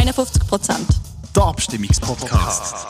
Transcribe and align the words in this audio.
51 0.00 0.46
Prozent. 0.48 0.86
Der 1.36 1.42
Abstimmungspodcast. 1.42 2.86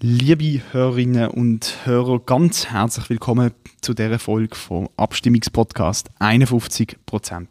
Liebe 0.00 0.60
Hörerinnen 0.72 1.28
und 1.30 1.74
Hörer, 1.84 2.18
ganz 2.20 2.66
herzlich 2.66 3.08
willkommen 3.08 3.52
zu 3.80 3.94
dieser 3.94 4.18
Folge 4.18 4.54
vom 4.54 4.90
Abstimmungspodcast 4.98 6.10
51 6.18 6.98
Prozent. 7.06 7.48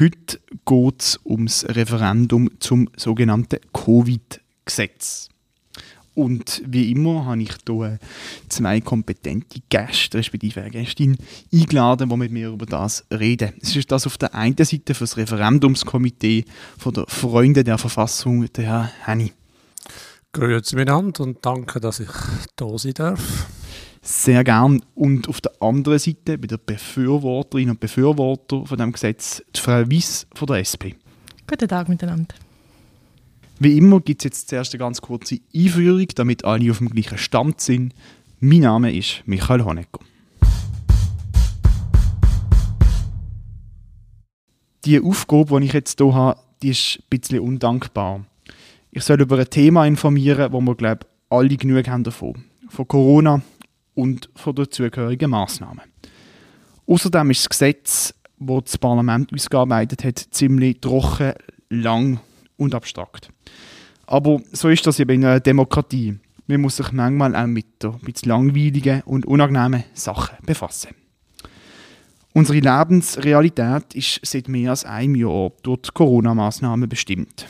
Heute 0.00 0.40
geht 0.64 1.02
es 1.02 1.20
ums 1.26 1.66
Referendum 1.68 2.58
zum 2.58 2.88
sogenannten 2.96 3.58
Covid-Gesetz. 3.74 5.28
Und 6.18 6.62
wie 6.66 6.90
immer 6.90 7.26
habe 7.26 7.42
ich 7.42 7.52
hier 7.64 8.00
zwei 8.48 8.80
kompetente 8.80 9.60
Gäste, 9.68 10.18
respektive 10.18 10.60
eine 10.60 10.70
Gästin, 10.70 11.16
eingeladen, 11.52 12.08
die 12.08 12.16
mit 12.16 12.32
mir 12.32 12.48
über 12.48 12.66
das 12.66 13.04
reden. 13.12 13.52
Es 13.62 13.76
ist 13.76 13.92
das 13.92 14.04
auf 14.04 14.18
der 14.18 14.34
einen 14.34 14.56
Seite 14.58 14.94
für 14.94 15.04
das 15.04 15.16
Referendumskomitee 15.16 16.44
von 16.76 16.92
der 16.92 17.04
Freunde 17.06 17.62
der 17.62 17.78
Verfassung, 17.78 18.52
der 18.52 18.64
Herr 18.64 18.90
Henny. 19.04 19.32
Grüezi 20.32 20.74
miteinander 20.74 21.22
und 21.22 21.38
danke, 21.46 21.78
dass 21.78 22.00
ich 22.00 22.10
da 22.56 22.76
sein 22.76 22.94
darf. 22.94 23.46
Sehr 24.02 24.42
gern. 24.42 24.82
Und 24.96 25.28
auf 25.28 25.40
der 25.40 25.52
anderen 25.60 26.00
Seite, 26.00 26.36
bei 26.36 26.48
der 26.48 26.58
Befürworterinnen 26.58 27.74
und 27.74 27.80
Befürworter 27.80 28.66
von 28.66 28.76
dem 28.76 28.90
Gesetz, 28.90 29.40
die 29.54 29.60
Frau 29.60 29.88
Weiss 29.88 30.26
von 30.34 30.48
der 30.48 30.56
SP. 30.66 30.98
Guten 31.46 31.68
Tag 31.68 31.88
miteinander. 31.88 32.34
Wie 33.60 33.76
immer 33.76 34.00
gibt 34.00 34.20
es 34.20 34.24
jetzt 34.24 34.48
zuerst 34.48 34.72
eine 34.72 34.78
ganz 34.78 35.00
kurze 35.00 35.40
Einführung, 35.52 36.06
damit 36.14 36.44
alle 36.44 36.70
auf 36.70 36.78
dem 36.78 36.90
gleichen 36.90 37.18
Stand 37.18 37.60
sind. 37.60 37.92
Mein 38.38 38.60
Name 38.60 38.96
ist 38.96 39.22
Michael 39.26 39.64
Honecker. 39.64 39.98
Die 44.84 45.00
Aufgabe, 45.00 45.58
die 45.58 45.66
ich 45.66 45.72
jetzt 45.72 45.98
hier 45.98 46.14
habe, 46.14 46.38
die 46.62 46.68
ist 46.68 47.00
ein 47.00 47.04
bisschen 47.10 47.40
undankbar. 47.40 48.24
Ich 48.92 49.02
soll 49.02 49.20
über 49.20 49.38
ein 49.38 49.50
Thema 49.50 49.86
informieren, 49.86 50.52
wo 50.52 50.60
wir, 50.60 50.76
glaube 50.76 51.00
ich, 51.02 51.36
alle 51.36 51.56
genug 51.56 51.88
haben 51.88 52.04
davon. 52.04 52.44
Von 52.68 52.86
Corona 52.86 53.42
und 53.94 54.30
von 54.36 54.54
den 54.54 54.70
zugehörigen 54.70 55.30
Massnahmen. 55.30 55.82
Außerdem 56.86 57.32
ist 57.32 57.40
das 57.40 57.48
Gesetz, 57.48 58.14
das 58.38 58.64
das 58.64 58.78
Parlament 58.78 59.34
ausgearbeitet 59.34 60.04
hat, 60.04 60.18
ziemlich 60.30 60.80
trocken, 60.80 61.32
lang 61.70 62.20
und 62.58 62.74
abstrakt. 62.74 63.30
Aber 64.06 64.40
so 64.52 64.68
ist 64.68 64.86
das 64.86 65.00
eben 65.00 65.12
in 65.12 65.24
einer 65.24 65.40
Demokratie. 65.40 66.18
Man 66.46 66.60
muss 66.60 66.76
sich 66.76 66.92
manchmal 66.92 67.34
auch 67.34 67.46
mit 67.46 67.84
ein 67.84 67.98
bisschen 68.00 68.28
langweiligen 68.28 69.02
und 69.02 69.26
unangenehmen 69.26 69.84
Sachen 69.94 70.36
befassen. 70.44 70.94
Unsere 72.34 72.60
Lebensrealität 72.60 73.94
ist 73.94 74.20
seit 74.22 74.48
mehr 74.48 74.70
als 74.70 74.84
einem 74.84 75.14
Jahr 75.14 75.50
durch 75.62 75.82
die 75.82 75.90
Corona-Massnahmen 75.92 76.88
bestimmt. 76.88 77.46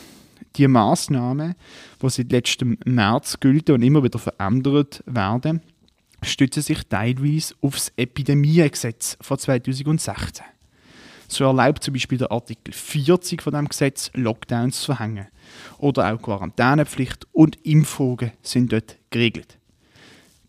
Die 0.57 0.67
Massnahmen, 0.67 1.55
die 2.03 2.09
seit 2.09 2.33
letztem 2.33 2.79
März 2.85 3.39
gelten 3.39 3.73
und 3.73 3.83
immer 3.83 4.03
wieder 4.03 4.19
verändert 4.19 5.03
werden, 5.07 5.61
stützen 6.23 6.63
sich 6.63 6.83
teilweise 6.89 7.55
auf 7.61 7.75
das 7.75 7.93
Epidemiegesetz 7.97 9.17
von 9.21 9.39
2016. 9.39 10.45
So 11.29 11.45
erlaubt 11.45 11.85
zum 11.85 11.93
Beispiel 11.93 12.19
der 12.19 12.33
Artikel 12.33 12.73
40 12.73 13.43
von 13.43 13.53
dem 13.53 13.69
Gesetz 13.69 14.11
Lockdowns 14.15 14.81
zu 14.81 14.87
verhängen. 14.95 15.29
Oder 15.77 16.13
auch 16.13 16.23
Quarantänepflicht 16.23 17.27
und 17.33 17.57
Impfungen 17.67 18.33
sind 18.43 18.73
dort 18.73 18.97
geregelt. 19.11 19.59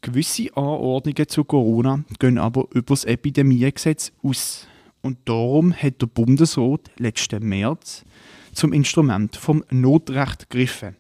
Gewisse 0.01 0.55
Anordnungen 0.55 1.27
zu 1.27 1.43
Corona 1.43 2.05
gehen 2.19 2.37
aber 2.37 2.65
über 2.73 2.93
das 2.93 3.03
Epidemiegesetz 3.03 4.13
aus. 4.23 4.67
Und 5.01 5.17
darum 5.25 5.73
hat 5.73 6.01
der 6.01 6.07
Bundesrat 6.07 6.89
letzten 6.97 7.43
März 7.47 8.05
zum 8.53 8.71
Instrument 8.71 9.35
vom 9.35 9.63
Notrecht 9.69 10.49
gegriffen, 10.49 10.95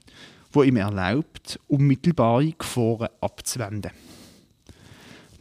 wo 0.51 0.63
ihm 0.63 0.75
erlaubt, 0.75 1.59
unmittelbare 1.67 2.51
Gefahren 2.51 3.09
abzuwenden. 3.21 3.91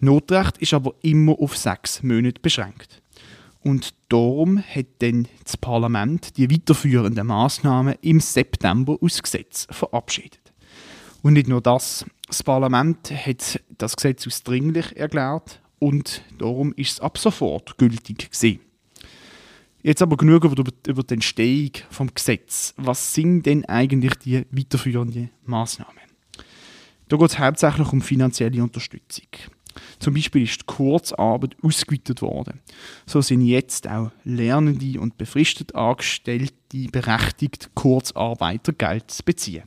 Notrecht 0.00 0.58
ist 0.58 0.74
aber 0.74 0.94
immer 1.02 1.36
auf 1.40 1.56
sechs 1.56 2.04
Monate 2.04 2.40
beschränkt. 2.40 3.02
Und 3.60 3.94
darum 4.08 4.62
hat 4.62 4.86
dann 5.00 5.28
das 5.44 5.56
Parlament 5.56 6.36
die 6.36 6.50
weiterführenden 6.50 7.26
Maßnahmen 7.26 7.96
im 8.02 8.20
September 8.20 8.96
aus 9.00 9.22
Gesetz 9.22 9.66
verabschiedet. 9.70 10.52
Und 11.22 11.32
nicht 11.32 11.48
nur 11.48 11.60
das, 11.60 12.04
das 12.28 12.42
Parlament 12.42 13.10
hat 13.10 13.60
das 13.76 13.96
Gesetz 13.96 14.26
als 14.26 14.44
dringlich 14.44 14.96
erklärt 14.96 15.60
und 15.78 16.22
darum 16.38 16.72
ist 16.74 16.92
es 16.92 17.00
ab 17.00 17.18
sofort 17.18 17.78
gültig 17.78 18.30
gewesen. 18.30 18.60
Jetzt 19.82 20.02
aber 20.02 20.16
genug 20.16 20.44
über, 20.44 20.64
über 20.86 21.02
die 21.02 21.14
Entstehung 21.14 21.70
vom 21.90 22.12
Gesetz. 22.12 22.74
Was 22.76 23.14
sind 23.14 23.44
denn 23.46 23.64
eigentlich 23.64 24.14
die 24.16 24.44
weiterführenden 24.50 25.30
Maßnahmen? 25.44 25.94
Da 27.08 27.16
geht 27.16 27.30
es 27.30 27.38
hauptsächlich 27.38 27.92
um 27.92 28.02
finanzielle 28.02 28.62
Unterstützung. 28.62 29.28
Zum 29.98 30.14
Beispiel 30.14 30.42
ist 30.42 30.62
die 30.62 30.66
Kurzarbeit 30.66 31.56
ausgeweitet 31.62 32.22
worden. 32.22 32.60
So 33.06 33.20
sind 33.20 33.42
jetzt 33.42 33.88
auch 33.88 34.10
Lernende 34.24 35.00
und 35.00 35.18
befristet 35.18 35.74
Angestellte 35.74 36.52
berechtigt, 36.90 37.70
Kurzarbeitergeld 37.74 39.10
zu 39.10 39.22
beziehen. 39.22 39.64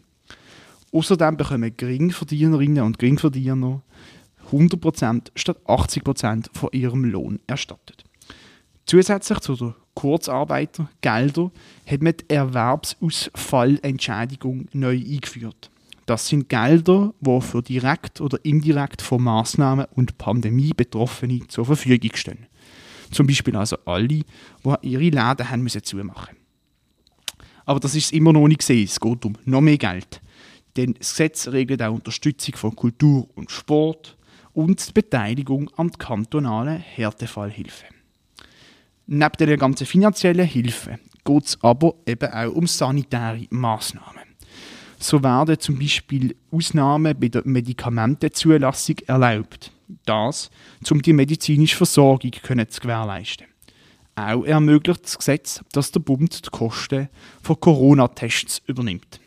Außerdem 0.91 1.37
bekommen 1.37 1.75
Geringverdienerinnen 1.75 2.83
und 2.83 2.99
Geringverdiener 2.99 3.81
100% 4.51 5.31
statt 5.35 5.57
80% 5.65 6.47
von 6.53 6.69
ihrem 6.73 7.05
Lohn 7.05 7.39
erstattet. 7.47 8.03
Zusätzlich 8.85 9.39
zu 9.39 9.55
den 9.55 9.73
Kurzarbeitergeldern 9.93 11.51
hat 11.85 12.01
man 12.01 12.17
die 12.17 12.29
Erwerbsausfallentschädigung 12.29 14.67
neu 14.73 14.97
eingeführt. 14.97 15.70
Das 16.11 16.27
sind 16.27 16.49
Gelder, 16.49 17.13
die 17.21 17.39
für 17.39 17.61
direkt 17.61 18.19
oder 18.19 18.37
indirekt 18.43 19.01
von 19.01 19.23
Maßnahmen 19.23 19.85
und 19.95 20.17
Pandemie 20.17 20.73
Betroffene 20.75 21.47
zur 21.47 21.65
Verfügung 21.65 22.11
stehen. 22.15 22.47
Zum 23.11 23.27
Beispiel 23.27 23.55
also 23.55 23.77
alle, 23.85 24.07
die 24.09 24.25
ihre 24.81 25.03
Läden 25.03 25.49
haben 25.49 25.61
müssen 25.61 25.81
zumachen 25.83 26.35
Aber 27.63 27.79
das 27.79 27.95
ist 27.95 28.11
immer 28.11 28.33
noch 28.33 28.49
nicht 28.49 28.59
gesehen. 28.59 28.83
Es 28.83 28.99
geht 28.99 29.23
um 29.23 29.37
noch 29.45 29.61
mehr 29.61 29.77
Geld. 29.77 30.21
Denn 30.75 30.95
das 30.95 31.11
Gesetz 31.11 31.47
regelt 31.47 31.81
auch 31.81 31.93
Unterstützung 31.93 32.57
von 32.57 32.75
Kultur 32.75 33.29
und 33.35 33.49
Sport 33.49 34.17
und 34.51 34.85
die 34.85 34.91
Beteiligung 34.91 35.69
an 35.77 35.91
der 35.91 35.97
kantonalen 35.97 36.77
Härtefallhilfe. 36.77 37.85
Neben 39.07 39.37
der 39.37 39.55
ganzen 39.55 39.87
finanziellen 39.87 40.45
Hilfe 40.45 40.99
geht 41.23 41.45
es 41.45 41.57
aber 41.61 41.93
eben 42.05 42.33
auch 42.33 42.51
um 42.51 42.67
sanitäre 42.67 43.47
Maßnahmen. 43.49 44.30
So 45.01 45.23
werden 45.23 45.59
zum 45.59 45.79
Beispiel 45.79 46.35
Ausnahmen 46.51 47.19
bei 47.19 47.27
der 47.27 47.41
Medikamentenzulassung 47.43 48.97
erlaubt. 49.07 49.71
Das, 50.05 50.51
um 50.91 51.01
die 51.01 51.11
medizinische 51.11 51.75
Versorgung 51.75 52.31
zu 52.31 52.81
gewährleisten. 52.81 53.47
Auch 54.15 54.43
ermöglicht 54.43 55.03
das 55.03 55.17
Gesetz, 55.17 55.61
dass 55.71 55.91
der 55.91 56.01
Bund 56.01 56.45
die 56.45 56.49
Kosten 56.51 57.09
von 57.41 57.59
Corona-Tests 57.59 58.61
übernimmt. 58.67 59.19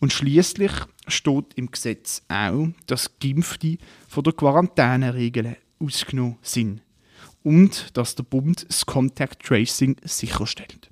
Und 0.00 0.12
schließlich 0.12 0.72
steht 1.06 1.54
im 1.54 1.70
Gesetz 1.70 2.22
auch, 2.28 2.66
dass 2.86 3.18
Geimpfte 3.20 3.78
von 4.08 4.24
der 4.24 4.32
Quarantäneregeln 4.32 5.56
ausgenommen 5.78 6.38
sind 6.42 6.82
und 7.44 7.96
dass 7.96 8.16
der 8.16 8.24
Bund 8.24 8.66
das 8.68 8.84
Contact 8.84 9.44
Tracing 9.44 9.96
sicherstellt. 10.02 10.90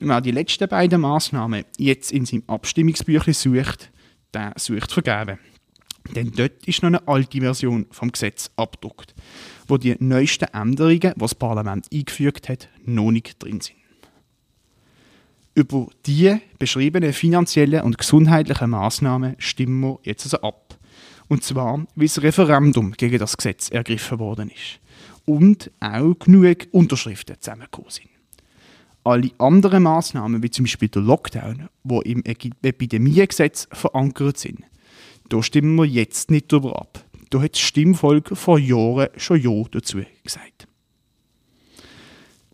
Wer 0.00 0.20
die 0.20 0.30
letzten 0.30 0.68
beiden 0.68 1.00
Massnahmen 1.00 1.64
jetzt 1.76 2.12
in 2.12 2.24
seinem 2.24 2.44
Abstimmungsbüchlein 2.46 3.34
sucht, 3.34 3.90
der 4.32 4.52
sucht 4.56 4.92
vergeben. 4.92 5.38
Denn 6.14 6.30
dort 6.30 6.66
ist 6.66 6.82
noch 6.82 6.88
eine 6.88 7.06
alte 7.08 7.40
Version 7.40 7.86
vom 7.90 8.12
Gesetz 8.12 8.50
abgedruckt, 8.56 9.14
wo 9.66 9.76
die 9.76 9.96
neuesten 9.98 10.48
Änderungen, 10.54 11.14
die 11.14 11.18
das 11.20 11.34
Parlament 11.34 11.88
eingefügt 11.92 12.48
hat, 12.48 12.68
noch 12.84 13.10
nicht 13.10 13.42
drin 13.42 13.60
sind. 13.60 13.76
Über 15.54 15.88
die 16.06 16.38
beschriebenen 16.58 17.12
finanziellen 17.12 17.82
und 17.82 17.98
gesundheitlichen 17.98 18.70
Massnahmen 18.70 19.34
stimmen 19.38 19.80
wir 19.80 19.98
jetzt 20.04 20.24
also 20.24 20.40
ab. 20.42 20.78
Und 21.26 21.42
zwar, 21.42 21.84
wie 21.96 22.06
das 22.06 22.22
Referendum 22.22 22.92
gegen 22.92 23.18
das 23.18 23.36
Gesetz 23.36 23.68
ergriffen 23.68 24.20
worden 24.20 24.50
ist. 24.50 24.80
Und 25.26 25.72
auch 25.80 26.14
genug 26.14 26.68
Unterschriften 26.70 27.36
zusammengekommen 27.40 27.90
sind. 27.90 28.08
Alle 29.04 29.30
anderen 29.38 29.84
Maßnahmen, 29.84 30.42
wie 30.42 30.50
zum 30.50 30.64
Beispiel 30.64 30.88
der 30.88 31.02
Lockdown, 31.02 31.68
die 31.84 32.12
im 32.12 32.22
Epidemiegesetz 32.24 33.68
verankert 33.72 34.38
sind, 34.38 34.60
da 35.28 35.42
stimmen 35.42 35.76
wir 35.76 35.84
jetzt 35.84 36.30
nicht 36.30 36.52
darüber 36.52 36.80
ab. 36.80 37.04
Da 37.30 37.40
hat 37.40 37.52
das 37.52 37.60
Stimmvolk 37.60 38.36
vor 38.36 38.58
Jahren 38.58 39.08
schon 39.16 39.40
Ja 39.40 39.62
dazu 39.70 40.02
gesagt. 40.22 40.66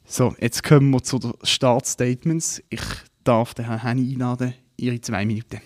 So, 0.05 0.35
jetzt 0.38 0.62
kommen 0.62 0.91
wir 0.91 1.02
zu 1.02 1.19
den 1.19 1.32
Startstatements. 1.43 2.62
Ich 2.70 2.82
darf 3.25 3.55
den 3.55 3.67
Herrn 3.67 3.82
Henny 3.82 4.12
einladen, 4.12 4.55
Ihre 4.76 5.00
zwei 5.00 5.25
Minuten. 5.25 5.61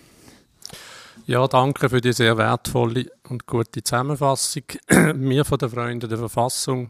Ja, 1.25 1.47
danke 1.47 1.89
für 1.89 2.01
die 2.01 2.13
sehr 2.13 2.37
wertvolle 2.37 3.05
und 3.27 3.45
gute 3.45 3.83
Zusammenfassung. 3.83 4.63
Wir 4.89 5.45
von 5.45 5.59
den 5.59 5.69
Freunden 5.69 6.09
der 6.09 6.17
Verfassung 6.17 6.89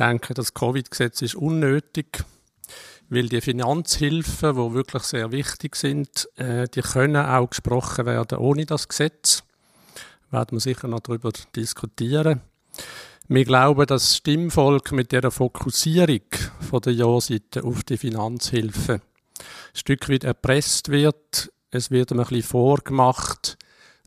denken, 0.00 0.34
das 0.34 0.54
Covid-Gesetz 0.54 1.22
ist 1.22 1.36
unnötig 1.36 2.24
Weil 3.12 3.28
die 3.28 3.42
Finanzhilfen, 3.42 4.54
die 4.54 4.72
wirklich 4.72 5.02
sehr 5.02 5.32
wichtig 5.32 5.76
sind, 5.76 6.30
äh, 6.36 6.66
die 6.66 6.80
können 6.80 7.16
auch 7.16 7.50
gesprochen 7.50 8.06
werden 8.06 8.38
ohne 8.38 8.64
das 8.64 8.88
Gesetz. 8.88 9.42
Werden 10.30 10.52
wir 10.52 10.60
sicher 10.60 10.88
noch 10.88 11.00
darüber 11.00 11.30
diskutieren. 11.54 12.40
Wir 13.28 13.44
glauben, 13.44 13.84
dass 13.84 14.04
das 14.04 14.16
Stimmvolk 14.16 14.92
mit 14.92 15.12
der 15.12 15.30
Fokussierung 15.30 16.22
von 16.60 16.80
der 16.80 16.94
Ja-Seite 16.94 17.64
auf 17.64 17.84
die 17.84 17.98
Finanzhilfe 17.98 18.94
ein 18.94 19.00
Stück 19.74 20.08
weit 20.08 20.24
erpresst 20.24 20.88
wird. 20.88 21.52
Es 21.70 21.90
wird 21.90 22.12
ein 22.12 22.16
bisschen 22.16 22.42
vorgemacht, 22.42 23.58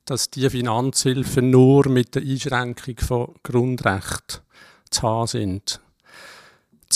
dass 0.06 0.32
die 0.32 0.50
Finanzhilfen 0.50 1.52
nur 1.52 1.90
mit 1.90 2.16
der 2.16 2.24
Einschränkung 2.24 2.98
von 2.98 3.36
Grundrechten 3.44 4.42
zu 4.90 5.04
haben 5.04 5.28
sind. 5.28 5.80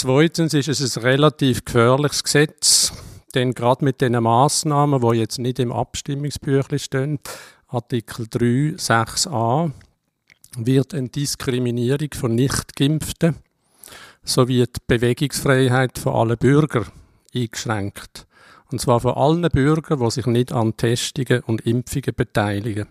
Zweitens 0.02 0.54
ist 0.54 0.70
es 0.70 0.96
ein 0.96 1.04
relativ 1.04 1.66
gefährliches 1.66 2.24
Gesetz, 2.24 2.94
denn 3.36 3.54
gerade 3.54 3.84
mit 3.84 4.00
den 4.00 4.14
Massnahmen, 4.14 5.02
die 5.02 5.18
jetzt 5.18 5.40
nicht 5.40 5.60
im 5.60 5.74
Abstimmungsbüchlein 5.74 6.80
stehen, 6.80 7.20
Artikel 7.68 8.26
3, 8.30 8.78
6a, 8.78 9.72
wird 10.56 10.94
eine 10.94 11.10
Diskriminierung 11.10 12.14
von 12.16 12.34
Nichtgeimpften 12.34 13.36
sowie 14.24 14.64
die 14.68 14.80
Bewegungsfreiheit 14.88 16.00
von 16.00 16.14
allen 16.14 16.38
Bürgern 16.38 16.88
eingeschränkt. 17.36 18.26
Und 18.72 18.80
zwar 18.80 19.02
von 19.02 19.16
allen 19.16 19.50
Bürgern, 19.52 20.00
die 20.00 20.12
sich 20.12 20.28
nicht 20.28 20.54
an 20.54 20.78
Testungen 20.78 21.42
und 21.42 21.66
Impfungen 21.66 22.16
beteiligen. 22.16 22.88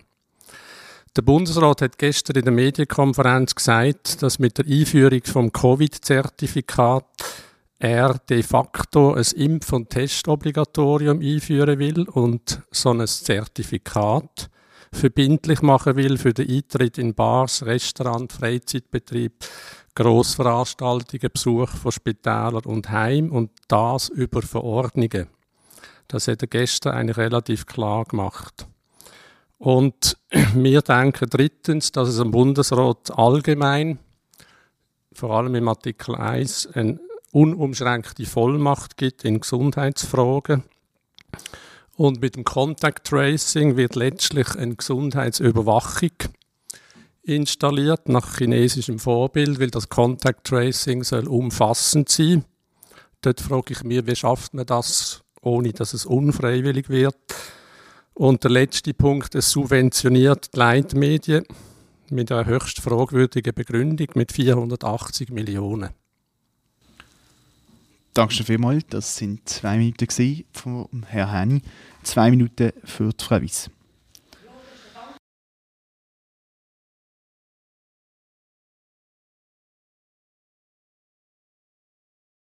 Der 1.17 1.23
Bundesrat 1.23 1.83
hat 1.83 1.99
gestern 1.99 2.37
in 2.37 2.45
der 2.45 2.53
Medienkonferenz 2.53 3.55
gesagt, 3.55 4.23
dass 4.23 4.39
mit 4.39 4.59
der 4.59 4.67
Einführung 4.67 5.23
vom 5.25 5.53
Covid-Zertifikat 5.53 7.05
er 7.79 8.19
de 8.29 8.43
facto 8.43 9.15
ein 9.15 9.23
Impf- 9.23 9.73
und 9.73 9.91
Testobligatorium 9.91 11.21
einführen 11.21 11.79
will 11.79 12.09
und 12.09 12.61
so 12.71 12.91
ein 12.91 13.07
Zertifikat 13.07 14.51
verbindlich 14.93 15.63
machen 15.63 15.97
will 15.97 16.19
für 16.19 16.33
den 16.33 16.51
Eintritt 16.51 16.99
in 16.99 17.15
Bars, 17.15 17.65
Restaurants, 17.65 18.35
Freizeitbetrieb, 18.35 19.45
Grossveranstaltungen, 19.95 21.31
Besuch 21.33 21.69
von 21.69 21.93
Spitälern 21.93 22.65
und 22.65 22.91
Heim 22.91 23.31
und 23.31 23.51
das 23.69 24.09
über 24.09 24.43
Verordnungen. 24.43 25.29
Das 26.09 26.27
hat 26.27 26.43
er 26.43 26.49
gestern 26.49 26.95
eigentlich 26.95 27.19
relativ 27.19 27.67
klar 27.67 28.05
gemacht. 28.05 28.67
Und 29.59 30.17
wir 30.55 30.83
denken 30.83 31.29
drittens, 31.29 31.93
dass 31.93 32.09
es 32.09 32.21
am 32.21 32.31
Bundesrat 32.31 33.17
allgemein, 33.17 33.99
vor 35.13 35.33
allem 35.33 35.55
im 35.57 35.69
Artikel 35.69 36.15
1, 36.15 36.69
eine 36.75 37.01
unumschränkte 37.33 38.25
Vollmacht 38.25 38.97
gibt 38.97 39.25
in 39.25 39.41
Gesundheitsfragen. 39.41 40.63
Und 41.97 42.21
mit 42.21 42.37
dem 42.37 42.45
Contact 42.45 43.09
Tracing 43.09 43.77
wird 43.77 43.97
letztlich 43.97 44.55
eine 44.55 44.77
Gesundheitsüberwachung 44.77 46.13
installiert, 47.23 48.09
nach 48.09 48.39
chinesischem 48.39 48.99
Vorbild, 48.99 49.61
weil 49.61 49.71
das 49.71 49.89
Contact 49.89 50.47
Tracing 50.47 51.03
soll 51.03 51.27
umfassend 51.27 52.09
sein. 52.09 52.45
Dort 53.21 53.41
frage 53.41 53.73
ich 53.73 53.83
mich, 53.83 54.07
wie 54.07 54.17
schafft 54.17 54.55
man 54.55 54.65
das, 54.65 55.23
ohne 55.43 55.73
dass 55.73 55.93
es 55.93 56.07
unfreiwillig 56.07 56.89
wird? 56.89 57.17
Und 58.19 58.43
der 58.43 58.50
letzte 58.50 58.94
Punkt, 58.94 59.37
es 59.37 59.49
subventioniert 59.53 60.53
die 60.53 60.59
Leitmedien 60.59 61.44
mit 62.11 62.32
einer 62.32 62.47
höchst 62.47 62.81
fragwürdigen 62.81 63.55
Begründung 63.55 64.09
mit 64.15 64.32
480 64.32 65.31
Millionen. 65.31 65.91
Dankeschön 68.15 68.44
vielmals. 68.44 68.87
Das 68.91 69.17
sind 69.17 69.49
zwei 69.49 69.76
Minuten 69.76 70.44
von 70.50 70.88
Herrn 71.06 71.31
Henny. 71.31 71.62
Zwei 72.03 72.31
Minuten 72.31 72.73
für 72.82 73.11
die 73.11 73.25
Frau 73.25 73.41
Weiss. 73.41 73.70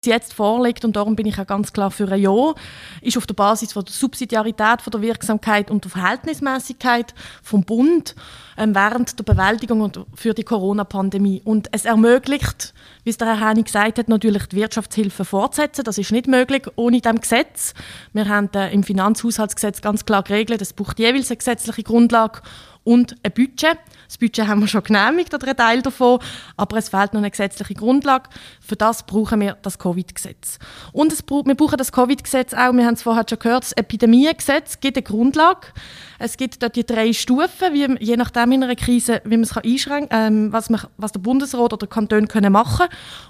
Jetzt 0.09 0.33
vorliegt, 0.33 0.83
und 0.83 0.95
darum 0.95 1.15
bin 1.15 1.27
ich 1.27 1.39
auch 1.39 1.45
ganz 1.45 1.73
klar 1.73 1.91
für 1.91 2.11
ein 2.11 2.19
Ja, 2.19 2.55
ist 3.01 3.17
auf 3.17 3.27
der 3.27 3.35
Basis 3.35 3.73
von 3.73 3.85
der 3.85 3.93
Subsidiarität, 3.93 4.81
von 4.81 4.89
der 4.89 5.01
Wirksamkeit 5.01 5.69
und 5.69 5.83
der 5.83 5.91
Verhältnismäßigkeit 5.91 7.13
vom 7.43 7.63
Bund 7.63 8.15
ähm, 8.57 8.73
während 8.73 9.19
der 9.19 9.23
Bewältigung 9.23 9.81
und 9.81 9.99
für 10.15 10.33
die 10.33 10.43
Corona-Pandemie. 10.43 11.43
Und 11.45 11.67
es 11.71 11.85
ermöglicht, 11.85 12.73
wie 13.03 13.11
es 13.11 13.17
der 13.17 13.27
Herr 13.27 13.49
Henning 13.49 13.65
gesagt 13.65 13.99
hat, 13.99 14.09
natürlich 14.09 14.47
die 14.47 14.55
Wirtschaftshilfe 14.55 15.23
fortsetzen. 15.23 15.83
Das 15.83 15.99
ist 15.99 16.11
nicht 16.11 16.25
möglich 16.25 16.63
ohne 16.77 16.99
dem 16.99 17.21
Gesetz. 17.21 17.75
Wir 18.11 18.27
haben 18.27 18.49
äh, 18.55 18.73
im 18.73 18.81
Finanzhaushaltsgesetz 18.81 19.81
ganz 19.81 20.05
klar 20.05 20.23
geregelt, 20.23 20.63
es 20.63 20.73
braucht 20.73 20.97
jeweils 20.97 21.29
eine 21.29 21.37
gesetzliche 21.37 21.83
Grundlage 21.83 22.41
und 22.83 23.15
ein 23.21 23.33
Budget. 23.33 23.77
Das 24.11 24.17
Budget 24.17 24.45
haben 24.45 24.59
wir 24.59 24.67
schon 24.67 24.83
genehmigt, 24.83 25.33
oder 25.33 25.47
ein 25.47 25.55
Teil 25.55 25.81
davon, 25.81 26.19
aber 26.57 26.75
es 26.75 26.89
fehlt 26.89 27.13
noch 27.13 27.21
eine 27.21 27.31
gesetzliche 27.31 27.75
Grundlage. 27.75 28.29
Für 28.59 28.75
das 28.75 29.03
brauchen 29.03 29.39
wir 29.39 29.55
das 29.61 29.79
Covid-Gesetz. 29.79 30.59
Und 30.91 31.13
es, 31.13 31.23
wir 31.29 31.55
brauchen 31.55 31.77
das 31.77 31.93
Covid-Gesetz 31.93 32.53
auch, 32.53 32.73
wir 32.73 32.85
haben 32.85 32.95
es 32.95 33.03
vorher 33.03 33.23
schon 33.29 33.39
gehört, 33.39 33.63
das 33.63 33.71
Epidemiegesetz 33.71 34.81
gibt 34.81 34.97
eine 34.97 35.03
Grundlage. 35.03 35.67
Es 36.19 36.35
gibt 36.35 36.61
dort 36.61 36.75
die 36.75 36.85
drei 36.85 37.13
Stufen, 37.13 37.71
wie, 37.71 37.87
je 38.03 38.17
nachdem 38.17 38.51
in 38.51 38.63
einer 38.63 38.75
Krise, 38.75 39.21
wie 39.23 39.37
man 39.37 39.43
es 39.43 39.57
einschränken 39.57 40.09
kann, 40.09 40.33
ähm, 40.33 40.53
was, 40.53 40.69
man, 40.69 40.81
was 40.97 41.13
der 41.13 41.19
Bundesrat 41.19 41.71
oder 41.71 41.77
der 41.77 41.87
Kanton 41.87 42.27
können 42.27 42.51
machen 42.51 42.87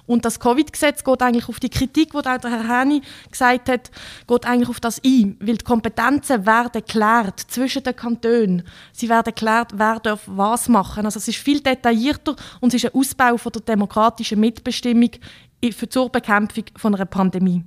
Und 0.07 0.25
das 0.25 0.39
Covid-Gesetz 0.39 1.03
geht 1.03 1.21
eigentlich 1.21 1.47
auf 1.47 1.59
die 1.59 1.69
Kritik, 1.69 2.11
die 2.11 2.17
auch 2.17 2.23
der 2.23 2.49
Herr 2.49 2.81
Häni 2.81 3.01
gesagt 3.29 3.69
hat, 3.69 3.91
geht 4.27 4.45
eigentlich 4.45 4.69
auf 4.69 4.79
das 4.79 4.99
ein, 5.05 5.37
weil 5.39 5.57
die 5.57 5.63
Kompetenzen 5.63 6.45
werden 6.47 6.81
geklärt 6.85 7.39
zwischen 7.39 7.83
den 7.83 7.95
Kantonen. 7.95 8.63
Sie 8.91 9.09
werden 9.09 9.33
geklärt, 9.33 9.69
wer 9.75 9.99
darf 9.99 10.21
was 10.25 10.70
machen. 10.71 11.05
Also 11.05 11.17
es 11.19 11.27
ist 11.27 11.37
viel 11.37 11.61
detaillierter 11.61 12.35
und 12.59 12.73
es 12.73 12.83
ist 12.83 12.91
ein 12.91 12.99
Ausbau 12.99 13.37
von 13.37 13.51
der 13.51 13.61
demokratischen 13.61 14.39
Mitbestimmung 14.39 15.11
zur 15.89 16.09
Bekämpfung 16.09 16.65
von 16.75 16.95
einer 16.95 17.05
Pandemie. 17.05 17.63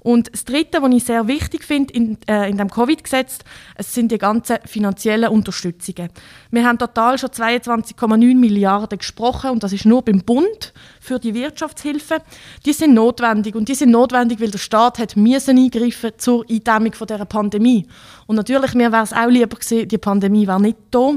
Und 0.00 0.32
das 0.32 0.44
Dritte, 0.44 0.80
was 0.82 0.94
ich 0.94 1.04
sehr 1.04 1.26
wichtig 1.26 1.64
finde 1.64 1.92
in, 1.92 2.18
äh, 2.28 2.48
in 2.48 2.56
dem 2.56 2.70
Covid-Gesetz, 2.70 3.38
es 3.74 3.92
sind 3.92 4.12
die 4.12 4.18
ganzen 4.18 4.58
finanziellen 4.64 5.30
Unterstützungen. 5.30 6.10
Wir 6.50 6.64
haben 6.64 6.78
total 6.78 7.18
schon 7.18 7.30
22,9 7.30 8.36
Milliarden 8.36 8.98
gesprochen 8.98 9.50
und 9.50 9.62
das 9.62 9.72
ist 9.72 9.84
nur 9.84 10.02
beim 10.02 10.20
Bund 10.20 10.72
für 11.00 11.18
die 11.18 11.34
Wirtschaftshilfe. 11.34 12.22
Die 12.64 12.72
sind 12.72 12.94
notwendig 12.94 13.54
und 13.54 13.68
die 13.68 13.74
sind 13.74 13.90
notwendig, 13.90 14.40
weil 14.40 14.50
der 14.50 14.58
Staat 14.58 14.98
hat 14.98 15.16
müssen 15.16 15.58
eingreifen 15.58 16.12
zur 16.16 16.44
Eindämmung 16.48 16.92
von 16.92 17.06
der 17.06 17.24
Pandemie. 17.24 17.86
Und 18.26 18.36
natürlich 18.36 18.74
mir 18.74 18.92
wäre 18.92 19.04
es 19.04 19.12
auch 19.12 19.28
lieber 19.28 19.56
gewesen, 19.56 19.88
die 19.88 19.98
Pandemie 19.98 20.46
war 20.46 20.60
nicht 20.60 20.78
da 20.90 21.12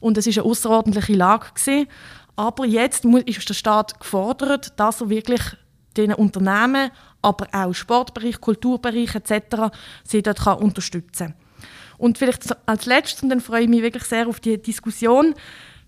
und 0.00 0.18
es 0.18 0.26
ist 0.26 0.38
eine 0.38 0.46
außerordentliche 0.46 1.14
Lage 1.14 1.46
gewesen. 1.54 1.86
Aber 2.36 2.66
jetzt 2.66 3.04
ist 3.04 3.48
der 3.48 3.54
Staat 3.54 3.98
gefordert, 3.98 4.78
dass 4.78 5.00
er 5.00 5.08
wirklich 5.08 5.40
den 5.96 6.12
Unternehmen 6.12 6.90
aber 7.26 7.48
auch 7.52 7.74
Sportbereich, 7.74 8.40
Kulturbereich 8.40 9.16
etc. 9.16 9.74
sie 10.04 10.22
dort 10.22 10.38
kann 10.38 10.58
unterstützen 10.58 11.34
Und 11.98 12.18
vielleicht 12.18 12.56
als 12.66 12.86
letztes, 12.86 13.22
und 13.24 13.30
dann 13.30 13.40
freue 13.40 13.62
ich 13.62 13.68
mich 13.68 13.82
wirklich 13.82 14.04
sehr 14.04 14.28
auf 14.28 14.38
die 14.38 14.62
Diskussion, 14.62 15.34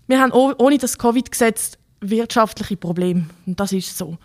wir 0.07 0.19
haben 0.19 0.31
ohne 0.31 0.77
das 0.77 0.97
Covid-Gesetz 0.97 1.77
wirtschaftliche 2.01 2.75
Probleme. 2.75 3.29
Und 3.45 3.59
das 3.59 3.71
ist 3.71 3.97
so. 3.97 4.17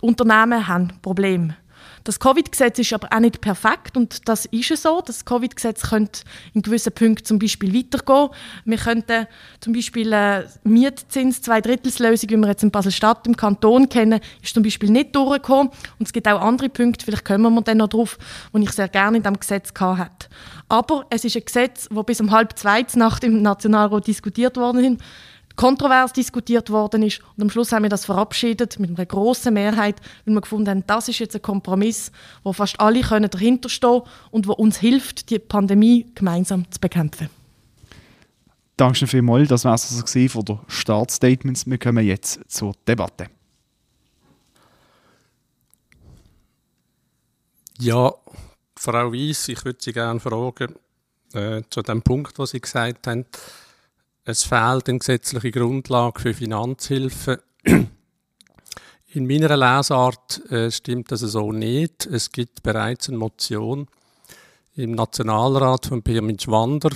Die 0.00 0.06
Unternehmen 0.06 0.68
haben 0.68 0.92
Probleme. 1.02 1.56
Das 2.04 2.18
Covid-Gesetz 2.18 2.78
ist 2.78 2.92
aber 2.92 3.08
auch 3.12 3.20
nicht 3.20 3.40
perfekt 3.40 3.96
und 3.96 4.28
das 4.28 4.46
ist 4.46 4.70
es 4.70 4.82
so. 4.82 5.02
Das 5.04 5.24
Covid-Gesetz 5.24 5.90
könnte 5.90 6.22
in 6.54 6.62
gewissen 6.62 6.92
Punkten 6.92 7.24
zum 7.24 7.38
Beispiel 7.38 7.74
weitergehen. 7.74 8.28
Wir 8.64 8.78
könnten 8.78 9.26
zum 9.60 9.72
Beispiel 9.72 10.12
eine 10.12 10.48
Mietzins 10.64 11.42
Zweidrittelslösung, 11.42 12.30
wie 12.30 12.36
wir 12.36 12.48
jetzt 12.48 12.62
in 12.62 12.70
Basel-Stadt 12.70 13.26
im 13.26 13.36
Kanton 13.36 13.88
kennen, 13.88 14.20
ist 14.42 14.54
zum 14.54 14.62
Beispiel 14.62 14.90
nicht 14.90 15.14
durchgekommen. 15.14 15.68
Und 15.98 16.06
es 16.06 16.12
gibt 16.12 16.26
auch 16.28 16.40
andere 16.40 16.68
Punkte, 16.68 17.04
vielleicht 17.04 17.24
kommen 17.24 17.54
wir 17.54 17.62
dann 17.62 17.78
noch 17.78 17.88
drauf, 17.88 18.18
die 18.54 18.62
ich 18.62 18.72
sehr 18.72 18.88
gerne 18.88 19.18
in 19.18 19.22
diesem 19.22 19.38
Gesetz 19.38 19.72
hatte. 19.78 20.28
Aber 20.68 21.06
es 21.10 21.24
ist 21.24 21.36
ein 21.36 21.44
Gesetz, 21.44 21.88
das 21.90 22.06
bis 22.06 22.20
um 22.20 22.30
halb 22.30 22.58
zwei 22.58 22.84
Nacht 22.94 23.24
im 23.24 23.42
Nationalrat 23.42 24.06
diskutiert 24.06 24.56
worden 24.56 24.96
ist 24.96 25.02
kontrovers 25.60 26.14
diskutiert 26.14 26.70
worden 26.70 27.02
ist. 27.02 27.20
Und 27.36 27.42
am 27.42 27.50
Schluss 27.50 27.70
haben 27.70 27.82
wir 27.82 27.90
das 27.90 28.06
verabschiedet 28.06 28.78
mit 28.78 28.88
einer 28.88 29.04
großen 29.04 29.52
Mehrheit, 29.52 30.00
weil 30.24 30.32
wir 30.32 30.40
gefunden 30.40 30.70
haben, 30.70 30.86
das 30.86 31.08
ist 31.08 31.18
jetzt 31.18 31.36
ein 31.36 31.42
Kompromiss, 31.42 32.12
wo 32.42 32.54
fast 32.54 32.80
alle 32.80 33.02
können 33.02 33.28
dahinter 33.28 33.68
stehen 33.68 34.00
und 34.30 34.48
wo 34.48 34.52
uns 34.52 34.78
hilft, 34.78 35.28
die 35.28 35.38
Pandemie 35.38 36.06
gemeinsam 36.14 36.64
zu 36.70 36.80
bekämpfen. 36.80 37.28
Danke 38.78 39.06
vielmals. 39.06 39.50
Das 39.50 39.66
war 39.66 39.74
es 39.74 40.02
also 40.02 40.28
von 40.30 40.44
der 40.46 40.60
Startstatements. 40.66 41.66
Wir 41.66 41.76
kommen 41.76 42.06
jetzt 42.06 42.40
zur 42.48 42.72
Debatte. 42.88 43.26
Ja, 47.78 48.14
Frau 48.76 49.12
Weiss, 49.12 49.46
ich 49.48 49.62
würde 49.66 49.78
Sie 49.82 49.92
gerne 49.92 50.20
fragen, 50.20 50.74
äh, 51.34 51.60
zu 51.68 51.82
dem 51.82 52.00
Punkt, 52.00 52.38
was 52.38 52.50
Sie 52.50 52.60
gesagt 52.60 53.06
haben. 53.06 53.26
Es 54.30 54.44
fehlt 54.44 54.88
eine 54.88 55.00
gesetzliche 55.00 55.50
Grundlage 55.50 56.20
für 56.20 56.34
Finanzhilfe. 56.34 57.42
In 57.64 59.26
meiner 59.26 59.56
Lesart 59.56 60.48
äh, 60.52 60.70
stimmt 60.70 61.10
das 61.10 61.18
so 61.22 61.50
nicht. 61.50 62.06
Es 62.06 62.30
gibt 62.30 62.62
bereits 62.62 63.08
eine 63.08 63.18
Motion 63.18 63.88
im 64.76 64.92
Nationalrat 64.92 65.86
von 65.86 66.04
Pirmin 66.04 66.38
Schwander, 66.38 66.90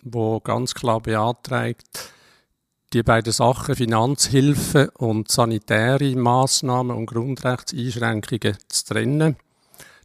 wo 0.00 0.40
ganz 0.40 0.72
klar 0.72 1.00
beantragt, 1.00 2.10
die 2.94 3.02
beiden 3.02 3.34
Sachen 3.34 3.76
Finanzhilfe 3.76 4.90
und 4.92 5.30
sanitäre 5.30 6.16
Maßnahmen 6.16 6.96
und 6.96 7.04
Grundrechtseinschränkungen 7.04 8.56
zu 8.66 8.86
trennen. 8.86 9.36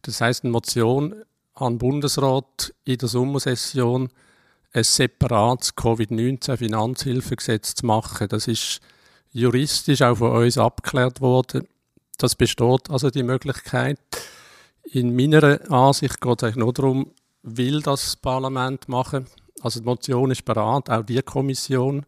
Das 0.02 0.20
heißt, 0.20 0.44
eine 0.44 0.52
Motion 0.52 1.16
an 1.54 1.75
den 1.75 1.78
Bundesrat 1.78 2.74
in 2.84 2.98
der 2.98 3.08
Sommersession 3.08 4.10
ein 4.74 4.84
separates 4.84 5.75
Covid-19-Finanzhilfegesetz 5.75 7.75
zu 7.75 7.86
machen. 7.86 8.27
Das 8.27 8.48
ist 8.48 8.82
juristisch 9.32 10.01
auch 10.01 10.18
von 10.18 10.32
uns 10.32 10.58
abgeklärt 10.58 11.22
worden. 11.22 11.68
Das 12.18 12.36
besteht 12.36 12.89
also 12.89 13.10
die 13.10 13.24
Möglichkeit. 13.24 14.00
In 14.84 15.15
meiner 15.15 15.72
Ansicht 15.72 16.20
geht 16.20 16.39
es 16.39 16.44
eigentlich 16.44 16.58
nur 16.58 16.74
darum, 16.74 17.12
will 17.44 17.82
das 17.82 18.15
Parlament 18.15 18.89
machen. 18.89 19.27
Also 19.62 19.80
die 19.80 19.86
Motion 19.86 20.32
ist 20.32 20.44
beraten, 20.44 20.92
auch 20.92 21.03
die 21.03 21.22
Kommission 21.22 22.06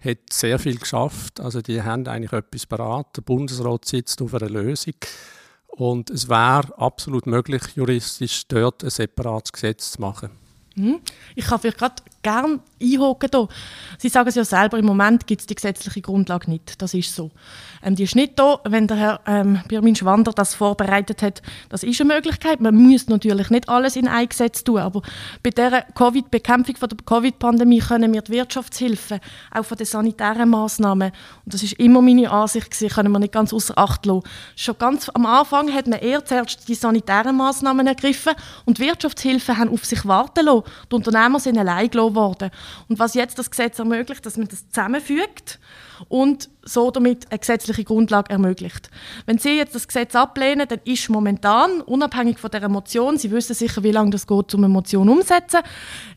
hat 0.00 0.18
sehr 0.30 0.58
viel 0.58 0.78
geschafft. 0.78 1.40
Also 1.40 1.62
die 1.62 1.82
haben 1.82 2.06
eigentlich 2.06 2.32
etwas 2.32 2.66
beraten. 2.66 3.10
Der 3.16 3.22
Bundesrat 3.22 3.84
sitzt 3.84 4.20
auf 4.22 4.34
einer 4.34 4.50
Lösung. 4.50 4.94
Und 5.66 6.10
es 6.10 6.28
wäre 6.28 6.76
absolut 6.78 7.26
möglich, 7.26 7.62
juristisch 7.74 8.46
dort 8.48 8.82
ein 8.82 8.90
separates 8.90 9.52
Gesetz 9.52 9.92
zu 9.92 10.00
machen. 10.00 10.30
Mhm. 10.78 11.00
Ich 11.34 11.44
kann 11.46 11.58
vielleicht 11.58 11.78
gerade 11.78 11.94
gerne 12.22 12.60
einhaken 12.82 13.30
hier. 13.32 13.48
Sie 13.98 14.08
sagen 14.08 14.28
es 14.28 14.34
ja 14.34 14.44
selber, 14.44 14.78
im 14.78 14.86
Moment 14.86 15.26
gibt 15.26 15.40
es 15.40 15.46
die 15.46 15.54
gesetzliche 15.54 16.00
Grundlage 16.00 16.50
nicht. 16.50 16.80
Das 16.80 16.94
ist 16.94 17.14
so. 17.14 17.30
Ähm, 17.82 17.94
die 17.94 18.04
ist 18.04 18.14
nicht 18.14 18.38
da, 18.38 18.60
wenn 18.64 18.86
der 18.86 18.96
Herr 18.96 19.20
ähm, 19.26 19.60
Birmin 19.68 19.96
Schwander 19.96 20.32
das 20.32 20.54
vorbereitet 20.54 21.22
hat. 21.22 21.42
Das 21.68 21.82
ist 21.82 22.00
eine 22.00 22.14
Möglichkeit. 22.14 22.60
Man 22.60 22.74
muss 22.74 23.08
natürlich 23.08 23.50
nicht 23.50 23.68
alles 23.68 23.96
in 23.96 24.08
ein 24.08 24.28
Gesetz 24.28 24.64
tun, 24.64 24.78
aber 24.78 25.02
bei 25.42 25.50
der 25.50 25.86
COVID-Bekämpfung 25.94 26.76
der 26.80 26.88
Covid-Pandemie 27.04 27.80
können 27.80 28.12
wir 28.12 28.22
die 28.22 28.32
Wirtschaftshilfe, 28.32 29.20
auch 29.52 29.64
von 29.64 29.76
den 29.76 29.86
sanitären 29.86 30.48
Maßnahmen, 30.48 31.12
und 31.44 31.54
das 31.54 31.62
ist 31.62 31.74
immer 31.74 32.02
meine 32.02 32.30
Ansicht 32.30 32.70
gewesen, 32.70 32.94
können 32.94 33.12
wir 33.12 33.18
nicht 33.18 33.32
ganz 33.32 33.52
außer 33.52 33.76
Acht 33.76 34.06
lassen. 34.06 34.22
Schon 34.56 34.78
ganz 34.78 35.08
am 35.08 35.26
Anfang 35.26 35.72
hat 35.72 35.86
man 35.86 35.98
eher 35.98 36.24
zuerst 36.24 36.68
die 36.68 36.74
sanitären 36.74 37.36
Maßnahmen 37.36 37.86
ergriffen 37.86 38.34
und 38.64 38.78
die 38.78 38.82
Wirtschaftshilfe 38.82 39.56
haben 39.56 39.70
auf 39.70 39.84
sich 39.84 40.04
warten 40.06 40.44
lassen. 40.44 40.64
Die 40.90 40.94
Unternehmer 40.94 41.40
sind 41.40 41.58
allein 41.58 41.90
gelassen 41.90 42.07
worden. 42.14 42.50
Und 42.88 42.98
was 42.98 43.14
jetzt 43.14 43.38
das 43.38 43.50
Gesetz 43.50 43.78
ermöglicht, 43.78 44.24
dass 44.24 44.36
man 44.36 44.48
das 44.48 44.68
zusammenfügt 44.68 45.58
und 46.08 46.48
so 46.62 46.90
damit 46.90 47.30
eine 47.30 47.38
gesetzliche 47.38 47.84
Grundlage 47.84 48.30
ermöglicht. 48.30 48.90
Wenn 49.26 49.38
Sie 49.38 49.56
jetzt 49.56 49.74
das 49.74 49.88
Gesetz 49.88 50.14
ablehnen, 50.14 50.68
dann 50.68 50.80
ist 50.84 51.08
momentan, 51.08 51.80
unabhängig 51.80 52.38
von 52.38 52.50
der 52.50 52.68
Motion, 52.68 53.18
Sie 53.18 53.30
wissen 53.30 53.54
sicher, 53.54 53.82
wie 53.82 53.90
lange 53.90 54.10
das 54.10 54.26
geht, 54.26 54.54
um 54.54 54.64
eine 54.64 54.72
Motion 54.72 55.08
umzusetzen, 55.08 55.60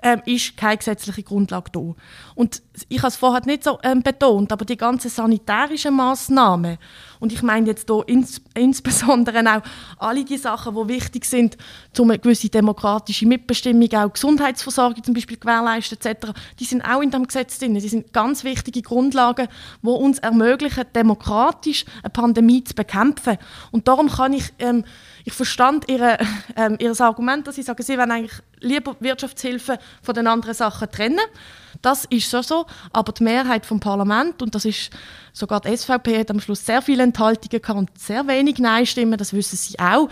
ähm, 0.04 0.22
ist 0.26 0.58
keine 0.58 0.78
gesetzliche 0.78 1.24
Grundlage 1.24 1.72
da. 1.72 1.96
Und 2.36 2.62
ich 2.90 3.00
habe 3.00 3.08
es 3.08 3.16
vorher 3.16 3.46
nicht 3.46 3.64
so 3.64 3.80
ähm, 3.84 4.04
betont, 4.04 4.52
aber 4.52 4.66
die 4.66 4.78
ganzen 4.78 5.10
sanitärischen 5.10 5.96
Maßnahmen 5.96 6.78
und 7.22 7.32
ich 7.32 7.44
meine 7.44 7.68
jetzt 7.68 7.88
hier 7.88 8.04
ins, 8.08 8.42
insbesondere 8.56 9.42
auch 9.42 9.62
alle 10.00 10.26
die 10.26 10.40
Sachen, 10.40 10.76
die 10.76 10.88
wichtig 10.88 11.24
sind, 11.26 11.56
um 12.00 12.10
eine 12.10 12.18
gewisse 12.18 12.50
demokratische 12.50 13.28
Mitbestimmung, 13.28 13.94
auch 13.94 14.12
Gesundheitsversorgung 14.12 15.04
zum 15.04 15.14
Beispiel 15.14 15.38
gewährleisten 15.38 16.00
etc., 16.00 16.32
die 16.60 16.66
sind 16.66 16.82
auch 16.82 17.00
in 17.00 17.12
dem 17.12 17.28
Gesetz 17.28 17.60
drin. 17.60 17.76
Die 17.76 17.88
sind 17.88 18.12
ganz 18.12 18.44
wichtige 18.44 18.82
Grundlagen, 18.82 19.48
die 19.82 19.88
uns 19.88 20.20
ermöglichen, 20.20 20.86
demokratisch 20.96 21.86
eine 22.04 22.10
Pandemie 22.10 22.64
zu 22.64 22.74
bekämpfen. 22.74 23.38
Und 23.72 23.88
darum 23.88 24.10
kann 24.10 24.34
ich 24.34 24.54
ähm, 24.60 24.84
ich 25.26 25.34
verstand 25.34 25.90
ihre, 25.90 26.18
ähm, 26.56 26.78
ihr 26.80 27.00
Argument, 27.00 27.48
dass 27.48 27.56
sie 27.56 27.64
sagen, 27.64 27.84
sie 27.84 27.98
wollen 27.98 28.12
eigentlich 28.12 28.40
lieber 28.60 28.96
Wirtschaftshilfe 29.00 29.80
von 30.02 30.16
den 30.16 30.28
anderen 30.28 30.54
Sachen 30.54 30.90
trennen. 30.92 31.20
Das 31.82 32.06
ist 32.06 32.30
so 32.30 32.42
so, 32.42 32.66
aber 32.94 33.12
die 33.12 33.24
Mehrheit 33.24 33.66
vom 33.66 33.80
Parlament 33.80 34.42
und 34.42 34.54
das 34.54 34.66
ist 34.66 34.92
sogar 35.34 35.62
die 35.62 35.76
SVP 35.76 36.20
hat 36.20 36.30
am 36.30 36.40
Schluss 36.40 36.64
sehr 36.64 36.82
viele 36.82 37.02
Enthaltungen 37.02 37.62
gehabt 37.62 37.80
und 37.80 37.98
sehr 37.98 38.28
wenig 38.28 38.60
Nein-Stimmen, 38.60 39.18
das 39.18 39.34
wissen 39.34 39.56
sie 39.56 39.80
auch. 39.80 40.10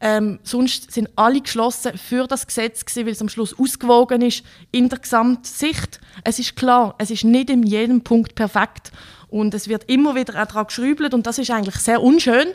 Ähm, 0.00 0.38
sonst 0.42 0.92
sind 0.92 1.08
alle 1.16 1.40
geschlossen 1.40 1.98
für 1.98 2.26
das 2.26 2.46
Gesetz 2.46 2.84
gewesen, 2.84 3.06
weil 3.06 3.12
es 3.12 3.20
am 3.20 3.28
Schluss 3.28 3.58
ausgewogen 3.58 4.22
ist 4.22 4.44
in 4.70 4.88
der 4.88 4.98
Gesamtsicht. 4.98 6.00
Es 6.24 6.38
ist 6.38 6.56
klar, 6.56 6.94
es 6.98 7.10
ist 7.10 7.24
nicht 7.24 7.50
in 7.50 7.64
jedem 7.64 8.02
Punkt 8.02 8.34
perfekt 8.34 8.92
und 9.28 9.54
es 9.54 9.68
wird 9.68 9.90
immer 9.90 10.14
wieder 10.14 10.40
auch 10.40 10.46
daran 10.46 10.66
geschrübelt 10.66 11.14
und 11.14 11.26
das 11.26 11.38
ist 11.38 11.50
eigentlich 11.50 11.76
sehr 11.76 12.02
unschön. 12.02 12.48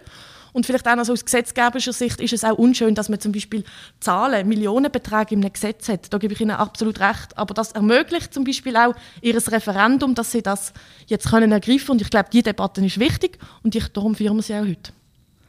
Und 0.53 0.67
vielleicht 0.67 0.87
auch 0.87 0.95
noch 0.95 1.03
so 1.03 1.13
aus 1.13 1.25
gesetzgeberischer 1.25 1.93
Sicht 1.93 2.21
ist 2.21 2.31
es 2.31 2.43
auch 2.43 2.57
unschön, 2.57 2.93
dass 2.93 3.09
man 3.09 3.19
zum 3.19 3.31
Beispiel 3.31 3.63
Zahlen, 3.99 4.47
Millionenbeträge 4.47 5.33
in 5.33 5.41
einem 5.41 5.51
Gesetz 5.51 5.89
hat. 5.89 6.13
Da 6.13 6.19
gebe 6.19 6.35
ich 6.35 6.41
Ihnen 6.41 6.51
absolut 6.51 6.99
recht. 6.99 7.35
Aber 7.35 7.55
das 7.55 7.71
ermöglicht 7.71 8.33
zum 8.33 8.43
Beispiel 8.43 8.77
auch 8.77 8.93
Ihr 9.21 9.35
Referendum, 9.35 10.13
dass 10.13 10.31
Sie 10.31 10.43
das 10.43 10.71
jetzt 11.07 11.29
können 11.31 11.51
ergreifen 11.51 11.91
Und 11.91 12.01
ich 12.03 12.09
glaube, 12.11 12.29
diese 12.31 12.43
Debatte 12.43 12.85
ist 12.85 12.99
wichtig 12.99 13.39
und 13.63 13.73
ich, 13.73 13.87
darum 13.87 14.13
führen 14.13 14.35
wir 14.35 14.43
sie 14.43 14.53
auch 14.53 14.61
heute. 14.61 14.93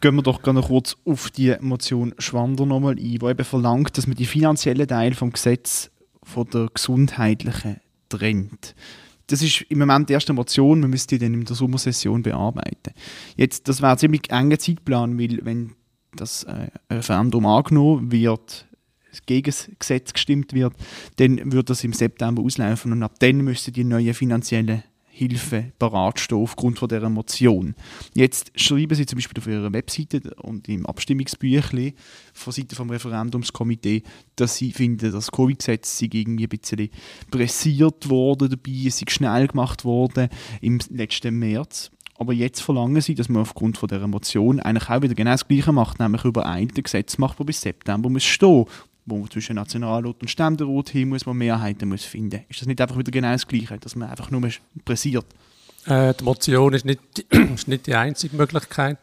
Gehen 0.01 0.17
wir 0.17 0.23
doch 0.23 0.43
gerne 0.43 0.61
kurz 0.61 0.97
auf 1.05 1.31
die 1.31 1.55
Motion 1.61 2.15
Schwander 2.19 2.67
nochmal 2.67 2.93
ein, 2.93 2.97
die 2.97 3.15
eben 3.15 3.45
verlangt, 3.45 3.97
dass 3.97 4.07
man 4.07 4.17
die 4.17 4.27
finanziellen 4.27 4.87
Teile 4.87 5.15
vom 5.15 5.33
Gesetz 5.33 5.91
von 6.23 6.49
der 6.51 6.69
gesundheitlichen 6.73 7.81
trennt 8.09 8.75
das 9.27 9.43
ist 9.43 9.63
im 9.69 9.79
Moment 9.79 10.09
die 10.09 10.13
erste 10.13 10.33
Motion, 10.33 10.81
man 10.81 10.91
müsste 10.91 11.17
die 11.17 11.25
dann 11.25 11.35
in 11.35 11.45
der 11.45 11.57
Sommersession 11.57 12.23
bearbeiten. 12.23 12.93
Jetzt, 13.37 13.69
das 13.69 13.81
wäre 13.81 13.93
ein 13.93 13.99
ziemlich 13.99 14.31
enger 14.31 14.59
Zeitplan, 14.59 15.19
weil 15.19 15.41
wenn 15.43 15.73
das 16.15 16.45
äh, 16.45 16.69
Referendum 16.91 17.47
angenommen 17.47 18.13
wird, 18.13 18.67
gegen 19.27 19.47
das 19.47 19.71
Gesetz 19.79 20.13
gestimmt 20.13 20.53
wird, 20.53 20.75
dann 21.17 21.53
wird 21.53 21.71
das 21.71 21.85
im 21.85 21.93
September 21.93 22.43
auslaufen 22.43 22.93
und 22.93 23.03
ab 23.03 23.15
dann 23.21 23.39
müssten 23.39 23.73
die 23.73 23.85
neuen 23.85 24.13
finanziellen 24.13 24.83
Hilfe 25.17 25.73
bereitstehen 25.79 26.43
aufgrund 26.43 26.81
von 26.81 26.89
dieser 26.89 27.09
Motion. 27.09 27.77
Jetzt 28.15 28.51
schreiben 28.57 28.97
Sie 28.97 29.07
zum 29.07 29.17
Beispiel 29.17 29.41
auf 29.41 29.47
Ihrer 29.47 29.73
Webseite 29.73 30.35
und 30.43 30.69
im 30.69 30.87
Abstimmungsbüchlein 30.87 31.93
von 32.33 32.53
Seiten 32.53 32.75
vom 32.75 32.91
Referendumskomitee, 32.91 34.03
dass 34.35 34.57
Sie 34.57 34.73
finden, 34.73 35.13
das 35.13 35.31
Covid-Gesetz 35.31 36.03
irgendwie 36.03 36.47
ein 36.47 36.49
bisschen 36.49 36.91
pressiert 37.31 38.09
worden 38.11 38.51
dabei, 38.51 38.87
es 38.87 38.99
sei 38.99 39.07
schnell 39.09 39.47
gemacht 39.47 39.85
worden 39.85 40.29
im 40.61 40.81
letzten 40.91 41.39
März. 41.39 41.93
Aber 42.17 42.33
jetzt 42.33 42.61
verlangen 42.61 43.01
sie, 43.01 43.15
dass 43.15 43.29
man 43.29 43.43
aufgrund 43.43 43.79
von 43.79 43.89
dieser 43.89 44.07
Motion 44.07 44.61
eigentlich 44.61 44.89
auch 44.89 45.03
wieder 45.03 45.15
genau 45.15 45.33
das 45.33 45.47
Gleiche 45.47 45.73
macht, 45.73 45.99
nämlich 45.99 46.25
über 46.25 46.47
ein 46.47 46.69
Gesetz 46.69 47.19
macht, 47.19 47.39
das 47.39 47.47
bis 47.47 47.61
September 47.61 48.09
muss 48.09 48.25
stehen 48.25 48.67
wo 49.07 49.19
man 49.19 49.31
zwischen 49.31 49.57
Nationalrat 49.57 50.21
und 50.21 50.29
Ständerat 50.29 50.89
hin 50.91 51.09
muss, 51.11 51.27
wo 51.27 51.35
Mehrheiten 51.35 51.89
muss 51.89 52.05
finden. 52.05 52.41
Ist 52.49 52.61
das 52.61 52.69
nicht 52.69 52.81
einfach 52.81 52.97
wieder 52.97 53.11
genau 53.11 53.33
das 53.33 53.47
Gleiche, 53.47 53.79
dass 53.79 53.97
man 53.97 54.11
einfach 54.11 54.31
nur 54.31 54.49
pressiert? 54.85 55.27
Äh, 55.87 56.15
die 56.15 56.25
Motion 56.25 56.73
ist 56.73 56.85
nicht, 56.85 57.01
ist 57.55 57.69
nicht 57.69 57.87
die 57.87 57.95
einzige 57.95 58.37
Möglichkeit. 58.37 58.99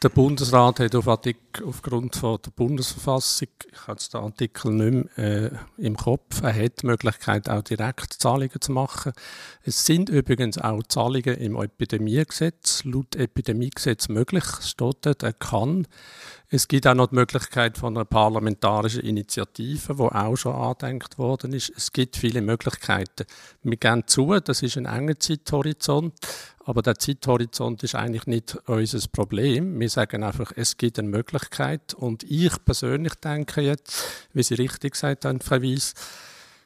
Der 0.00 0.10
Bundesrat 0.10 0.78
hat 0.78 0.94
auf 0.94 1.08
Artikel, 1.08 1.64
aufgrund 1.66 2.14
von 2.14 2.38
der 2.40 2.52
Bundesverfassung, 2.52 3.48
ich 3.68 3.86
habe 3.88 3.98
den 4.12 4.20
Artikel 4.20 4.72
nicht 4.72 5.16
mehr 5.16 5.50
äh, 5.50 5.50
im 5.76 5.96
Kopf, 5.96 6.40
er 6.40 6.54
hat 6.54 6.82
die 6.82 6.86
Möglichkeit, 6.86 7.50
auch 7.50 7.62
direkt 7.62 8.12
Zahlungen 8.12 8.60
zu 8.60 8.70
machen. 8.70 9.10
Es 9.64 9.84
sind 9.84 10.08
übrigens 10.08 10.56
auch 10.56 10.84
Zahlungen 10.84 11.34
im 11.38 11.56
Epidemiegesetz, 11.56 12.84
laut 12.84 13.16
Epidemiegesetz 13.16 14.08
möglich, 14.08 14.44
steht 14.62 14.98
dort, 15.00 15.24
er 15.24 15.32
kann 15.32 15.88
es 16.50 16.66
gibt 16.66 16.86
auch 16.86 16.94
noch 16.94 17.08
die 17.08 17.16
Möglichkeit 17.16 17.76
von 17.76 17.94
einer 17.94 18.06
parlamentarischen 18.06 19.02
Initiative, 19.02 19.94
die 19.94 20.00
auch 20.00 20.36
schon 20.36 20.54
angedenkt 20.54 21.18
worden 21.18 21.52
ist. 21.52 21.70
Es 21.76 21.92
gibt 21.92 22.16
viele 22.16 22.40
Möglichkeiten. 22.40 23.26
Wir 23.62 23.76
gehen 23.76 24.04
zu, 24.06 24.34
das 24.40 24.62
ist 24.62 24.78
ein 24.78 24.86
enger 24.86 25.20
Zeithorizont, 25.20 26.14
aber 26.68 26.82
der 26.82 26.98
Zeithorizont 26.98 27.82
ist 27.82 27.94
eigentlich 27.94 28.26
nicht 28.26 28.58
unser 28.66 29.08
Problem. 29.10 29.80
Wir 29.80 29.88
sagen 29.88 30.22
einfach, 30.22 30.52
es 30.54 30.76
gibt 30.76 30.98
eine 30.98 31.08
Möglichkeit 31.08 31.94
und 31.94 32.24
ich 32.24 32.52
persönlich 32.62 33.14
denke 33.14 33.62
jetzt, 33.62 34.04
wie 34.34 34.42
Sie 34.42 34.52
richtig 34.52 34.92
gesagt 34.92 35.24
haben, 35.24 35.40
Frau 35.40 35.62
Weiss, 35.62 35.94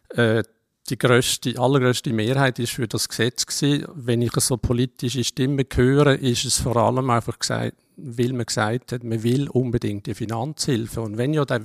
äh, 0.08 0.42
die 0.90 0.98
grösste, 0.98 1.56
allergrößte 1.56 2.12
Mehrheit 2.12 2.58
ist 2.58 2.72
für 2.72 2.88
das 2.88 3.08
Gesetz 3.08 3.46
gewesen. 3.46 3.86
Wenn 3.94 4.22
ich 4.22 4.32
so 4.40 4.56
politische 4.56 5.22
Stimmen 5.22 5.66
höre, 5.72 6.18
ist 6.18 6.46
es 6.46 6.58
vor 6.58 6.76
allem 6.78 7.08
einfach 7.08 7.38
gesagt, 7.38 7.76
weil 7.96 8.32
man 8.32 8.46
gesagt 8.46 8.90
hat, 8.90 9.04
man 9.04 9.22
will 9.22 9.48
unbedingt 9.50 10.06
die 10.06 10.14
Finanzhilfe. 10.14 11.00
Und 11.00 11.16
wenn 11.16 11.32
ja 11.32 11.44
der, 11.44 11.60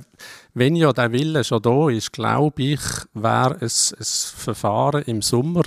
wenn 0.54 0.76
ja 0.76 0.92
der 0.92 1.10
Wille 1.10 1.42
schon 1.42 1.62
da 1.62 1.90
ist, 1.90 2.12
glaube 2.12 2.62
ich, 2.62 2.80
wäre 3.14 3.56
es 3.62 3.92
ein 3.92 4.38
Verfahren 4.38 5.02
im 5.06 5.22
Sommer 5.22 5.64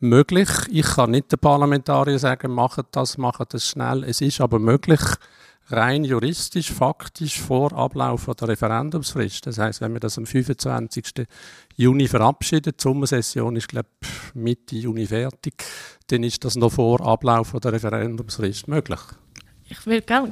möglich. 0.00 0.48
Ich 0.70 0.86
kann 0.86 1.10
nicht 1.10 1.32
den 1.32 1.38
Parlamentariern 1.38 2.18
sagen, 2.18 2.52
macht 2.52 2.86
das, 2.92 3.18
macht 3.18 3.54
das 3.54 3.68
schnell. 3.68 4.04
Es 4.04 4.20
ist 4.20 4.40
aber 4.40 4.58
möglich, 4.58 5.00
rein 5.68 6.04
juristisch, 6.04 6.72
faktisch 6.72 7.40
vor 7.40 7.72
Ablauf 7.72 8.30
der 8.38 8.48
Referendumsfrist. 8.48 9.46
Das 9.46 9.58
heißt, 9.58 9.80
wenn 9.80 9.92
wir 9.92 10.00
das 10.00 10.18
am 10.18 10.26
25. 10.26 11.26
Juni 11.76 12.08
verabschiedet, 12.08 12.80
die 12.80 12.82
Sommersession 12.82 13.56
ist, 13.56 13.68
glaube 13.68 13.88
ich, 14.00 14.34
Mitte 14.34 14.76
Juni 14.76 15.06
fertig, 15.06 15.64
dann 16.08 16.22
ist 16.22 16.44
das 16.44 16.56
noch 16.56 16.72
vor 16.72 17.00
Ablauf 17.00 17.52
der 17.52 17.72
Referendumsfrist 17.72 18.68
möglich. 18.68 19.00
Ich 19.68 19.86
will 19.86 20.02
gerne 20.02 20.30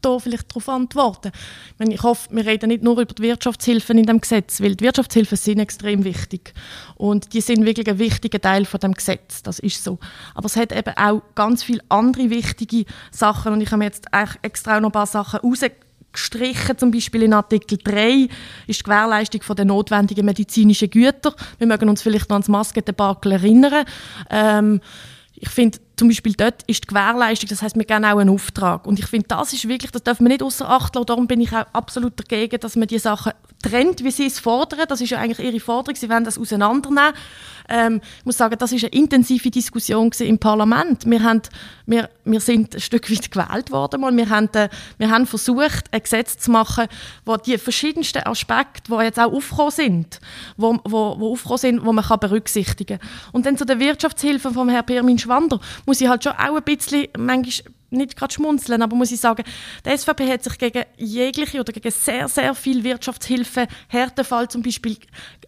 da 0.00 0.18
vielleicht 0.18 0.50
darauf 0.50 0.68
antworten. 0.68 1.32
Ich, 1.72 1.78
meine, 1.78 1.94
ich 1.94 2.02
hoffe, 2.02 2.28
wir 2.30 2.46
reden 2.46 2.68
nicht 2.68 2.82
nur 2.82 2.98
über 2.98 3.12
die 3.12 3.22
Wirtschaftshilfen 3.22 3.98
in 3.98 4.06
dem 4.06 4.20
Gesetz, 4.20 4.60
weil 4.60 4.74
die 4.74 4.84
Wirtschaftshilfen 4.84 5.36
sind 5.36 5.58
extrem 5.58 6.04
wichtig 6.04 6.54
und 6.96 7.32
die 7.34 7.40
sind 7.40 7.66
wirklich 7.66 7.88
ein 7.88 7.98
wichtiger 7.98 8.40
Teil 8.40 8.64
von 8.64 8.80
dem 8.80 8.94
Gesetz. 8.94 9.42
Das 9.42 9.58
ist 9.58 9.84
so. 9.84 9.98
Aber 10.34 10.46
es 10.46 10.56
hat 10.56 10.72
eben 10.72 10.96
auch 10.96 11.22
ganz 11.34 11.62
viele 11.62 11.82
andere 11.88 12.30
wichtige 12.30 12.86
Sachen 13.10 13.52
und 13.52 13.60
ich 13.60 13.70
habe 13.70 13.84
jetzt 13.84 14.06
extra 14.42 14.80
noch 14.80 14.88
ein 14.88 14.92
paar 14.92 15.06
Sachen 15.06 15.40
rausgestrichen. 15.40 16.78
zum 16.78 16.90
Beispiel 16.90 17.24
in 17.24 17.34
Artikel 17.34 17.76
3 17.76 18.28
ist 18.66 18.80
die 18.80 18.84
Gewährleistung 18.84 19.42
der 19.56 19.64
notwendigen 19.66 20.24
medizinischen 20.24 20.88
Güter. 20.88 21.34
Wir 21.58 21.66
mögen 21.66 21.88
uns 21.88 22.00
vielleicht 22.00 22.30
noch 22.30 22.36
ans 22.36 22.48
Maskendebakel 22.48 23.32
erinnern. 23.32 23.84
Ähm, 24.30 24.80
ich 25.34 25.48
finde, 25.48 25.78
zum 26.00 26.08
Beispiel 26.08 26.32
dort 26.32 26.62
ist 26.66 26.84
die 26.84 26.86
Gewährleistung, 26.86 27.50
das 27.50 27.60
heißt, 27.60 27.76
wir 27.76 27.84
geben 27.84 28.06
auch 28.06 28.16
einen 28.16 28.30
Auftrag. 28.30 28.86
Und 28.86 28.98
ich 28.98 29.04
finde, 29.04 29.26
das 29.28 29.52
ist 29.52 29.68
wirklich, 29.68 29.90
das 29.90 30.02
dürfen 30.02 30.24
wir 30.24 30.30
nicht 30.30 30.42
außer 30.42 30.66
Acht 30.66 30.94
lassen. 30.94 31.04
Darum 31.04 31.26
bin 31.26 31.42
ich 31.42 31.52
auch 31.52 31.66
absolut 31.74 32.18
dagegen, 32.18 32.58
dass 32.58 32.74
man 32.74 32.88
die 32.88 32.98
Sachen 32.98 33.32
trennt, 33.62 34.02
wie 34.02 34.10
sie 34.10 34.24
es 34.24 34.38
fordern. 34.38 34.86
Das 34.88 35.02
ist 35.02 35.10
ja 35.10 35.18
eigentlich 35.18 35.46
ihre 35.46 35.60
Forderung. 35.60 35.94
Sie 35.96 36.08
wollen 36.08 36.24
das 36.24 36.38
auseinandernehmen. 36.38 37.12
Ähm, 37.68 38.00
ich 38.18 38.24
muss 38.24 38.36
sagen, 38.36 38.56
das 38.58 38.72
ist 38.72 38.82
eine 38.82 38.92
intensive 38.92 39.50
Diskussion 39.50 40.10
im 40.18 40.38
Parlament. 40.38 41.04
Wir, 41.04 41.22
haben, 41.22 41.42
wir, 41.86 42.10
wir 42.24 42.40
sind 42.40 42.74
ein 42.74 42.80
Stück 42.80 43.10
weit 43.10 43.30
gewählt 43.30 43.70
worden. 43.70 44.00
Mal. 44.00 44.16
Wir, 44.16 44.28
haben, 44.28 44.48
äh, 44.54 44.68
wir 44.98 45.10
haben 45.10 45.26
versucht, 45.26 45.84
ein 45.92 46.02
Gesetz 46.02 46.38
zu 46.38 46.50
machen, 46.50 46.86
wo 47.24 47.36
die 47.36 47.58
verschiedensten 47.58 48.26
Aspekte, 48.26 48.90
die 48.90 49.04
jetzt 49.04 49.20
auch 49.20 49.32
aufgekommen 49.32 49.70
sind, 49.70 50.20
wo, 50.56 50.78
wo, 50.84 51.20
wo 51.20 51.32
aufgekommen 51.32 51.58
sind, 51.58 51.84
wo 51.84 51.92
man 51.92 52.04
kann 52.04 52.18
berücksichtigen 52.18 52.98
kann. 52.98 53.08
Und 53.32 53.46
dann 53.46 53.56
zu 53.56 53.64
der 53.64 53.78
Wirtschaftshilfe 53.78 54.50
von 54.50 54.68
Herrn 54.68 54.86
Pirmin 54.86 55.18
Schwander 55.18 55.60
muss 55.90 56.00
ich 56.00 56.06
halt 56.06 56.22
schon 56.22 56.34
auch 56.34 56.54
ein 56.54 56.62
bisschen, 56.62 57.08
manchmal 57.18 57.74
nicht 57.90 58.16
gerade 58.16 58.32
schmunzeln, 58.32 58.82
aber 58.82 58.96
muss 58.96 59.12
ich 59.12 59.20
sagen, 59.20 59.44
die 59.84 59.96
SVP 59.96 60.30
hat 60.30 60.44
sich 60.44 60.58
gegen 60.58 60.84
jegliche 60.96 61.60
oder 61.60 61.72
gegen 61.72 61.90
sehr, 61.90 62.28
sehr 62.28 62.54
viel 62.54 62.84
Wirtschaftshilfe, 62.84 63.66
Härtefall 63.88 64.48
zum 64.48 64.62
Beispiel, 64.62 64.96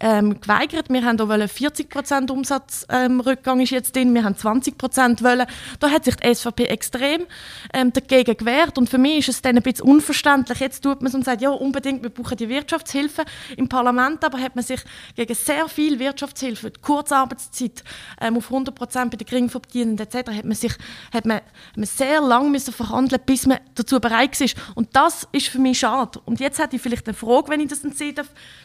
ähm, 0.00 0.40
geweigert. 0.40 0.90
Wir 0.90 1.04
haben 1.04 1.20
auch 1.20 1.49
40 1.49 1.88
Prozent 1.88 2.30
Umsatzrückgang 2.30 3.58
ähm, 3.58 3.64
ist 3.64 3.70
jetzt 3.70 3.94
drin, 3.94 4.14
wir 4.14 4.25
haben 4.25 4.37
20 4.37 4.76
Prozent 4.76 5.22
wollen. 5.22 5.46
Da 5.80 5.90
hat 5.90 6.04
sich 6.04 6.16
die 6.16 6.34
SVP 6.34 6.64
extrem 6.64 7.26
ähm, 7.72 7.92
dagegen 7.92 8.37
gewehrt 8.37 8.78
und 8.78 8.88
für 8.88 8.99
mich 8.99 9.18
ist 9.18 9.28
es 9.28 9.42
dann 9.42 9.56
ein 9.56 9.62
bisschen 9.62 9.88
unverständlich. 9.88 10.58
Jetzt 10.58 10.82
tut 10.82 11.00
man 11.00 11.08
es 11.08 11.14
und 11.14 11.25
sagt, 11.25 11.42
ja 11.42 11.50
unbedingt, 11.50 12.02
wir 12.02 12.11
brauchen 12.11 12.37
die 12.37 12.49
Wirtschaftshilfe. 12.49 13.25
Im 13.56 13.68
Parlament 13.68 14.25
aber 14.25 14.38
hat 14.38 14.56
man 14.56 14.64
sich 14.64 14.80
gegen 15.14 15.34
sehr 15.34 15.68
viel 15.68 15.99
Wirtschaftshilfe, 15.99 16.70
die 16.70 16.80
Kurzarbeitszeit 16.80 17.84
ähm, 18.20 18.37
auf 18.37 18.46
100 18.46 18.75
Prozent 18.75 19.11
bei 19.11 19.16
den 19.16 19.26
Geringverdienenden 19.26 20.06
etc., 20.06 20.30
hat 20.32 20.44
man 20.44 20.54
sich 20.54 20.72
hat 21.12 21.26
man, 21.26 21.37
hat 21.37 21.76
man 21.76 21.87
sehr 21.87 22.20
lange 22.32 22.50
müssen 22.50 22.72
verhandeln 22.72 23.20
bis 23.26 23.46
man 23.46 23.58
dazu 23.74 24.00
bereit 24.00 24.40
ist. 24.40 24.56
Und 24.74 24.94
das 24.96 25.28
ist 25.32 25.48
für 25.48 25.58
mich 25.58 25.78
schade. 25.78 26.20
Und 26.24 26.40
jetzt 26.40 26.58
hätte 26.58 26.76
ich 26.76 26.82
vielleicht 26.82 27.06
eine 27.06 27.14
Frage, 27.14 27.48
wenn 27.48 27.60
ich 27.60 27.68
das 27.68 27.84
an 27.84 27.92
Sie 27.92 28.14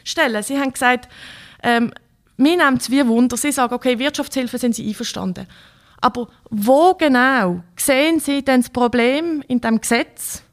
stellen 0.04 0.44
Sie 0.44 0.60
haben 0.60 0.72
gesagt, 0.72 1.10
ähm, 1.64 1.94
mir 2.38 2.56
nimmt 2.56 2.82
es 2.82 2.92
wie 2.92 3.06
Wunder, 3.08 3.36
Sie 3.36 3.52
sagen, 3.52 3.74
okay, 3.74 3.98
Wirtschaftshilfe 4.00 4.58
sind 4.58 4.76
Sie 4.76 4.88
einverstanden. 4.88 5.48
Aber 6.00 6.28
wo 6.50 6.94
genau 6.94 7.62
sehen 7.76 8.20
Sie 8.20 8.44
denn 8.44 8.62
das 8.62 8.70
Problem 8.70 9.44
in 9.48 9.60
dem 9.60 9.82
Gesetz, 9.82 10.44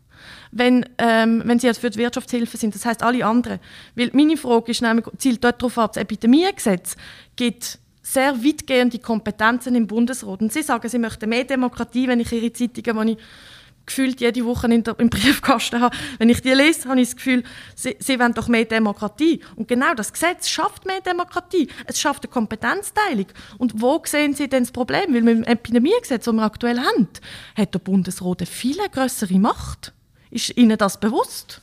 wenn, 0.50 0.86
ähm, 0.98 1.42
wenn 1.44 1.58
Sie 1.58 1.66
jetzt 1.66 1.80
für 1.80 1.90
die 1.90 1.98
Wirtschaftshilfe 1.98 2.56
sind, 2.56 2.74
das 2.74 2.86
heißt 2.86 3.02
alle 3.02 3.24
anderen? 3.26 3.60
Weil 3.94 4.10
meine 4.14 4.36
Frage 4.36 4.70
ist 4.70 4.82
nämlich, 4.82 5.06
zielt 5.18 5.44
dort 5.44 5.60
darauf 5.60 5.78
ab, 5.78 5.92
das 5.92 6.02
Epidemiegesetz 6.02 6.96
gibt 7.36 7.78
sehr 8.04 8.44
weitgehende 8.44 8.98
Kompetenzen 8.98 9.74
im 9.74 9.86
Bundesrat. 9.86 10.42
Und 10.42 10.52
Sie 10.52 10.62
sagen, 10.62 10.88
Sie 10.88 10.98
möchten 10.98 11.28
mehr 11.28 11.44
Demokratie, 11.44 12.06
wenn 12.06 12.20
ich 12.20 12.30
Ihre 12.30 12.52
Zeitungen, 12.52 13.06
die 13.06 13.12
ich 13.14 13.18
gefühlt 13.86 14.20
jede 14.20 14.44
Woche 14.44 14.68
der, 14.68 14.98
im 14.98 15.10
Briefkasten 15.10 15.80
habe, 15.80 15.96
wenn 16.18 16.28
ich 16.28 16.40
die 16.40 16.52
lese, 16.52 16.88
habe 16.88 17.00
ich 17.00 17.08
das 17.08 17.16
Gefühl, 17.16 17.44
sie, 17.74 17.96
sie 17.98 18.18
wollen 18.18 18.34
doch 18.34 18.48
mehr 18.48 18.64
Demokratie. 18.64 19.40
Und 19.56 19.68
genau 19.68 19.94
das 19.94 20.12
Gesetz 20.12 20.48
schafft 20.48 20.86
mehr 20.86 21.00
Demokratie. 21.00 21.68
Es 21.86 22.00
schafft 22.00 22.24
eine 22.24 22.32
Kompetenzteilung. 22.32 23.26
Und 23.58 23.80
wo 23.80 24.00
sehen 24.04 24.34
Sie 24.34 24.48
denn 24.48 24.64
das 24.64 24.72
Problem? 24.72 25.14
Weil 25.14 25.22
mit 25.22 25.36
dem 25.36 25.44
Epidemiegesetz, 25.44 26.24
das 26.24 26.34
wir 26.34 26.42
aktuell 26.42 26.78
haben, 26.78 27.08
hat 27.56 27.74
der 27.74 27.78
Bundesrat 27.78 28.40
eine 28.40 28.46
viel 28.46 28.76
größere 28.76 29.38
Macht. 29.38 29.92
Ist 30.30 30.56
Ihnen 30.56 30.78
das 30.78 30.98
bewusst? 30.98 31.60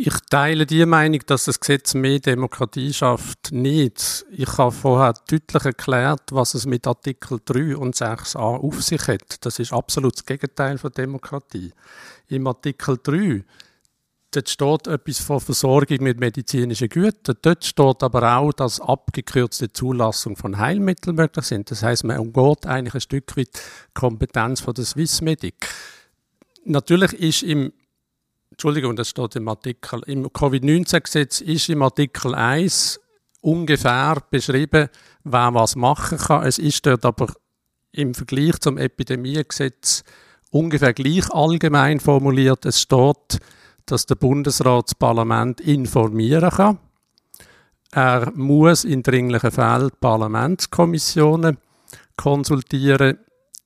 Ich 0.00 0.14
teile 0.30 0.64
die 0.64 0.86
Meinung, 0.86 1.20
dass 1.26 1.46
das 1.46 1.58
Gesetz 1.58 1.92
mehr 1.92 2.20
Demokratie 2.20 2.92
schafft, 2.92 3.50
nicht. 3.50 4.24
Ich 4.30 4.56
habe 4.56 4.70
vorher 4.70 5.12
deutlich 5.28 5.64
erklärt, 5.64 6.22
was 6.30 6.54
es 6.54 6.66
mit 6.66 6.86
Artikel 6.86 7.40
3 7.44 7.76
und 7.76 7.96
6a 7.96 8.36
auf 8.36 8.80
sich 8.80 9.08
hat. 9.08 9.44
Das 9.44 9.58
ist 9.58 9.72
absolut 9.72 10.14
das 10.14 10.24
Gegenteil 10.24 10.78
von 10.78 10.92
Demokratie. 10.92 11.72
Im 12.28 12.46
Artikel 12.46 12.96
3 13.02 13.42
dort 14.30 14.48
steht 14.48 14.86
etwas 14.86 15.18
von 15.18 15.40
Versorgung 15.40 15.98
mit 16.04 16.20
medizinischen 16.20 16.90
Gütern. 16.90 17.36
Dort 17.42 17.64
steht 17.64 18.02
aber 18.04 18.36
auch, 18.36 18.52
dass 18.52 18.80
abgekürzte 18.80 19.72
Zulassung 19.72 20.36
von 20.36 20.58
Heilmitteln 20.58 21.16
möglich 21.16 21.46
sind. 21.46 21.72
Das 21.72 21.82
heißt, 21.82 22.04
man 22.04 22.20
umgeht 22.20 22.66
eigentlich 22.66 22.94
ein 22.94 23.00
Stück 23.00 23.36
weit 23.36 23.52
die 23.52 23.94
Kompetenz 23.94 24.60
von 24.60 24.74
der 24.74 24.84
Swissmedic. 24.84 25.68
Natürlich 26.64 27.14
ist 27.14 27.42
im 27.42 27.72
Entschuldigung, 28.50 28.96
das 28.96 29.10
steht 29.10 29.36
im 29.36 29.48
Artikel, 29.48 30.02
im 30.06 30.32
Covid-19-Gesetz 30.32 31.40
ist 31.40 31.68
im 31.68 31.82
Artikel 31.82 32.34
1 32.34 33.00
ungefähr 33.40 34.22
beschrieben, 34.30 34.88
wer 35.24 35.54
was 35.54 35.76
machen 35.76 36.18
kann. 36.18 36.44
Es 36.44 36.58
ist 36.58 36.84
dort 36.86 37.04
aber 37.04 37.32
im 37.92 38.14
Vergleich 38.14 38.58
zum 38.60 38.78
Epidemiegesetz 38.78 40.02
ungefähr 40.50 40.94
gleich 40.94 41.30
allgemein 41.32 42.00
formuliert. 42.00 42.64
Es 42.64 42.80
steht, 42.80 43.38
dass 43.86 44.06
der 44.06 44.16
Bundesrat 44.16 44.88
das 44.88 44.94
Parlament 44.94 45.60
informieren 45.60 46.50
kann. 46.50 46.78
Er 47.92 48.30
muss 48.34 48.84
in 48.84 49.02
dringlichen 49.02 49.50
Fällen 49.50 49.90
Parlamentskommissionen 50.00 51.58
konsultieren. 52.16 53.18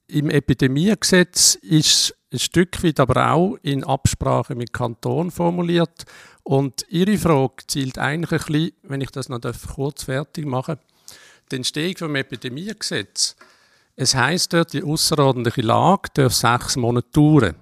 Im 0.07 0.31
Epidemiegesetz 0.31 1.57
ist 1.57 2.14
ein 2.33 2.38
Stück 2.38 2.83
weit 2.83 3.01
aber 3.01 3.33
auch 3.33 3.57
in 3.62 3.85
Absprache 3.85 4.55
mit 4.55 4.73
Kanton 4.73 5.31
formuliert. 5.31 6.05
Und 6.42 6.85
Ihre 6.88 7.18
Frage 7.18 7.66
zielt 7.66 7.99
eigentlich 7.99 8.33
ein 8.33 8.53
bisschen, 8.53 8.73
wenn 8.83 9.01
ich 9.01 9.11
das 9.11 9.29
noch 9.29 9.40
kurz 9.75 10.05
fertig 10.05 10.47
mache, 10.47 10.79
die 11.51 11.57
Entstehung 11.57 11.97
vom 11.97 12.16
Epidemiegesetz. 12.16 13.37
Es 13.95 14.14
heißt 14.14 14.53
dort, 14.53 14.73
die 14.73 14.83
außerordentliche 14.83 15.61
Lage 15.61 16.09
darf 16.14 16.33
sechs 16.33 16.77
Monate 16.77 17.09
dauern. 17.12 17.55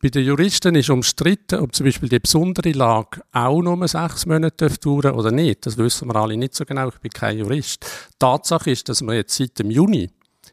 Bei 0.00 0.10
den 0.10 0.24
Juristen 0.24 0.74
ist 0.74 0.90
umstritten, 0.90 1.58
ob 1.60 1.74
zum 1.74 1.86
Beispiel 1.86 2.08
die 2.08 2.18
besondere 2.18 2.70
Lage 2.72 3.22
auch 3.32 3.60
nur 3.60 3.88
sechs 3.88 4.26
Monate 4.26 4.68
dauern 4.68 5.14
oder 5.14 5.32
nicht. 5.32 5.66
Das 5.66 5.76
wissen 5.78 6.08
wir 6.08 6.16
alle 6.16 6.36
nicht 6.36 6.54
so 6.54 6.64
genau. 6.64 6.88
Ich 6.88 6.98
bin 6.98 7.10
kein 7.10 7.38
Jurist. 7.38 7.84
Tatsache 8.18 8.70
ist, 8.70 8.88
dass 8.88 9.02
wir 9.02 9.14
jetzt 9.14 9.34
seit 9.34 9.58
dem 9.58 9.70
Juni 9.70 10.10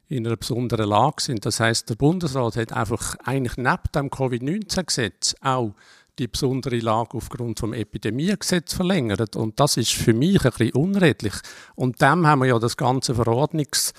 in 0.10 0.28
einer 0.28 0.38
besonderen 0.38 0.90
Lage 0.90 1.22
sind. 1.22 1.46
Das 1.46 1.60
heißt, 1.60 1.90
der 1.90 1.96
Bundesrat 1.96 2.56
hat 2.58 2.74
einfach 2.74 3.16
eigentlich 3.24 3.58
neben 3.58 3.92
dem 3.96 4.10
Covid-19-Gesetz 4.10 5.36
auch 5.42 5.74
die 6.20 6.28
besondere 6.28 6.78
Lage 6.78 7.18
aufgrund 7.18 7.60
vom 7.60 7.74
Epidemiegesetz 7.74 8.74
verlängert. 8.74 9.36
Und 9.36 9.60
das 9.60 9.78
ist 9.78 9.94
für 9.94 10.14
mich 10.14 10.46
ein 10.46 10.52
bisschen 10.52 10.74
unredlich. 10.74 11.34
Und 11.76 12.02
dem 12.02 12.28
haben 12.28 12.40
wir 12.40 12.48
ja 12.48 12.60
das 12.60 12.78
ganze 12.78 13.14
Verordnungs- 13.14 13.94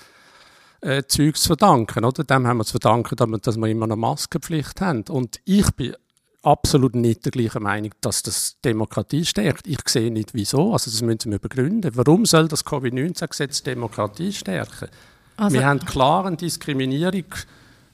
äh, 0.81 1.03
zu 1.07 1.31
verdanken, 1.33 2.05
oder? 2.05 2.23
Dem 2.23 2.45
haben 2.45 2.57
wir 2.57 2.65
zu 2.65 2.73
verdanken, 2.73 3.15
dass 3.41 3.57
wir 3.57 3.67
immer 3.67 3.85
eine 3.85 3.95
Maskenpflicht 3.95 4.81
haben. 4.81 5.03
Und 5.09 5.39
ich 5.43 5.69
bin 5.71 5.95
absolut 6.43 6.95
nicht 6.95 7.25
der 7.25 7.31
gleichen 7.31 7.63
Meinung, 7.63 7.91
dass 8.01 8.21
das 8.21 8.57
Demokratie 8.63 9.25
stärkt. 9.25 9.67
Ich 9.67 9.79
sehe 9.87 10.11
nicht, 10.11 10.33
wieso. 10.33 10.73
Also 10.73 10.91
das 10.91 11.01
müssen 11.01 11.31
wir 11.31 11.39
begründen. 11.39 11.91
Warum 11.95 12.25
soll 12.25 12.47
das 12.47 12.63
Covid-19-Gesetz 12.63 13.63
Demokratie 13.63 14.31
stärken? 14.31 14.89
Also, 15.37 15.57
wir 15.57 15.65
haben 15.65 15.79
klar 15.79 16.25
eine 16.25 16.37
Diskriminierung 16.37 17.25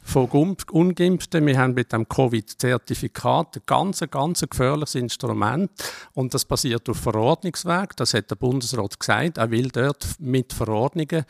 von 0.04 0.27
Ungeimpften. 0.71 1.45
Wir 1.45 1.58
haben 1.58 1.73
mit 1.73 1.91
dem 1.91 2.08
Covid-Zertifikat 2.08 3.58
ein 3.58 3.62
ganz, 3.65 4.04
ganz 4.10 4.41
gefährliches 4.47 4.95
Instrument. 4.95 5.71
Und 6.13 6.34
das 6.34 6.45
basiert 6.45 6.88
auf 6.89 6.97
Verordnungsweg. 6.97 7.95
Das 7.95 8.13
hat 8.13 8.30
der 8.30 8.36
Bundesrat 8.36 8.99
gesagt. 8.99 9.38
Er 9.38 9.51
will 9.51 9.69
dort 9.69 10.06
mit 10.19 10.54
Verordnungen 10.54 11.25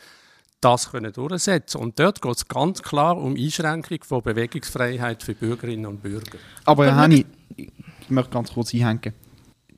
das 0.62 0.92
können 0.92 1.12
durchsetzen 1.12 1.80
Und 1.80 1.98
dort 1.98 2.22
geht 2.22 2.36
es 2.36 2.46
ganz 2.46 2.82
klar 2.82 3.18
um 3.18 3.34
Einschränkung 3.34 3.98
von 4.04 4.22
Bewegungsfreiheit 4.22 5.22
für 5.22 5.34
Bürgerinnen 5.34 5.86
und 5.86 6.02
Bürger. 6.02 6.38
Aber 6.64 6.86
Herr 6.86 7.02
Henni, 7.02 7.26
ich 7.56 7.70
möchte 8.08 8.30
ganz 8.30 8.52
kurz 8.52 8.72
einhängen 8.72 9.12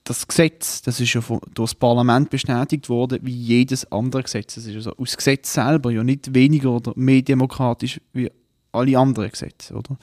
das 0.04 0.28
Gesetz, 0.28 0.82
das 0.82 1.00
ist 1.00 1.14
ja 1.14 1.22
von, 1.22 1.40
durch 1.54 1.70
das 1.70 1.78
Parlament 1.78 2.28
bestätigt 2.28 2.88
worden, 2.90 3.20
wie 3.22 3.34
jedes 3.34 3.90
andere 3.90 4.22
Gesetz. 4.22 4.54
Das 4.54 4.66
ist 4.66 4.76
also 4.76 4.94
aus 4.96 5.16
Gesetz 5.16 5.54
selber 5.54 5.90
ja 5.90 6.04
nicht 6.04 6.34
weniger 6.34 6.72
oder 6.72 6.92
mehr 6.94 7.22
demokratisch 7.22 8.00
wie 8.12 8.30
alle 8.72 8.98
anderen 8.98 9.30
Gesetze, 9.30 9.74
oder? 9.74 9.96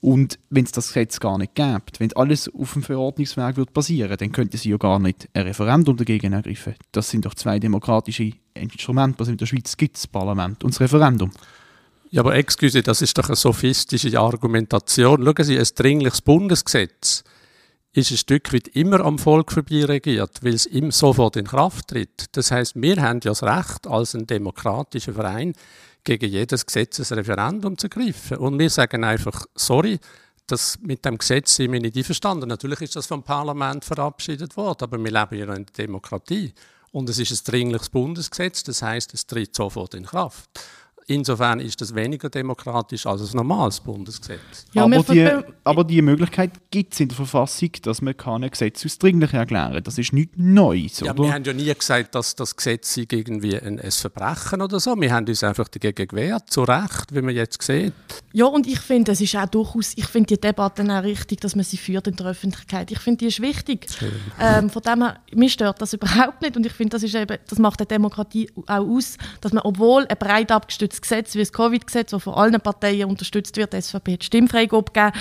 Und 0.00 0.38
wenn 0.50 0.64
es 0.64 0.72
das 0.72 0.88
Gesetz 0.88 1.18
gar 1.18 1.38
nicht 1.38 1.54
gibt, 1.54 1.98
wenn 1.98 2.12
alles 2.14 2.48
auf 2.54 2.74
dem 2.74 2.82
Verordnungsweg 2.82 3.56
wird 3.56 3.72
basieren, 3.72 4.16
dann 4.16 4.32
könnte 4.32 4.58
sie 4.58 4.70
ja 4.70 4.76
gar 4.76 4.98
nicht 4.98 5.28
ein 5.32 5.42
Referendum 5.42 5.96
dagegen 5.96 6.32
ergreifen. 6.32 6.74
Das 6.92 7.10
sind 7.10 7.24
doch 7.24 7.34
zwei 7.34 7.58
demokratische 7.58 8.32
Instrumente. 8.54 9.20
Also 9.20 9.32
in 9.32 9.38
der 9.38 9.46
Schweiz 9.46 9.76
gibt 9.76 9.96
das 9.96 10.06
Parlament 10.06 10.62
und 10.62 10.74
das 10.74 10.80
Referendum. 10.80 11.30
Ja, 12.10 12.20
aber 12.20 12.36
excuse, 12.36 12.82
das 12.82 13.02
ist 13.02 13.16
doch 13.18 13.28
eine 13.28 13.36
sophistische 13.36 14.18
Argumentation. 14.18 15.24
Schauen 15.24 15.44
Sie, 15.44 15.58
ein 15.58 15.66
dringliches 15.74 16.20
Bundesgesetz 16.22 17.24
ist 17.98 18.10
ein 18.10 18.16
Stück 18.16 18.52
weit 18.52 18.68
immer 18.68 19.00
am 19.00 19.18
Volk 19.18 19.52
vorbei 19.52 19.84
regiert, 19.84 20.42
weil 20.42 20.54
es 20.54 20.66
ihm 20.66 20.90
sofort 20.90 21.36
in 21.36 21.46
Kraft 21.46 21.88
tritt. 21.88 22.26
Das 22.32 22.50
heißt, 22.50 22.74
wir 22.76 23.02
haben 23.02 23.20
ja 23.22 23.30
das 23.30 23.42
Recht, 23.42 23.86
als 23.86 24.14
ein 24.14 24.26
demokratischer 24.26 25.14
Verein 25.14 25.54
gegen 26.04 26.30
jedes 26.30 26.64
Gesetzesreferendum 26.66 27.76
zu 27.78 27.88
greifen. 27.88 28.38
Und 28.38 28.58
wir 28.58 28.70
sagen 28.70 29.04
einfach, 29.04 29.44
sorry, 29.54 29.98
das, 30.46 30.78
mit 30.80 31.04
dem 31.04 31.18
Gesetz 31.18 31.56
sind 31.56 31.72
wir 31.72 31.80
nicht 31.80 31.96
einverstanden. 31.96 32.48
Natürlich 32.48 32.80
ist 32.80 32.96
das 32.96 33.06
vom 33.06 33.22
Parlament 33.22 33.84
verabschiedet 33.84 34.56
worden, 34.56 34.84
aber 34.84 34.98
wir 34.98 35.10
leben 35.10 35.36
ja 35.36 35.44
in 35.44 35.50
einer 35.50 35.64
Demokratie. 35.64 36.54
Und 36.90 37.08
es 37.10 37.18
ist 37.18 37.30
ein 37.32 37.50
dringliches 37.50 37.90
Bundesgesetz, 37.90 38.64
das 38.64 38.82
heißt, 38.82 39.12
es 39.12 39.26
tritt 39.26 39.54
sofort 39.54 39.94
in 39.94 40.06
Kraft. 40.06 40.48
Insofern 41.10 41.58
ist 41.60 41.80
das 41.80 41.94
weniger 41.94 42.28
demokratisch 42.28 43.06
als 43.06 43.32
ein 43.32 43.36
normales 43.36 43.80
Bundesgesetz. 43.80 44.66
Ja, 44.74 44.84
aber, 44.84 45.02
die, 45.02 45.26
aber 45.64 45.82
die 45.82 46.02
Möglichkeit 46.02 46.50
gibt 46.70 46.92
es 46.92 47.00
in 47.00 47.08
der 47.08 47.16
Verfassung, 47.16 47.70
dass 47.80 48.02
man 48.02 48.14
keine 48.14 48.50
Gesetze 48.50 48.84
als 48.84 48.98
dringlich 48.98 49.32
erklären 49.32 49.72
kann. 49.72 49.82
Das 49.82 49.96
ist 49.96 50.12
nichts 50.12 50.34
Neues, 50.36 51.00
ja, 51.00 51.16
Wir 51.16 51.32
haben 51.32 51.44
ja 51.44 51.54
nie 51.54 51.72
gesagt, 51.72 52.14
dass 52.14 52.36
das 52.36 52.54
Gesetz 52.54 52.94
irgendwie 52.98 53.56
ein, 53.58 53.80
ein 53.80 53.90
Verbrechen 53.90 54.60
oder 54.60 54.78
so. 54.80 55.00
Wir 55.00 55.10
haben 55.10 55.26
uns 55.26 55.42
einfach 55.42 55.68
dagegen 55.68 56.08
gewehrt, 56.08 56.50
zu 56.50 56.64
Recht, 56.64 57.14
wie 57.14 57.22
man 57.22 57.34
jetzt 57.34 57.62
sieht. 57.62 57.94
Ja, 58.34 58.44
und 58.44 58.66
ich 58.66 58.80
finde, 58.80 59.12
es 59.12 59.22
ist 59.22 59.34
auch 59.34 59.46
durchaus, 59.46 59.94
ich 59.96 60.06
finde 60.06 60.36
die 60.36 60.40
Debatte 60.42 60.82
auch 60.82 61.02
richtig, 61.02 61.40
dass 61.40 61.56
man 61.56 61.64
sie 61.64 61.78
führt 61.78 62.06
in 62.06 62.16
der 62.16 62.26
Öffentlichkeit. 62.26 62.90
Ich 62.90 62.98
finde, 62.98 63.18
die 63.18 63.28
ist 63.28 63.40
wichtig. 63.40 63.86
Ähm, 64.38 64.68
von 64.68 64.82
dem 64.82 65.02
her, 65.02 65.20
mir 65.34 65.48
stört 65.48 65.80
das 65.80 65.92
überhaupt 65.94 66.42
nicht 66.42 66.54
und 66.54 66.66
ich 66.66 66.72
finde, 66.72 66.98
das, 66.98 67.10
das 67.48 67.58
macht 67.58 67.80
eine 67.80 67.86
Demokratie 67.86 68.50
auch 68.66 68.86
aus, 68.86 69.16
dass 69.40 69.54
man, 69.54 69.62
obwohl 69.64 70.06
ein 70.06 70.18
breit 70.18 70.52
abgestütztes 70.52 70.97
das 70.98 71.02
Gesetz 71.02 71.34
wie 71.34 71.40
das 71.40 71.52
Covid-Gesetz, 71.52 72.10
das 72.10 72.22
von 72.22 72.34
allen 72.34 72.60
Parteien 72.60 73.08
unterstützt 73.08 73.56
wird, 73.56 73.72
die 73.72 73.80
SVP 73.80 74.14
hat 74.14 74.24
Stimmfreigabe 74.24 74.90
gegeben, 74.92 75.12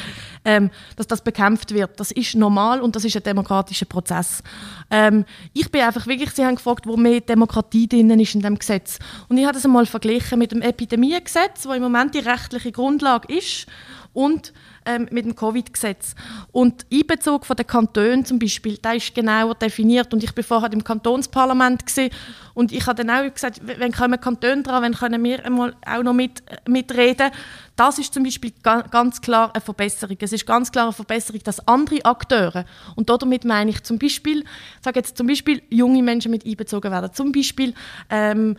ähm, 0.45 0.71
dass 0.95 1.07
das 1.07 1.21
bekämpft 1.21 1.73
wird. 1.73 1.99
Das 1.99 2.11
ist 2.11 2.35
normal 2.35 2.81
und 2.81 2.95
das 2.95 3.05
ist 3.05 3.15
ein 3.15 3.23
demokratischer 3.23 3.85
Prozess. 3.85 4.41
Ähm, 4.89 5.25
ich 5.53 5.71
bin 5.71 5.81
einfach 5.81 6.07
wirklich, 6.07 6.31
Sie 6.31 6.45
haben 6.45 6.55
gefragt, 6.55 6.87
wo 6.87 6.97
mehr 6.97 7.21
Demokratie 7.21 7.87
drin 7.87 8.09
ist 8.19 8.35
in 8.35 8.41
dem 8.41 8.57
Gesetz. 8.57 8.99
Und 9.29 9.37
ich 9.37 9.45
habe 9.45 9.53
das 9.53 9.65
einmal 9.65 9.85
verglichen 9.85 10.39
mit 10.39 10.51
dem 10.51 10.61
Epidemiegesetz, 10.61 11.65
wo 11.65 11.73
im 11.73 11.83
Moment 11.83 12.15
die 12.15 12.19
rechtliche 12.19 12.71
Grundlage 12.71 13.33
ist 13.33 13.67
und 14.13 14.53
ähm, 14.87 15.07
mit 15.11 15.25
dem 15.25 15.35
Covid-Gesetz. 15.35 16.15
Und 16.51 16.85
Einbezug 16.91 17.45
von 17.45 17.55
den 17.55 17.67
Kantonen 17.67 18.25
zum 18.25 18.39
Beispiel, 18.39 18.77
der 18.77 18.95
ist 18.95 19.13
genauer 19.13 19.55
definiert. 19.55 20.13
Und 20.13 20.23
ich 20.23 20.35
war 20.35 20.43
vorher 20.43 20.71
im 20.71 20.83
Kantonsparlament 20.83 21.85
gewesen, 21.85 22.09
und 22.57 22.71
ich 22.71 22.87
habe 22.87 23.05
dann 23.05 23.15
auch 23.15 23.31
gesagt, 23.31 23.61
wenn 23.63 23.91
kommen 23.91 24.19
Kantone 24.19 24.63
dran, 24.63 24.81
wenn 24.81 24.95
können 24.95 25.23
wir 25.23 25.45
einmal 25.45 25.75
auch 25.85 26.01
noch 26.01 26.13
mit, 26.13 26.41
mitreden. 26.67 27.29
Das 27.75 27.99
ist 27.99 28.11
zum 28.11 28.23
Beispiel 28.23 28.51
ganz 28.63 29.21
klar 29.21 29.51
eine 29.53 29.61
Verbesserung. 29.61 30.17
Es 30.19 30.33
ist 30.33 30.47
ganz 30.47 30.71
klar 30.71 30.85
eine 30.85 30.93
Verbesserung, 30.93 31.39
dass 31.43 31.67
andere 31.67 32.03
Akteure, 32.03 32.65
und 32.95 33.11
damit 33.11 33.45
meine 33.45 33.69
ich 33.69 33.83
zum 33.83 33.99
Beispiel, 33.99 34.43
sage 34.81 35.01
jetzt 35.01 35.15
zum 35.15 35.27
Beispiel 35.27 35.61
junge 35.69 36.01
Menschen 36.01 36.31
mit 36.31 36.47
einbezogen 36.47 36.91
werden, 36.91 37.13
zum 37.13 37.31
Beispiel 37.31 37.75
ähm, 38.09 38.57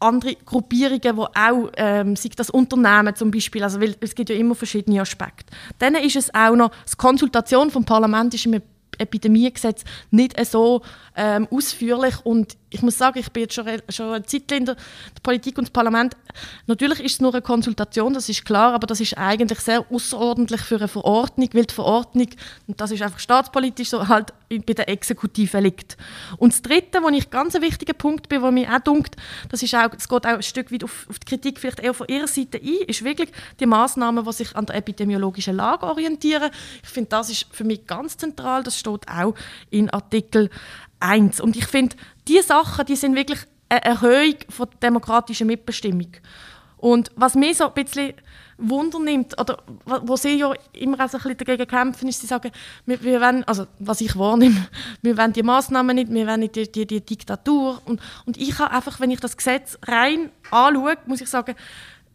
andere 0.00 0.34
Gruppierungen, 0.44 1.00
die 1.00 1.10
auch, 1.10 1.70
ähm, 1.76 2.16
sei 2.16 2.30
das 2.34 2.50
Unternehmen 2.50 3.14
zum 3.14 3.30
Beispiel, 3.30 3.62
also 3.62 3.80
weil 3.80 3.96
es 4.00 4.14
gibt 4.14 4.30
ja 4.30 4.36
immer 4.36 4.54
verschiedene 4.54 5.00
Aspekte. 5.00 5.52
Dann 5.78 5.94
ist 5.94 6.16
es 6.16 6.34
auch 6.34 6.56
noch, 6.56 6.70
die 6.70 6.96
Konsultation 6.96 7.70
vom 7.70 7.84
Parlament 7.84 8.34
ist 8.34 8.46
im 8.46 8.60
Epidemiegesetz 8.98 9.84
nicht 10.10 10.44
so 10.46 10.82
ähm, 11.16 11.48
ausführlich 11.50 12.14
und 12.24 12.56
ich 12.70 12.82
muss 12.82 12.96
sagen, 12.96 13.18
ich 13.18 13.30
bin 13.30 13.42
jetzt 13.42 13.54
schon, 13.54 13.66
schon 13.88 14.12
eine 14.12 14.24
Zeit 14.24 14.50
in 14.52 14.64
der, 14.64 14.76
Politik 15.22 15.58
und 15.58 15.64
das 15.64 15.72
Parlament. 15.72 16.16
Natürlich 16.66 17.00
ist 17.00 17.14
es 17.14 17.20
nur 17.20 17.32
eine 17.32 17.42
Konsultation, 17.42 18.14
das 18.14 18.28
ist 18.28 18.44
klar, 18.44 18.72
aber 18.74 18.86
das 18.86 19.00
ist 19.00 19.18
eigentlich 19.18 19.60
sehr 19.60 19.84
außerordentlich 19.90 20.60
für 20.60 20.76
eine 20.76 20.88
Verordnung, 20.88 21.48
weil 21.52 21.64
die 21.64 21.74
Verordnung, 21.74 22.28
und 22.66 22.80
das 22.80 22.92
ist 22.92 23.02
einfach 23.02 23.18
staatspolitisch 23.18 23.90
so, 23.90 24.08
halt 24.08 24.32
bei 24.48 24.72
der 24.72 24.88
Exekutive 24.88 25.60
liegt. 25.60 25.96
Und 26.36 26.52
das 26.52 26.62
Dritte, 26.62 27.02
wo 27.02 27.08
ich 27.08 27.30
ganz 27.30 27.54
ein 27.54 27.62
wichtiger 27.62 27.92
Punkt 27.92 28.28
bin, 28.28 28.42
wo 28.42 28.50
mir 28.50 28.72
auch 28.74 28.80
denkt, 28.80 29.16
das 29.48 29.62
ist 29.62 29.74
auch, 29.74 29.90
es 29.96 30.08
geht 30.08 30.26
auch 30.26 30.30
ein 30.30 30.42
Stück 30.42 30.72
weit 30.72 30.84
auf, 30.84 31.06
auf 31.08 31.18
die 31.18 31.26
Kritik 31.26 31.58
vielleicht 31.58 31.80
eher 31.80 31.94
von 31.94 32.08
Ihrer 32.08 32.26
Seite 32.26 32.58
ein, 32.58 32.86
ist 32.86 33.04
wirklich 33.04 33.30
die 33.58 33.66
Maßnahmen, 33.66 34.24
die 34.24 34.32
sich 34.32 34.54
an 34.56 34.66
der 34.66 34.76
epidemiologischen 34.76 35.56
Lage 35.56 35.86
orientieren. 35.86 36.50
Ich 36.82 36.88
finde, 36.88 37.10
das 37.10 37.30
ist 37.30 37.46
für 37.52 37.64
mich 37.64 37.86
ganz 37.86 38.16
zentral. 38.16 38.62
Das 38.62 38.78
steht 38.78 39.08
auch 39.08 39.34
in 39.70 39.90
Artikel 39.90 40.50
eins. 41.00 41.40
Und 41.40 41.56
ich 41.56 41.66
finde, 41.66 41.96
diese 42.28 42.44
Sachen, 42.44 42.86
die 42.86 42.96
sind 42.96 43.16
wirklich 43.16 43.40
eine 43.68 43.84
Erhöhung 43.84 44.36
von 44.48 44.68
demokratischer 44.82 45.44
Mitbestimmung. 45.44 46.12
Und 46.76 47.10
was 47.16 47.34
mir 47.34 47.54
so 47.54 47.66
ein 47.66 47.74
bisschen 47.74 48.14
Wunder 48.56 48.98
nimmt, 48.98 49.38
oder 49.40 49.62
wo 49.84 50.16
sie 50.16 50.38
ja 50.38 50.52
immer 50.72 51.04
auch 51.04 51.08
so 51.08 51.18
ein 51.18 51.22
bisschen 51.22 51.38
dagegen 51.38 51.66
kämpfen, 51.66 52.08
ist, 52.08 52.20
sie 52.20 52.26
sagen, 52.26 52.50
wir, 52.86 53.02
wir 53.02 53.20
wollen, 53.20 53.44
also 53.44 53.66
was 53.78 54.00
ich 54.00 54.16
wahrnehme, 54.16 54.66
wir 55.02 55.16
wollen 55.16 55.32
die 55.32 55.42
Massnahmen 55.42 55.96
nicht, 55.96 56.10
wir 56.10 56.26
wollen 56.26 56.40
nicht 56.40 56.56
die, 56.56 56.70
die, 56.70 56.86
die 56.86 57.00
Diktatur. 57.00 57.80
Und, 57.84 58.00
und 58.26 58.36
ich 58.36 58.58
habe 58.58 58.72
einfach, 58.72 59.00
wenn 59.00 59.10
ich 59.10 59.20
das 59.20 59.36
Gesetz 59.36 59.78
rein 59.86 60.30
anschaue, 60.50 60.96
muss 61.06 61.20
ich 61.20 61.28
sagen, 61.28 61.54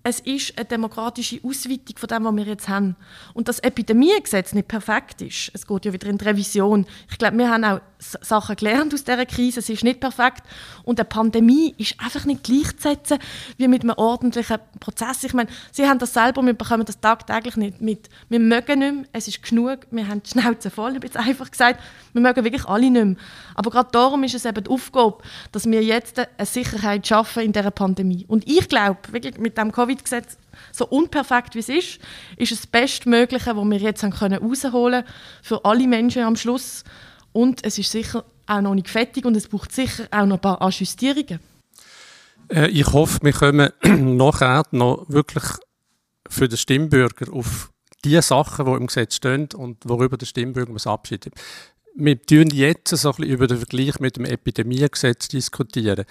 es 0.08 0.20
ist 0.20 0.56
eine 0.56 0.66
demokratische 0.66 1.40
Ausweitung 1.44 1.98
von 1.98 2.08
dem, 2.08 2.26
was 2.26 2.36
wir 2.36 2.44
jetzt 2.44 2.70
haben. 2.70 2.96
Und 3.34 3.48
das 3.48 3.58
Epidemiegesetz 3.60 4.54
nicht 4.54 4.68
perfekt 4.68 5.24
ist, 5.24 5.50
es 5.54 5.66
geht 5.66 5.86
ja 5.86 5.94
wieder 5.94 6.08
in 6.08 6.20
die 6.20 6.26
Revision. 6.26 6.86
Ich 7.10 7.18
glaube, 7.18 7.38
wir 7.40 7.50
haben 7.50 7.64
auch 7.64 7.82
Sachen 8.22 8.56
gelernt 8.56 8.94
aus 8.94 9.04
dieser 9.04 9.26
Krise, 9.26 9.60
es 9.60 9.70
ist 9.70 9.84
nicht 9.84 10.00
perfekt. 10.00 10.44
Und 10.84 11.00
eine 11.00 11.06
Pandemie 11.06 11.74
ist 11.78 12.00
einfach 12.00 12.26
nicht 12.26 12.44
gleichzusetzen 12.44 13.20
wie 13.58 13.68
mit 13.68 13.84
einem 13.84 13.96
ordentlichen 13.98 14.58
Prozess. 14.80 15.24
Ich 15.24 15.34
meine, 15.34 15.50
Sie 15.72 15.88
haben 15.88 16.00
das 16.00 16.14
selber, 16.14 16.44
wir 16.44 16.54
bekommen 16.54 16.86
das 16.86 17.00
tagtäglich 17.00 17.56
nicht 17.58 17.82
mit. 17.82 18.10
Wir 18.30 18.40
mögen 18.40 18.80
nicht 18.80 18.96
mehr, 18.96 19.06
es 19.14 19.28
ist 19.28 19.44
genug, 19.44 19.88
wir 19.92 20.08
haben 20.08 20.22
die 20.24 20.30
Schnauze 20.30 20.70
voll, 20.70 20.96
ich 20.96 21.04
jetzt 21.04 21.18
einfach 21.18 21.50
gesagt, 21.50 21.82
wir 22.14 22.22
mögen 22.22 22.44
wirklich 22.44 22.66
alle 22.66 22.90
nicht 22.90 23.06
mehr. 23.06 23.16
Aber 23.56 23.72
gerade 23.72 23.90
darum 23.92 24.24
ist 24.24 24.36
es 24.36 24.46
eben 24.46 24.64
die 24.64 24.70
Aufgabe, 24.70 25.18
dass 25.52 25.66
wir 25.66 25.84
jetzt 25.84 26.20
eine 26.20 26.46
Sicherheit 26.46 27.08
schaffen 27.08 27.44
in 27.44 27.52
dieser 27.52 27.72
Pandemie. 27.72 28.26
Und 28.28 28.48
ich 28.48 28.68
glaube, 28.70 29.00
wirklich 29.12 29.38
mit 29.38 29.58
dem 29.58 29.72
Covid-Gesetz, 29.72 30.38
so 30.72 30.88
unperfekt 30.88 31.56
wie 31.56 31.60
es 31.60 31.70
ist, 31.70 32.00
ist 32.38 32.52
es 32.52 32.62
das 32.62 32.68
Bestmögliche, 32.68 33.56
was 33.56 33.66
wir 33.66 33.78
jetzt 33.78 34.04
herausholen 34.04 35.04
können 35.04 35.04
für 35.42 35.66
alle 35.66 35.88
Menschen 35.88 36.24
am 36.24 36.36
Schluss. 36.36 36.84
Und 37.36 37.66
es 37.66 37.78
ist 37.78 37.92
sicher 37.92 38.24
auch 38.48 38.62
noch 38.62 38.76
nicht 38.76 38.88
fertig 38.88 39.26
und 39.26 39.36
es 39.36 39.50
braucht 39.50 39.74
sicher 39.74 40.08
auch 40.10 40.26
noch 40.26 40.38
ein 40.38 40.42
paar 40.42 40.62
Ajustierungen. 40.62 41.42
Äh, 42.50 42.70
ich 42.70 42.88
hoffe, 42.94 43.20
wir 43.24 43.34
kommen 43.34 43.72
nachher 44.18 44.64
noch 44.72 45.04
wirklich 45.10 45.44
für 46.30 46.48
den 46.48 46.58
Stimmbürger 46.58 47.34
auf 47.34 47.74
die 48.06 48.22
Sachen, 48.22 48.66
die 48.66 48.72
im 48.72 48.88
Gesetz 48.88 49.16
stehen 49.16 49.50
und 49.54 49.80
worüber 49.84 50.16
der 50.16 50.28
Stimmbürger 50.28 50.72
muss 50.72 50.88
abschieden 50.88 51.34
Wir 51.94 52.16
diskutieren 52.16 52.52
jetzt 52.52 52.96
so 52.96 53.10
ein 53.10 53.16
bisschen 53.18 53.34
über 53.34 53.48
den 53.48 53.58
Vergleich 53.58 54.00
mit 54.00 54.16
dem 54.16 54.24
Epidemiegesetz 54.24 55.28
diskutieren. 55.28 56.06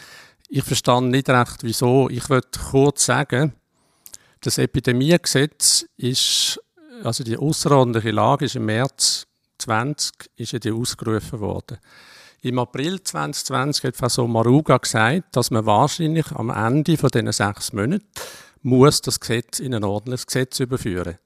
Ich 0.50 0.64
verstehe 0.64 1.02
nicht 1.02 1.30
recht, 1.30 1.62
wieso. 1.62 2.10
Ich 2.10 2.28
würde 2.28 2.48
kurz 2.70 3.06
sagen, 3.06 3.54
das 4.42 4.58
Epidemiegesetz 4.58 5.87
ist, 5.96 6.60
also 7.02 7.24
die 7.24 7.38
außerordentliche 7.38 8.10
Lage 8.10 8.44
ist 8.44 8.56
im 8.56 8.66
März 8.66 9.26
2020 9.64 10.12
ist 10.37 10.53
ja 10.53 10.59
die 10.59 10.72
ausgerufen 10.72 11.40
worden. 11.40 11.79
Im 12.42 12.59
April 12.59 13.03
2020 13.03 13.85
hat 13.85 13.96
Frau 13.96 14.27
Maruga 14.27 14.77
gesagt, 14.77 15.35
dass 15.35 15.50
man 15.50 15.64
wahrscheinlich 15.64 16.31
am 16.33 16.50
Ende 16.50 16.96
von 16.98 17.09
diesen 17.09 17.33
sechs 17.33 17.72
Monaten 17.72 18.05
muss 18.62 19.00
das 19.00 19.20
Gesetz 19.20 19.61
in 19.61 19.74
ein 19.74 19.85
ordentliches 19.85 20.27
Gesetz 20.27 20.61
überführen. 20.61 21.18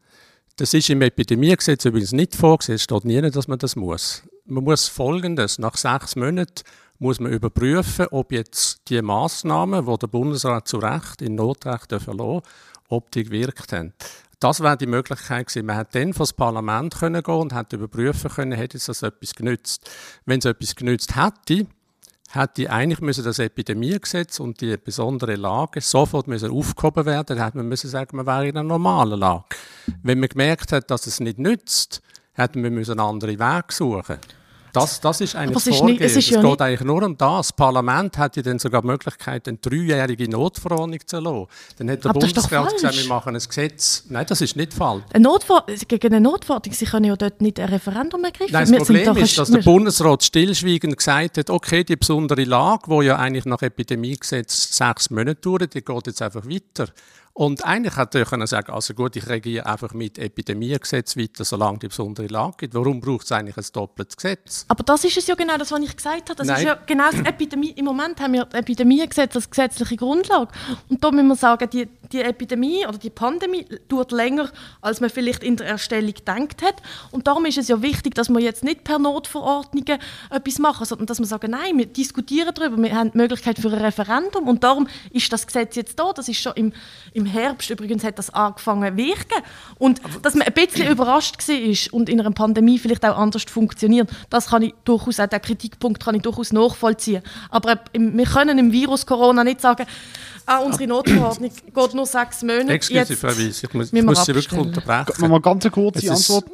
Das 0.56 0.74
ist 0.74 0.90
im 0.90 1.02
Epidemiegesetz 1.02 1.84
übrigens 1.84 2.12
nicht 2.12 2.36
vorgesehen, 2.36 2.76
es 2.76 2.82
steht 2.82 3.04
nie, 3.04 3.20
dass 3.20 3.48
man 3.48 3.58
das 3.58 3.76
muss. 3.76 4.22
Man 4.44 4.64
muss 4.64 4.88
Folgendes, 4.88 5.58
nach 5.58 5.76
sechs 5.76 6.16
Monaten 6.16 6.62
muss 6.98 7.20
man 7.20 7.32
überprüfen, 7.32 8.06
ob 8.10 8.32
jetzt 8.32 8.82
die 8.88 9.00
Maßnahmen, 9.00 9.86
die 9.86 9.98
der 9.98 10.06
Bundesrat 10.08 10.66
zu 10.66 10.78
Recht 10.78 11.22
in 11.22 11.36
Notrecht 11.36 11.92
verloren, 12.00 12.42
ob 12.88 13.10
die 13.10 13.24
gewirkt 13.24 13.72
haben. 13.72 13.92
Das 14.40 14.60
wäre 14.60 14.76
die 14.76 14.86
Möglichkeit 14.86 15.48
gewesen. 15.48 15.66
Man 15.66 15.76
hätte 15.76 15.98
dann 15.98 16.14
vor 16.14 16.24
das 16.24 16.32
Parlament 16.32 16.94
können 16.94 17.22
gehen 17.22 17.34
und 17.34 17.54
hätte 17.54 17.76
überprüfen 17.76 18.30
können, 18.30 18.52
hätte 18.52 18.76
es 18.76 18.86
das 18.86 19.02
etwas 19.02 19.34
genützt. 19.34 19.90
Wenn 20.26 20.38
es 20.38 20.44
etwas 20.44 20.76
genützt 20.76 21.16
hätte, 21.16 21.66
hätte 22.30 22.70
eigentlich 22.70 23.00
müssen 23.00 23.24
das 23.24 23.40
Epidemiegesetz 23.40 24.38
und 24.38 24.60
die 24.60 24.76
besondere 24.76 25.34
Lage 25.34 25.80
sofort 25.80 26.28
müssen 26.28 26.52
aufgehoben 26.52 27.06
werden. 27.06 27.36
Dann 27.36 27.44
hätte 27.44 27.56
man 27.56 27.68
müssen 27.68 27.90
sagen, 27.90 28.16
man 28.16 28.26
wäre 28.26 28.48
in 28.48 28.56
einer 28.56 28.68
normalen 28.68 29.18
Lage. 29.18 29.56
Wenn 30.02 30.20
man 30.20 30.28
gemerkt 30.28 30.70
hat, 30.72 30.90
dass 30.90 31.06
es 31.06 31.18
nicht 31.18 31.38
nützt, 31.38 32.00
hätten 32.34 32.62
wir 32.62 32.70
müssen 32.70 32.92
einen 32.92 33.08
anderen 33.08 33.38
Weg 33.38 33.72
suchen. 33.72 34.18
Das, 34.72 35.00
das 35.00 35.20
ist 35.20 35.34
eigentlich 35.36 35.64
das 35.64 35.76
Vorgehen. 35.76 35.96
Nicht, 35.98 36.00
es, 36.00 36.16
es 36.16 36.30
ja 36.30 36.42
geht 36.42 36.60
eigentlich 36.60 36.80
nur 36.80 37.02
um 37.02 37.16
das. 37.16 37.48
Das 37.48 37.52
Parlament 37.52 38.18
hat 38.18 38.36
ja 38.36 38.42
dann 38.42 38.58
sogar 38.58 38.82
die 38.82 38.88
Möglichkeit, 38.88 39.48
eine 39.48 39.58
dreijährige 39.58 40.28
Notverordnung 40.28 40.98
zu 41.06 41.18
lassen. 41.20 41.46
Dann 41.78 41.90
hat 41.90 42.04
der 42.04 42.10
Aber 42.10 42.20
Bundesrat 42.20 42.74
gesagt, 42.74 42.96
wir 42.96 43.08
machen 43.08 43.34
ein 43.34 43.42
Gesetz. 43.42 44.04
Nein, 44.08 44.26
das 44.28 44.40
ist 44.40 44.56
nicht 44.56 44.74
falsch. 44.74 45.04
Eine 45.12 45.28
gegen 45.86 46.06
eine 46.14 46.20
Notverordnung, 46.20 46.74
Sie 46.74 46.84
können 46.84 47.04
ja 47.06 47.16
dort 47.16 47.40
nicht 47.40 47.58
ein 47.60 47.68
Referendum 47.68 48.24
ergreifen. 48.24 48.52
Nein, 48.52 48.70
das 48.70 48.86
Problem 48.86 49.16
ist, 49.16 49.38
dass 49.38 49.50
der 49.50 49.62
Bundesrat 49.62 50.22
stillschweigend 50.24 50.96
gesagt 50.96 51.38
hat, 51.38 51.50
okay, 51.50 51.84
die 51.84 51.96
besondere 51.96 52.44
Lage, 52.44 52.82
die 52.88 53.06
ja 53.06 53.16
eigentlich 53.16 53.44
nach 53.44 53.62
Epidemiegesetz 53.62 54.76
sechs 54.76 55.10
Monate 55.10 55.36
dauert, 55.36 55.74
die 55.74 55.82
geht 55.82 56.06
jetzt 56.06 56.22
einfach 56.22 56.44
weiter. 56.46 56.88
Und 57.38 57.64
eigentlich 57.64 57.96
hätte 57.96 58.20
ich 58.20 58.28
können 58.28 58.48
sagen, 58.48 58.72
also 58.72 58.94
gut, 58.94 59.14
ich 59.14 59.28
reagiere 59.28 59.64
einfach 59.64 59.94
mit 59.94 60.18
Epidemiegesetz 60.18 61.16
weiter, 61.16 61.44
solange 61.44 61.78
die 61.78 61.86
besondere 61.86 62.26
Lage 62.26 62.56
gibt. 62.58 62.74
Warum 62.74 63.00
braucht 63.00 63.26
es 63.26 63.30
eigentlich 63.30 63.56
ein 63.56 63.64
doppeltes 63.72 64.16
Gesetz? 64.16 64.64
Aber 64.66 64.82
das 64.82 65.04
ist 65.04 65.18
es 65.18 65.28
ja 65.28 65.36
genau 65.36 65.56
das, 65.56 65.70
was 65.70 65.80
ich 65.80 65.96
gesagt 65.96 66.30
habe. 66.30 66.34
Das 66.34 66.48
Nein. 66.48 66.56
ist 66.56 66.64
ja 66.64 66.76
genau 66.84 67.08
das 67.12 67.20
Epidemie. 67.20 67.70
Im 67.76 67.84
Moment 67.84 68.18
haben 68.20 68.32
wir 68.32 68.44
das 68.44 68.58
Epidemiegesetz 68.58 69.36
als 69.36 69.48
gesetzliche 69.48 69.94
Grundlage. 69.94 70.50
Und 70.88 71.04
da 71.04 71.12
müssen 71.12 71.28
wir 71.28 71.36
sagen, 71.36 71.70
die, 71.70 71.88
die 72.12 72.20
Epidemie 72.20 72.86
oder 72.86 72.98
die 72.98 73.10
Pandemie 73.10 73.66
dauert 73.88 74.12
länger, 74.12 74.50
als 74.80 75.00
man 75.00 75.10
vielleicht 75.10 75.42
in 75.42 75.56
der 75.56 75.66
Erstellung 75.66 76.12
gedacht 76.14 76.62
hat. 76.62 76.76
Und 77.10 77.26
darum 77.26 77.44
ist 77.46 77.58
es 77.58 77.68
ja 77.68 77.82
wichtig, 77.82 78.14
dass 78.14 78.28
wir 78.28 78.40
jetzt 78.40 78.64
nicht 78.64 78.84
per 78.84 78.98
Notverordnungen 78.98 79.98
etwas 80.30 80.58
machen, 80.58 80.86
sondern 80.86 81.06
dass 81.06 81.18
wir 81.18 81.26
sagen, 81.26 81.50
nein, 81.50 81.76
wir 81.78 81.86
diskutieren 81.86 82.52
darüber, 82.54 82.76
wir 82.82 82.94
haben 82.94 83.12
die 83.12 83.18
Möglichkeit 83.18 83.58
für 83.58 83.68
ein 83.68 83.78
Referendum 83.78 84.48
und 84.48 84.64
darum 84.64 84.88
ist 85.10 85.32
das 85.32 85.46
Gesetz 85.46 85.76
jetzt 85.76 85.98
da. 85.98 86.12
Das 86.12 86.28
ist 86.28 86.40
schon 86.40 86.52
im, 86.56 86.72
im 87.12 87.26
Herbst 87.26 87.70
übrigens 87.70 88.04
hat 88.04 88.18
das 88.18 88.30
angefangen 88.30 88.96
zu 88.96 89.04
wirken. 89.04 89.42
Und 89.78 90.00
dass 90.22 90.34
man 90.34 90.46
ein 90.46 90.52
bisschen 90.54 90.88
überrascht 90.90 91.36
war 91.48 91.94
und 91.94 92.08
in 92.08 92.20
einer 92.20 92.30
Pandemie 92.30 92.78
vielleicht 92.78 93.04
auch 93.04 93.16
anders 93.16 93.44
funktioniert, 93.44 94.08
das 94.30 94.48
kann 94.48 94.62
ich 94.62 94.74
durchaus, 94.84 95.20
auch 95.20 95.26
den 95.26 95.42
Kritikpunkt 95.42 96.02
kann 96.02 96.14
ich 96.14 96.22
durchaus 96.22 96.52
nachvollziehen. 96.52 97.22
Aber 97.50 97.72
äh, 97.72 97.76
im- 97.92 98.16
wir 98.16 98.24
können 98.26 98.58
im 98.58 98.72
Virus 98.72 99.06
Corona 99.06 99.44
nicht 99.44 99.60
sagen, 99.60 99.86
ah, 100.46 100.58
unsere 100.58 100.86
Notverordnung 100.88 101.50
geht 101.50 101.94
nur 101.98 102.06
sechs 102.06 102.42
Monate. 102.42 102.72
Excuse, 102.72 103.16
Frau 103.16 103.28
Weiss, 103.28 103.62
ich 103.62 103.72
muss, 103.74 103.92
ich 103.92 104.02
muss 104.02 104.24
Sie 104.24 104.34
wirklich 104.34 104.58
unterbrechen. 104.58 105.20
Noch 105.20 105.28
mal 105.28 105.40
ganz 105.40 105.64
eine 105.64 105.70
kurze 105.72 105.98
Es 105.98 106.04
ist- 106.04 106.30
Antwort. 106.30 106.50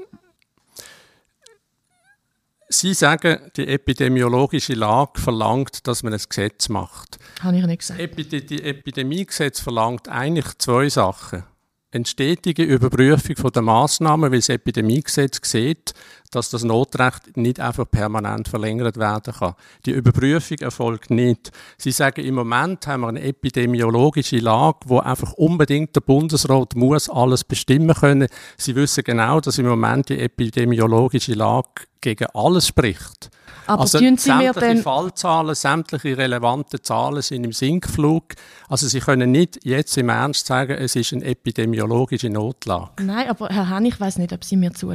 Sie 2.69 2.95
sagen, 2.95 3.39
die 3.57 3.69
epidemiologische 3.69 4.73
Lage 4.75 5.21
verlangt, 5.21 5.87
dass 5.87 6.03
man 6.03 6.13
ein 6.13 6.21
Gesetz 6.29 6.69
macht. 6.69 7.19
Habe 7.41 7.59
ich 7.59 7.67
nicht 7.67 7.79
gesagt. 7.81 8.01
Epide 8.01 8.41
die 8.43 8.63
Epidemiegesetz 8.63 9.61
verlangt 9.61 10.09
eigentlich 10.09 10.47
zwei 10.59 10.89
Sachen. 10.89 11.45
Eine 11.93 12.07
stetige 12.07 12.65
Überprüfung 12.65 13.37
von 13.37 13.53
der 13.53 13.63
Maßnahmen, 13.63 14.33
weil 14.33 14.39
das 14.39 14.49
Epidemiegesetz 14.49 15.39
sieht, 15.49 15.93
dass 16.35 16.51
das 16.51 16.65
Notrecht 16.65 17.37
nicht 17.37 17.61
einfach 17.61 17.91
permanent 17.91 18.49
verlängert 18.49 18.97
werden 18.97 19.35
kann. 19.35 19.55
Die 19.87 19.93
Überprüfung 19.93 20.59
erfolgt 20.59 21.11
nicht. 21.11 21.53
Sie 21.79 21.93
sagen, 21.93 22.25
im 22.25 22.35
Moment 22.35 22.87
haben 22.87 23.03
wir 23.03 23.09
eine 23.09 23.23
epidemiologische 23.23 24.39
Lage, 24.39 24.79
wo 24.87 24.99
einfach 24.99 25.33
unbedingt 25.35 25.95
der 25.95 26.01
Bundesrat 26.01 26.75
muss 26.75 27.09
alles 27.09 27.45
bestimmen 27.45 27.95
können. 27.95 28.29
Sie 28.57 28.75
wissen 28.75 29.05
genau, 29.05 29.41
dass 29.41 29.59
im 29.59 29.67
Moment 29.67 30.09
die 30.09 30.19
epidemiologische 30.19 31.35
Lage 31.35 31.85
gegen 32.01 32.27
alles 32.35 32.67
spricht. 32.67 33.31
Aber 33.67 33.83
also 33.83 33.99
tun 33.99 34.19
Sie 34.19 34.31
mir 34.33 34.53
sämtliche 34.53 34.83
Fallzahlen, 34.83 35.55
sämtliche 35.55 36.19
relevanten 36.19 36.83
Zahlen 36.83 37.23
sind 37.23 37.45
im 37.45 37.53
Sinkflug. 37.53 38.35
Also 38.69 38.87
Sie 38.89 39.01
können 39.01 39.31
nicht 39.31 39.61
jetzt 39.65 39.97
im 39.97 40.11
Ernst 40.11 40.47
sagen, 40.47 40.73
es 40.73 40.97
ist 40.97 41.13
eine 41.13 41.25
epidemiologische 41.25 42.29
Notlage. 42.29 43.03
Nein, 43.03 43.29
aber 43.29 43.49
Herr 43.49 43.71
Henn, 43.71 43.87
ich 43.87 43.99
weiß 43.99 44.19
nicht, 44.19 44.33
ob 44.33 44.45
Sie 44.45 44.57
mir 44.57 44.73
zuhören. 44.73 44.95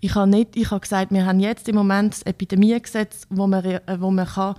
Ich 0.00 0.14
habe, 0.14 0.28
nicht, 0.28 0.43
ich 0.54 0.70
habe 0.70 0.80
gesagt, 0.80 1.12
wir 1.12 1.26
haben 1.26 1.40
jetzt 1.40 1.68
im 1.68 1.76
Moment 1.76 2.14
das 2.14 2.22
Epidemiegesetz, 2.22 3.26
wo 3.30 3.46
man, 3.46 3.80
wo 3.98 4.10
man 4.10 4.26
kann 4.26 4.54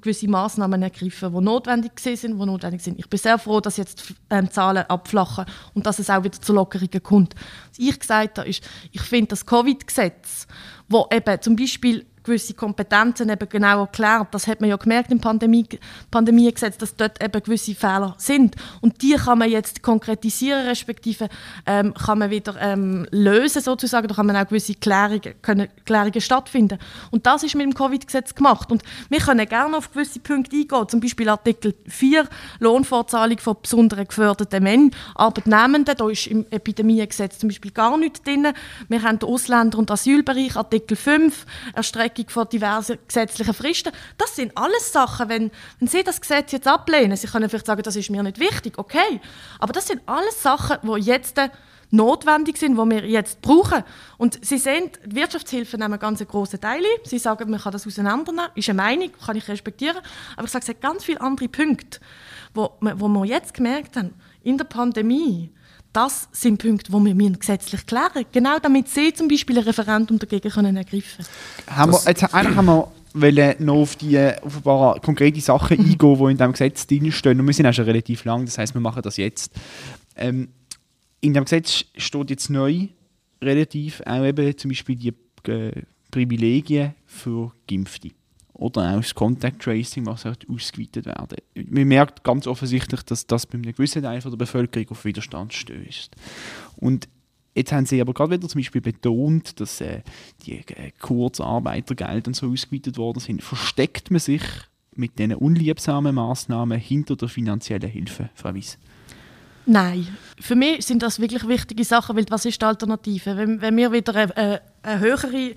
gewisse 0.00 0.28
Maßnahmen 0.28 0.82
ergreifen 0.82 1.32
kann, 1.32 1.34
die 1.34 1.44
notwendig 1.44 1.92
sind, 2.00 2.22
die 2.22 2.46
notwendig 2.46 2.82
sind. 2.82 2.98
Ich 2.98 3.08
bin 3.08 3.18
sehr 3.18 3.38
froh, 3.38 3.60
dass 3.60 3.76
jetzt 3.76 4.14
ähm, 4.30 4.50
Zahlen 4.50 4.84
abflachen 4.88 5.44
und 5.74 5.86
dass 5.86 5.98
es 5.98 6.08
auch 6.08 6.24
wieder 6.24 6.40
zu 6.40 6.52
Lockerungen 6.52 7.02
kommt. 7.02 7.34
Was 7.70 7.78
ich 7.78 7.98
gesagt 7.98 8.38
habe, 8.38 8.48
ist, 8.48 8.62
ich 8.92 9.02
finde 9.02 9.28
das 9.28 9.44
Covid-Gesetz, 9.44 10.46
wo 10.88 11.06
eben 11.12 11.40
zum 11.40 11.56
Beispiel 11.56 12.06
gewisse 12.24 12.54
Kompetenzen 12.54 13.28
eben 13.28 13.48
genau 13.48 13.82
erklärt. 13.82 14.28
Das 14.32 14.46
hat 14.46 14.60
man 14.60 14.70
ja 14.70 14.76
gemerkt 14.76 15.12
im 15.12 15.20
Pandemie, 15.20 15.66
Pandemiegesetz, 16.10 16.78
dass 16.78 16.96
dort 16.96 17.22
eben 17.22 17.42
gewisse 17.42 17.74
Fehler 17.74 18.14
sind. 18.18 18.56
Und 18.80 19.02
die 19.02 19.14
kann 19.14 19.38
man 19.38 19.50
jetzt 19.50 19.82
konkretisieren, 19.82 20.66
respektive 20.66 21.28
ähm, 21.66 21.94
kann 21.94 22.18
man 22.18 22.30
wieder 22.30 22.56
ähm, 22.60 23.06
lösen 23.10 23.62
sozusagen. 23.62 24.08
Da 24.08 24.14
kann 24.14 24.26
man 24.26 24.36
auch 24.36 24.48
gewisse 24.48 24.74
Klärungen, 24.74 25.34
können 25.42 25.68
Klärungen 25.84 26.20
stattfinden. 26.20 26.78
Und 27.10 27.26
das 27.26 27.42
ist 27.42 27.54
mit 27.54 27.66
dem 27.66 27.74
Covid-Gesetz 27.74 28.34
gemacht. 28.34 28.72
Und 28.72 28.82
wir 29.10 29.20
können 29.20 29.46
gerne 29.46 29.76
auf 29.76 29.92
gewisse 29.92 30.18
Punkte 30.20 30.56
eingehen. 30.56 30.88
Zum 30.88 31.00
Beispiel 31.00 31.28
Artikel 31.28 31.74
4, 31.86 32.26
Lohnfortzahlung 32.60 33.38
von 33.38 33.56
besonderen 33.62 34.08
geförderten 34.08 34.62
Menschen, 34.62 34.92
Arbeitnehmenden. 35.14 35.94
Da 35.96 36.08
ist 36.08 36.26
im 36.26 36.46
Epidemiegesetz 36.50 37.38
zum 37.38 37.50
Beispiel 37.50 37.70
gar 37.70 37.98
nichts 37.98 38.22
drin. 38.22 38.48
Wir 38.88 39.02
haben 39.02 39.18
den 39.18 39.28
Ausländer- 39.28 39.78
und 39.78 39.90
Asylbereich, 39.90 40.56
Artikel 40.56 40.96
5, 40.96 41.44
Erstreckung 42.14 42.30
von 42.30 42.48
diversen 42.48 42.98
gesetzlichen 43.06 43.54
Fristen. 43.54 43.92
Das 44.16 44.36
sind 44.36 44.56
alles 44.56 44.92
Sachen, 44.92 45.28
wenn, 45.28 45.50
wenn 45.78 45.88
Sie 45.88 46.02
das 46.02 46.20
Gesetz 46.20 46.52
jetzt 46.52 46.66
ablehnen, 46.66 47.16
Sie 47.16 47.26
können 47.26 47.48
vielleicht 47.48 47.66
sagen, 47.66 47.82
das 47.82 47.96
ist 47.96 48.10
mir 48.10 48.22
nicht 48.22 48.38
wichtig, 48.38 48.78
okay. 48.78 49.20
Aber 49.58 49.72
das 49.72 49.88
sind 49.88 50.02
alles 50.06 50.42
Sachen, 50.42 50.78
die 50.82 51.00
jetzt 51.00 51.40
notwendig 51.90 52.56
sind, 52.56 52.76
die 52.76 52.90
wir 52.90 53.04
jetzt 53.06 53.40
brauchen. 53.42 53.84
Und 54.18 54.44
Sie 54.44 54.58
sehen, 54.58 54.90
die 55.04 55.16
Wirtschaftshilfe 55.16 55.78
nehmen 55.78 55.98
ganz 55.98 56.20
einen 56.20 56.28
grossen 56.28 56.60
Teil 56.60 56.80
ein. 56.80 57.04
Sie 57.04 57.18
sagen, 57.18 57.50
man 57.50 57.60
kann 57.60 57.72
das 57.72 57.86
auseinandernehmen. 57.86 58.50
Ist 58.54 58.68
eine 58.68 58.76
Meinung, 58.76 59.10
kann 59.24 59.36
ich 59.36 59.48
respektieren. 59.48 59.98
Aber 60.36 60.46
ich 60.46 60.52
sage, 60.52 60.64
es 60.64 60.68
hat 60.68 60.80
ganz 60.80 61.04
viele 61.04 61.20
andere 61.20 61.48
Punkte, 61.48 62.00
wo, 62.52 62.72
wo 62.80 63.08
wir 63.08 63.24
jetzt 63.24 63.54
gemerkt 63.54 63.96
haben, 63.96 64.14
in 64.42 64.58
der 64.58 64.64
Pandemie, 64.64 65.50
das 65.94 66.28
sind 66.32 66.58
Punkte, 66.58 66.92
die 66.92 67.04
wir 67.04 67.14
müssen 67.14 67.38
gesetzlich 67.38 67.86
klären 67.86 68.10
müssen. 68.14 68.26
Genau 68.32 68.58
damit 68.58 68.88
Sie 68.88 69.12
zum 69.14 69.28
Beispiel 69.28 69.58
ein 69.58 69.64
Referendum 69.64 70.18
dagegen 70.18 70.50
können 70.50 70.76
ergreifen 70.76 71.24
Haben 71.68 71.92
wir, 71.92 72.00
jetzt, 72.06 72.34
eigentlich 72.34 72.56
haben 72.56 72.66
wir 72.66 72.92
wollen 73.14 73.54
noch 73.60 73.74
auf 73.74 73.96
die 73.96 74.16
äh, 74.16 74.36
offenbar 74.42 75.00
konkrete 75.00 75.40
Sachen 75.40 75.78
eingehen, 75.78 75.98
die 75.98 76.24
in 76.24 76.36
diesem 76.36 76.52
Gesetz 76.52 76.86
drinstehen. 76.86 77.40
Und 77.40 77.46
wir 77.46 77.54
sind 77.54 77.66
auch 77.66 77.72
schon 77.72 77.84
relativ 77.84 78.24
lang, 78.24 78.44
das 78.44 78.58
heißt, 78.58 78.74
wir 78.74 78.80
machen 78.80 79.02
das 79.02 79.16
jetzt. 79.16 79.52
Ähm, 80.16 80.48
in 81.20 81.32
dem 81.32 81.44
Gesetz 81.44 81.84
steht 81.96 82.30
jetzt 82.30 82.50
neu 82.50 82.88
relativ 83.40 84.02
auch 84.04 84.24
eben 84.24 84.58
zum 84.58 84.70
Beispiel 84.70 84.96
die 84.96 85.14
äh, 85.50 85.82
Privilegien 86.10 86.94
für 87.06 87.52
Geimpfte. 87.68 88.10
Oder 88.54 88.92
auch 88.92 89.00
das 89.00 89.14
Contact 89.14 89.62
Tracing, 89.62 90.06
was 90.06 90.24
halt 90.24 90.48
ausgeweitet 90.48 91.06
werden. 91.06 91.36
Man 91.54 91.88
merkt 91.88 92.22
ganz 92.22 92.46
offensichtlich, 92.46 93.02
dass 93.02 93.26
das 93.26 93.46
bei 93.46 93.54
einem 93.54 93.72
gewissen 93.72 94.02
Teil 94.02 94.20
der 94.20 94.30
Bevölkerung 94.30 94.90
auf 94.90 95.04
Widerstand 95.04 95.52
stößt. 95.52 96.14
Und 96.76 97.08
Jetzt 97.56 97.70
haben 97.70 97.86
sie 97.86 98.00
aber 98.00 98.12
gerade 98.14 98.32
wieder 98.32 98.48
zum 98.48 98.60
Beispiel 98.60 98.80
betont, 98.80 99.60
dass 99.60 99.80
äh, 99.80 100.02
die 100.44 100.58
äh, 100.58 100.90
Kurzarbeitergelder 101.00 102.26
und 102.28 102.34
so 102.34 102.50
ausgeweitet 102.50 102.98
worden 102.98 103.20
sind. 103.20 103.44
Versteckt 103.44 104.10
man 104.10 104.18
sich 104.18 104.42
mit 104.96 105.18
diesen 105.18 105.34
unliebsamen 105.34 106.14
Maßnahmen 106.14 106.78
hinter 106.78 107.14
der 107.14 107.28
finanziellen 107.28 107.88
Hilfe, 107.88 108.30
Frau 108.34 108.54
Weiss? 108.54 108.78
Nein, 109.66 110.06
für 110.40 110.56
mich 110.56 110.84
sind 110.84 111.02
das 111.02 111.20
wirklich 111.20 111.46
wichtige 111.48 111.84
Sachen, 111.84 112.16
weil 112.16 112.26
was 112.28 112.44
ist 112.44 112.60
die 112.60 112.66
Alternative? 112.66 113.36
Wenn, 113.36 113.60
wenn 113.60 113.76
wir 113.76 113.92
wieder 113.92 114.14
eine, 114.36 114.60
eine, 114.84 115.00
höhere 115.00 115.54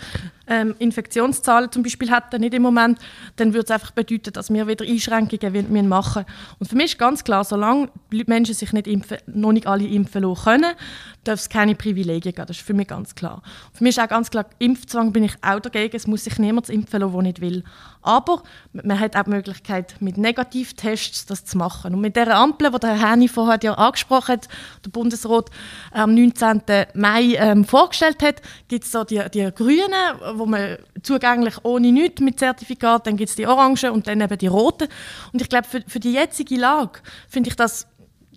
ähm, 0.47 0.75
Infektionszahlen 0.79 1.71
zum 1.71 1.83
Beispiel 1.83 2.09
hätten, 2.13 2.39
nicht 2.41 2.53
im 2.53 2.61
Moment, 2.61 2.99
dann 3.35 3.53
würde 3.53 3.65
es 3.65 3.71
einfach 3.71 3.91
bedeuten, 3.91 4.31
dass 4.33 4.51
wir 4.51 4.65
wieder 4.67 4.85
Einschränkungen 4.85 5.53
wi- 5.53 5.63
müssen 5.63 5.89
machen 5.89 6.25
Und 6.59 6.67
für 6.69 6.75
mich 6.75 6.93
ist 6.93 6.97
ganz 6.99 7.23
klar, 7.23 7.43
solange 7.43 7.89
die 8.11 8.23
Menschen 8.27 8.55
sich 8.55 8.71
nicht 8.73 8.87
impfen, 8.87 9.17
noch 9.27 9.51
nicht 9.51 9.67
alle 9.67 9.85
impfen 9.85 10.23
lassen 10.23 10.43
können, 10.43 10.73
darf 11.25 11.39
es 11.41 11.49
keine 11.49 11.75
Privilegien 11.75 12.33
geben. 12.33 12.47
Das 12.47 12.57
ist 12.57 12.65
für 12.65 12.73
mich 12.73 12.87
ganz 12.87 13.13
klar. 13.13 13.41
Für 13.73 13.83
mich 13.83 13.97
ist 13.97 14.03
auch 14.03 14.07
ganz 14.07 14.29
klar, 14.31 14.45
Impfzwang 14.59 15.11
bin 15.11 15.25
ich 15.25 15.33
auch 15.41 15.59
dagegen. 15.59 15.95
Es 15.95 16.07
muss 16.07 16.23
sich 16.23 16.39
niemand 16.39 16.69
impfen 16.69 17.01
lassen, 17.01 17.13
der 17.13 17.21
nicht 17.23 17.41
will. 17.41 17.63
Aber 18.01 18.41
man 18.71 18.97
hat 18.97 19.17
auch 19.17 19.23
die 19.23 19.31
Möglichkeit, 19.31 19.95
mit 19.99 20.17
Negativtests 20.17 21.25
das 21.25 21.43
zu 21.43 21.57
machen. 21.57 21.93
Und 21.93 21.99
mit 22.01 22.15
der 22.15 22.33
Ampel, 22.33 22.71
die 22.71 22.79
der 22.79 22.95
Herr 22.97 23.11
Henni 23.11 23.27
vorher 23.27 23.59
ja 23.61 23.73
angesprochen 23.73 24.33
hat, 24.33 24.47
der 24.85 24.89
Bundesrat 24.91 25.49
am 25.91 26.13
19. 26.15 26.61
Mai 26.93 27.35
ähm, 27.35 27.65
vorgestellt 27.65 28.23
hat, 28.23 28.41
gibt 28.69 28.85
es 28.85 28.91
so 28.93 29.03
die, 29.03 29.16
die 29.23 29.51
Grünen, 29.53 29.93
wo 30.33 30.45
man 30.45 30.77
zugänglich 31.03 31.55
ohne 31.63 31.91
nichts 31.91 32.21
mit 32.21 32.39
Zertifikat, 32.39 33.07
dann 33.07 33.17
gibt 33.17 33.29
es 33.29 33.35
die 33.35 33.47
Orangen 33.47 33.91
und 33.91 34.07
dann 34.07 34.21
eben 34.21 34.37
die 34.37 34.47
Roten. 34.47 34.87
Und 35.33 35.41
ich 35.41 35.49
glaube, 35.49 35.67
für, 35.67 35.81
für 35.87 35.99
die 35.99 36.13
jetzige 36.13 36.55
Lage 36.55 36.99
finde 37.27 37.49
ich 37.49 37.55
das 37.55 37.87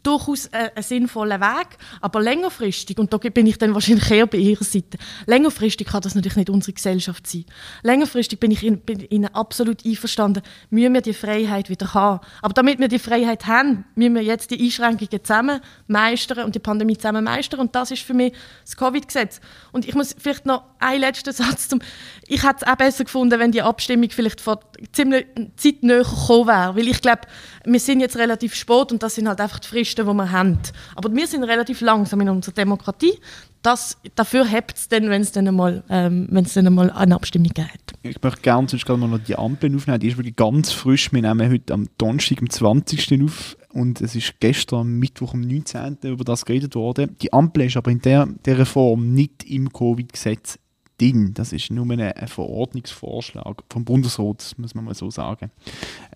durchaus 0.03 0.53
ein, 0.53 0.71
ein 0.75 0.83
sinnvoller 0.83 1.41
Weg, 1.41 1.69
aber 2.01 2.21
längerfristig, 2.21 2.99
und 2.99 3.13
da 3.13 3.19
bin 3.19 3.47
ich 3.47 3.59
dann 3.59 3.75
wahrscheinlich 3.75 4.11
eher 4.11 4.27
bei 4.27 4.39
Ihrer 4.39 4.65
Seite, 4.65 4.99
längerfristig 5.27 5.87
kann 5.87 6.03
das 6.03 6.15
natürlich 6.15 6.37
nicht 6.37 6.51
unsere 6.51 6.73
Gesellschaft 6.73 7.27
sein. 7.27 7.45
Längerfristig 7.83 8.41
bin 8.41 8.51
ich 8.51 8.65
in, 8.65 8.83
Ihnen 9.11 9.35
absolut 9.35 9.85
einverstanden, 9.85 10.43
müssen 10.71 10.95
wir 10.95 11.01
die 11.01 11.15
Freiheit 11.15 11.71
wieder 11.71 11.95
haben. 11.95 12.21
Aber 12.43 12.55
damit 12.55 12.79
wir 12.79 12.89
die 12.89 12.99
Freiheit 12.99 13.47
haben, 13.47 13.85
müssen 13.95 14.15
wir 14.15 14.23
jetzt 14.23 14.51
die 14.51 14.61
Einschränkungen 14.61 15.25
zusammen 15.25 15.61
meistern 15.87 16.45
und 16.45 16.55
die 16.55 16.61
Pandemie 16.61 16.97
zusammen 16.97 17.25
meistern 17.25 17.61
und 17.61 17.75
das 17.75 17.91
ist 17.91 18.03
für 18.03 18.15
mich 18.15 18.33
das 18.65 18.77
Covid-Gesetz. 18.77 19.41
Und 19.73 19.87
ich 19.87 19.95
muss 19.95 20.15
vielleicht 20.19 20.47
noch 20.47 20.65
einen 20.79 21.01
letzten 21.01 21.33
Satz 21.33 21.69
zum... 21.69 21.81
Ich 22.27 22.43
hätte 22.43 22.59
es 22.63 22.67
auch 22.67 22.77
besser 22.77 23.05
gefunden, 23.05 23.39
wenn 23.39 23.53
die 23.53 23.63
Abstimmung 23.63 24.11
vielleicht 24.11 24.41
vor 24.41 24.61
ziemlich 24.93 25.27
zeitnäher 25.57 26.05
gekommen 26.05 26.47
wäre, 26.47 26.77
weil 26.77 26.89
ich 26.89 27.01
glaube, 27.01 27.23
wir 27.65 27.81
sind 27.81 28.01
jetzt 28.01 28.17
relativ 28.17 28.55
spät 28.55 28.93
und 28.93 29.03
das 29.03 29.15
sind 29.15 29.29
halt 29.29 29.41
einfach 29.41 29.59
die 29.59 29.69
Fristen, 29.69 30.07
die 30.07 30.13
wir 30.13 30.31
haben. 30.31 30.59
Aber 30.95 31.15
wir 31.15 31.27
sind 31.27 31.45
relativ 31.45 31.81
langsam 31.81 32.21
in 32.21 32.29
unserer 32.29 32.55
Demokratie. 32.55 33.19
Das, 33.63 33.99
dafür 34.15 34.47
hebt 34.47 34.77
es 34.77 34.89
dann, 34.89 35.11
wenn 35.11 35.21
es 35.21 35.33
dann 35.33 35.47
einmal, 35.47 35.85
ähm, 35.91 36.29
dann 36.31 36.67
einmal 36.67 36.91
eine 36.91 37.15
Abstimmung 37.15 37.49
gibt. 37.49 37.93
Ich 38.03 38.23
möchte 38.23 38.41
gerne 38.41 38.69
sonst 38.69 38.87
gerade 38.87 38.99
mal 38.99 39.09
noch 39.09 39.19
die 39.19 39.37
Ampeln 39.37 39.77
aufnehmen. 39.77 40.01
Die 40.01 40.09
ist 40.09 40.17
wirklich 40.17 40.37
ganz 40.37 40.73
frisch. 40.73 41.13
Wir 41.13 41.21
nehmen 41.21 41.51
heute 41.51 41.75
am 41.75 41.87
Donnerstag, 41.99 42.41
am 42.41 42.49
20. 42.49 43.23
auf. 43.23 43.57
und 43.73 44.01
es 44.01 44.17
ist 44.17 44.41
gestern 44.41 44.99
Mittwoch 44.99 45.35
am 45.35 45.43
19. 45.43 45.99
über 46.05 46.25
das 46.25 46.47
geredet 46.47 46.75
worden. 46.75 47.17
Die 47.21 47.33
Ampel 47.33 47.65
ist 47.65 47.77
aber 47.77 47.91
in 47.91 48.01
der, 48.01 48.27
der 48.47 48.65
Form 48.65 49.13
nicht 49.13 49.45
im 49.45 49.71
Covid-Gesetz 49.71 50.59
drin. 51.01 51.35
Das 51.35 51.53
ist 51.53 51.71
nur 51.71 51.89
ein 51.91 52.29
Verordnungsvorschlag 52.29 53.63
vom 53.71 53.85
Bundesrat, 53.85 54.55
muss 54.59 54.75
man 54.75 54.85
mal 54.85 54.95
so 54.95 55.11
sagen. 55.11 55.51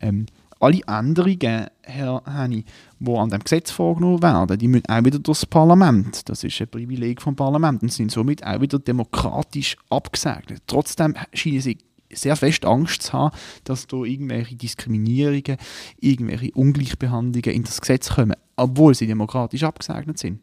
Ähm, 0.01 0.27
alle 0.65 0.81
Änderungen, 0.87 1.67
Herr 1.83 2.23
Henny, 2.27 2.65
die 2.99 3.13
an 3.13 3.29
dem 3.29 3.45
Gesetz 3.45 3.71
vorgenommen 3.71 4.23
werden, 4.23 4.59
die 4.59 4.69
müssen 4.69 4.89
auch 4.89 5.05
wieder 5.05 5.19
durchs 5.19 5.45
Parlament. 5.45 6.29
Das 6.29 6.43
ist 6.43 6.59
ein 6.61 6.69
Privileg 6.69 7.21
vom 7.21 7.37
Parlament 7.37 7.83
und 7.83 7.93
sind 7.93 8.11
somit 8.11 8.45
auch 8.45 8.61
wieder 8.61 8.79
demokratisch 8.79 9.77
abgesegnet. 9.91 10.63
Trotzdem 10.67 11.15
scheinen 11.35 11.61
sie 11.61 11.79
sehr 12.11 12.37
fest 12.37 12.65
Angst 12.65 13.03
zu 13.03 13.13
haben, 13.13 13.37
dass 13.65 13.87
da 13.87 13.99
irgendwelche 14.05 14.57
Diskriminierungen, 14.57 15.59
irgendwelche 16.01 16.53
Ungleichbehandlungen 16.53 17.55
in 17.55 17.65
das 17.65 17.81
Gesetz 17.81 18.11
kommen, 18.15 18.37
obwohl 18.57 18.95
sie 18.95 19.07
demokratisch 19.07 19.65
abgesegnet 19.65 20.19
sind. 20.19 20.41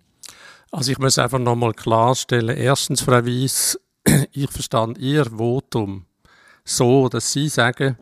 Also 0.71 0.91
ich 0.91 0.99
muss 0.99 1.17
einfach 1.17 1.39
nochmal 1.39 1.73
klarstellen, 1.73 2.55
erstens, 2.55 3.01
Frau 3.01 3.25
Weiss, 3.25 3.79
ich 4.31 4.49
verstand 4.51 4.97
Ihr 4.99 5.25
Votum 5.25 6.05
so, 6.63 7.09
dass 7.09 7.33
Sie 7.33 7.49
sagen, 7.49 7.97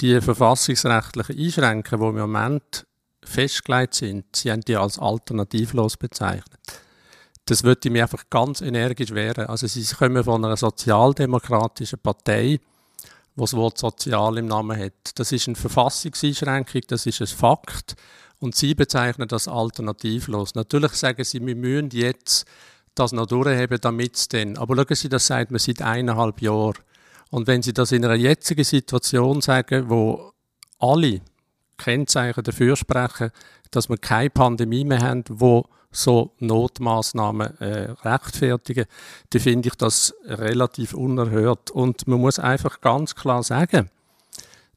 die 0.00 0.20
verfassungsrechtlichen 0.20 1.38
Einschränkungen, 1.38 2.14
die 2.14 2.20
im 2.20 2.30
Moment 2.30 2.86
festgelegt 3.22 3.94
sind, 3.94 4.24
Sie 4.34 4.50
haben 4.50 4.62
die 4.62 4.76
als 4.76 4.98
alternativlos 4.98 5.96
bezeichnet. 5.96 6.58
Das 7.44 7.64
würde 7.64 7.80
ich 7.84 7.92
mir 7.92 8.04
einfach 8.04 8.24
ganz 8.30 8.60
energisch 8.60 9.12
wehren. 9.12 9.46
Also 9.46 9.66
Sie 9.66 9.84
kommen 9.94 10.22
von 10.24 10.44
einer 10.44 10.56
sozialdemokratischen 10.56 11.98
Partei, 11.98 12.60
wo 13.34 13.44
das 13.44 13.54
Wort 13.54 13.78
sozial 13.78 14.38
im 14.38 14.46
Namen 14.46 14.78
hat. 14.78 15.18
Das 15.18 15.32
ist 15.32 15.48
eine 15.48 15.56
Verfassungseinschränkung, 15.56 16.82
das 16.86 17.06
ist 17.06 17.20
ein 17.20 17.26
Fakt. 17.26 17.96
Und 18.38 18.54
Sie 18.54 18.74
bezeichnen 18.74 19.28
das 19.28 19.48
alternativlos. 19.48 20.54
Natürlich 20.54 20.92
sagen 20.92 21.24
Sie, 21.24 21.44
wir 21.44 21.56
müssen 21.56 21.90
jetzt 21.92 22.46
das 22.94 23.12
noch 23.12 23.26
durchheben, 23.26 23.78
damit 23.80 24.16
es 24.16 24.28
dann. 24.28 24.56
Aber 24.56 24.76
schauen 24.76 24.96
Sie, 24.96 25.08
das 25.08 25.26
sagt 25.26 25.50
man 25.50 25.58
seit 25.58 25.82
eineinhalb 25.82 26.40
Jahren. 26.40 26.74
Und 27.30 27.46
wenn 27.46 27.62
Sie 27.62 27.72
das 27.72 27.92
in 27.92 28.04
einer 28.04 28.14
jetzigen 28.14 28.64
Situation 28.64 29.40
sagen, 29.40 29.88
wo 29.88 30.32
alle 30.78 31.20
Kennzeichen 31.78 32.44
dafür 32.44 32.76
sprechen, 32.76 33.30
dass 33.70 33.88
wir 33.88 33.96
keine 33.96 34.30
Pandemie 34.30 34.84
mehr 34.84 35.00
haben, 35.00 35.24
wo 35.28 35.66
so 35.92 36.34
Notmaßnahmen 36.38 37.60
äh, 37.60 37.90
rechtfertigen, 38.02 38.86
dann 39.30 39.42
finde 39.42 39.68
ich 39.68 39.74
das 39.74 40.14
relativ 40.24 40.94
unerhört. 40.94 41.70
Und 41.70 42.06
man 42.06 42.20
muss 42.20 42.38
einfach 42.38 42.80
ganz 42.80 43.14
klar 43.14 43.42
sagen, 43.42 43.90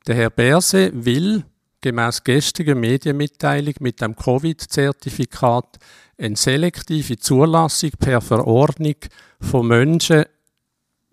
der 0.07 0.15
Herr 0.15 0.29
Berse 0.29 0.91
will 0.93 1.43
gemäß 1.81 2.23
gestriger 2.23 2.75
Medienmitteilung 2.75 3.75
mit 3.79 4.01
dem 4.01 4.15
Covid-Zertifikat 4.15 5.77
eine 6.17 6.35
selektive 6.35 7.17
Zulassung 7.17 7.91
per 7.99 8.21
Verordnung 8.21 8.95
von 9.39 9.67
Menschen 9.67 10.25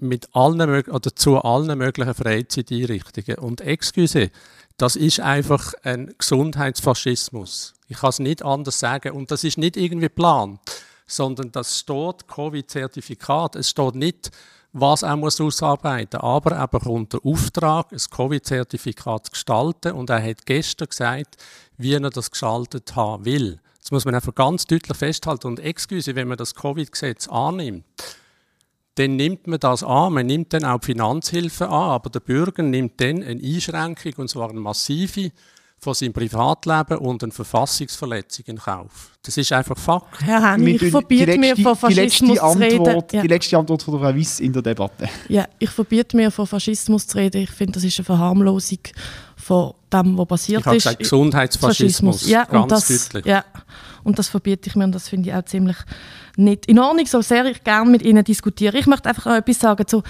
mit 0.00 0.28
allen, 0.34 0.84
oder 0.88 1.14
zu 1.14 1.38
allen 1.38 1.78
möglichen 1.78 2.14
Freizeiteinrichtungen. 2.14 3.38
Und 3.38 3.60
excuse, 3.60 4.30
das 4.76 4.96
ist 4.96 5.20
einfach 5.20 5.74
ein 5.82 6.14
Gesundheitsfaschismus. 6.16 7.74
Ich 7.88 7.98
kann 7.98 8.10
es 8.10 8.18
nicht 8.18 8.42
anders 8.42 8.78
sagen. 8.78 9.12
Und 9.12 9.30
das 9.30 9.44
ist 9.44 9.58
nicht 9.58 9.76
irgendwie 9.76 10.06
geplant, 10.06 10.60
sondern 11.06 11.52
das 11.52 11.78
steht 11.78 12.28
Covid-Zertifikat. 12.28 13.56
Es 13.56 13.70
steht 13.70 13.94
nicht, 13.94 14.30
was 14.72 15.02
er 15.02 15.16
muss 15.16 15.40
ausarbeiten 15.40 16.20
muss. 16.20 16.30
Aber 16.30 16.52
er 16.52 16.68
bekommt 16.68 17.12
den 17.12 17.20
Auftrag, 17.24 17.92
ein 17.92 17.98
Covid-Zertifikat 17.98 19.26
zu 19.26 19.32
gestalten. 19.32 19.92
Und 19.92 20.08
er 20.08 20.22
hat 20.22 20.46
gestern 20.46 20.88
gesagt, 20.88 21.36
wie 21.76 21.92
er 21.92 22.00
das 22.10 22.30
gestaltet 22.30 22.94
haben 22.96 23.24
will. 23.24 23.60
Das 23.80 23.90
muss 23.90 24.04
man 24.04 24.14
einfach 24.14 24.34
ganz 24.34 24.64
deutlich 24.64 24.96
festhalten. 24.96 25.48
Und 25.48 25.60
excuse, 25.60 26.14
wenn 26.14 26.28
man 26.28 26.38
das 26.38 26.54
Covid-Gesetz 26.54 27.28
annimmt, 27.28 27.84
dann 28.96 29.16
nimmt 29.16 29.46
man 29.46 29.60
das 29.60 29.82
an, 29.82 30.12
man 30.12 30.26
nimmt 30.26 30.52
dann 30.52 30.64
auch 30.64 30.80
die 30.80 30.86
Finanzhilfe 30.86 31.68
an, 31.68 31.90
aber 31.90 32.10
der 32.10 32.20
Bürger 32.20 32.62
nimmt 32.62 33.00
dann 33.00 33.22
eine 33.22 33.40
Einschränkung, 33.42 34.12
und 34.16 34.28
zwar 34.28 34.50
eine 34.50 34.60
massive, 34.60 35.30
von 35.80 35.94
seinem 35.94 36.12
Privatleben 36.12 36.98
und 36.98 37.22
eine 37.22 37.32
Verfassungsverletzung 37.32 38.44
in 38.48 38.58
Kauf. 38.58 39.12
Das 39.22 39.36
ist 39.38 39.50
einfach 39.50 39.78
Fakt. 39.78 40.20
Herr 40.20 40.52
Hennig, 40.52 40.82
ich 40.82 40.90
verbiete 40.90 41.38
mir 41.38 41.56
von 41.56 41.74
Faschismus 41.74 42.38
zu 42.38 42.58
reden. 42.58 43.02
Ja. 43.12 43.22
Die 43.22 43.28
letzte 43.28 43.56
Antwort 43.56 43.82
von 43.82 43.94
der 43.94 44.08
Frau 44.08 44.14
Wiss 44.14 44.40
in 44.40 44.52
der 44.52 44.60
Debatte. 44.60 45.08
Ja, 45.28 45.46
ich 45.58 45.70
verbiete 45.70 46.16
mir 46.16 46.30
von 46.30 46.46
Faschismus 46.46 47.06
zu 47.06 47.16
reden. 47.16 47.42
Ich 47.42 47.50
finde, 47.50 47.72
das 47.72 47.84
ist 47.84 47.98
eine 47.98 48.04
Verharmlosung 48.04 48.78
von 49.36 49.72
dem, 49.90 50.18
was 50.18 50.26
passiert 50.26 50.60
ich 50.60 50.66
ist. 50.66 50.66
Ich 50.66 50.66
habe 50.66 50.76
gesagt 50.76 50.98
Gesundheitsfaschismus, 50.98 52.28
ja, 52.28 52.44
ganz 52.44 52.62
und 52.62 52.72
das, 52.72 53.08
deutlich. 53.08 53.24
Ja, 53.24 53.44
und 54.04 54.18
das 54.18 54.28
verbiete 54.28 54.68
ich 54.68 54.76
mir 54.76 54.84
und 54.84 54.94
das 54.94 55.08
finde 55.08 55.30
ich 55.30 55.34
auch 55.34 55.44
ziemlich 55.44 55.76
nicht 56.36 56.66
in 56.66 56.78
Ordnung, 56.78 57.06
so 57.06 57.20
sehr 57.20 57.44
ich 57.46 57.62
gerne 57.64 57.90
mit 57.90 58.02
Ihnen 58.02 58.24
diskutiere. 58.24 58.78
Ich 58.78 58.86
möchte 58.86 59.08
einfach 59.08 59.26
noch 59.26 59.34
etwas 59.34 59.58
sagen 59.58 59.86
zu, 59.86 60.02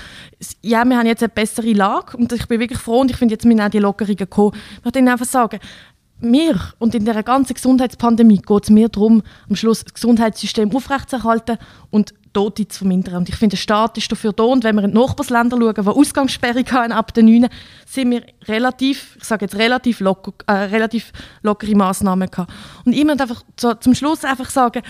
ja, 0.62 0.84
wir 0.84 0.98
haben 0.98 1.06
jetzt 1.06 1.22
eine 1.22 1.30
bessere 1.30 1.72
Lage 1.72 2.16
und 2.16 2.32
ich 2.32 2.46
bin 2.46 2.60
wirklich 2.60 2.78
froh 2.78 3.00
und 3.00 3.10
ich 3.10 3.16
finde, 3.16 3.34
jetzt 3.34 3.44
müssen 3.44 3.60
auch 3.60 3.70
die 3.70 3.78
Lockerungen 3.78 4.16
gekommen. 4.16 4.56
Ich 4.78 4.84
möchte 4.84 4.98
Ihnen 4.98 5.08
einfach 5.08 5.26
sagen, 5.26 5.58
mir 6.20 6.60
und 6.78 6.94
in 6.94 7.04
der 7.04 7.22
ganzen 7.22 7.54
Gesundheitspandemie 7.54 8.42
geht 8.46 8.64
es 8.64 8.70
mir 8.70 8.88
darum, 8.88 9.22
am 9.48 9.56
Schluss 9.56 9.84
das 9.84 9.94
Gesundheitssystem 9.94 10.74
aufrechtzuerhalten 10.74 11.58
und 11.90 12.14
Tote 12.32 12.68
zu 12.68 12.78
vermindern. 12.78 13.16
Und 13.16 13.28
ich 13.28 13.36
finde, 13.36 13.56
der 13.56 13.62
Staat 13.62 13.98
ist 13.98 14.10
dafür 14.10 14.32
da. 14.32 14.44
Und 14.44 14.64
wenn 14.64 14.76
wir 14.76 14.84
in 14.84 14.92
die 14.92 14.98
Nachbarländer 14.98 15.56
schauen, 15.56 15.74
die 15.74 15.88
Ausgangssperre 15.88 16.64
haben 16.70 16.92
ab 16.92 17.12
den 17.14 17.26
9, 17.26 17.48
sind 17.86 18.10
wir 18.10 18.22
relativ, 18.46 19.16
ich 19.18 19.24
sage 19.24 19.44
jetzt 19.44 19.56
relativ, 19.56 20.00
locker, 20.00 20.32
äh, 20.46 20.52
relativ 20.52 21.12
lockere 21.42 21.74
Massnahmen 21.74 22.30
gehabt. 22.30 22.52
Und 22.84 22.92
ich 22.92 23.04
möchte 23.04 23.22
einfach 23.22 23.42
so, 23.58 23.74
zum 23.74 23.94
Schluss 23.94 24.24
einfach 24.24 24.50
sagen, 24.50 24.82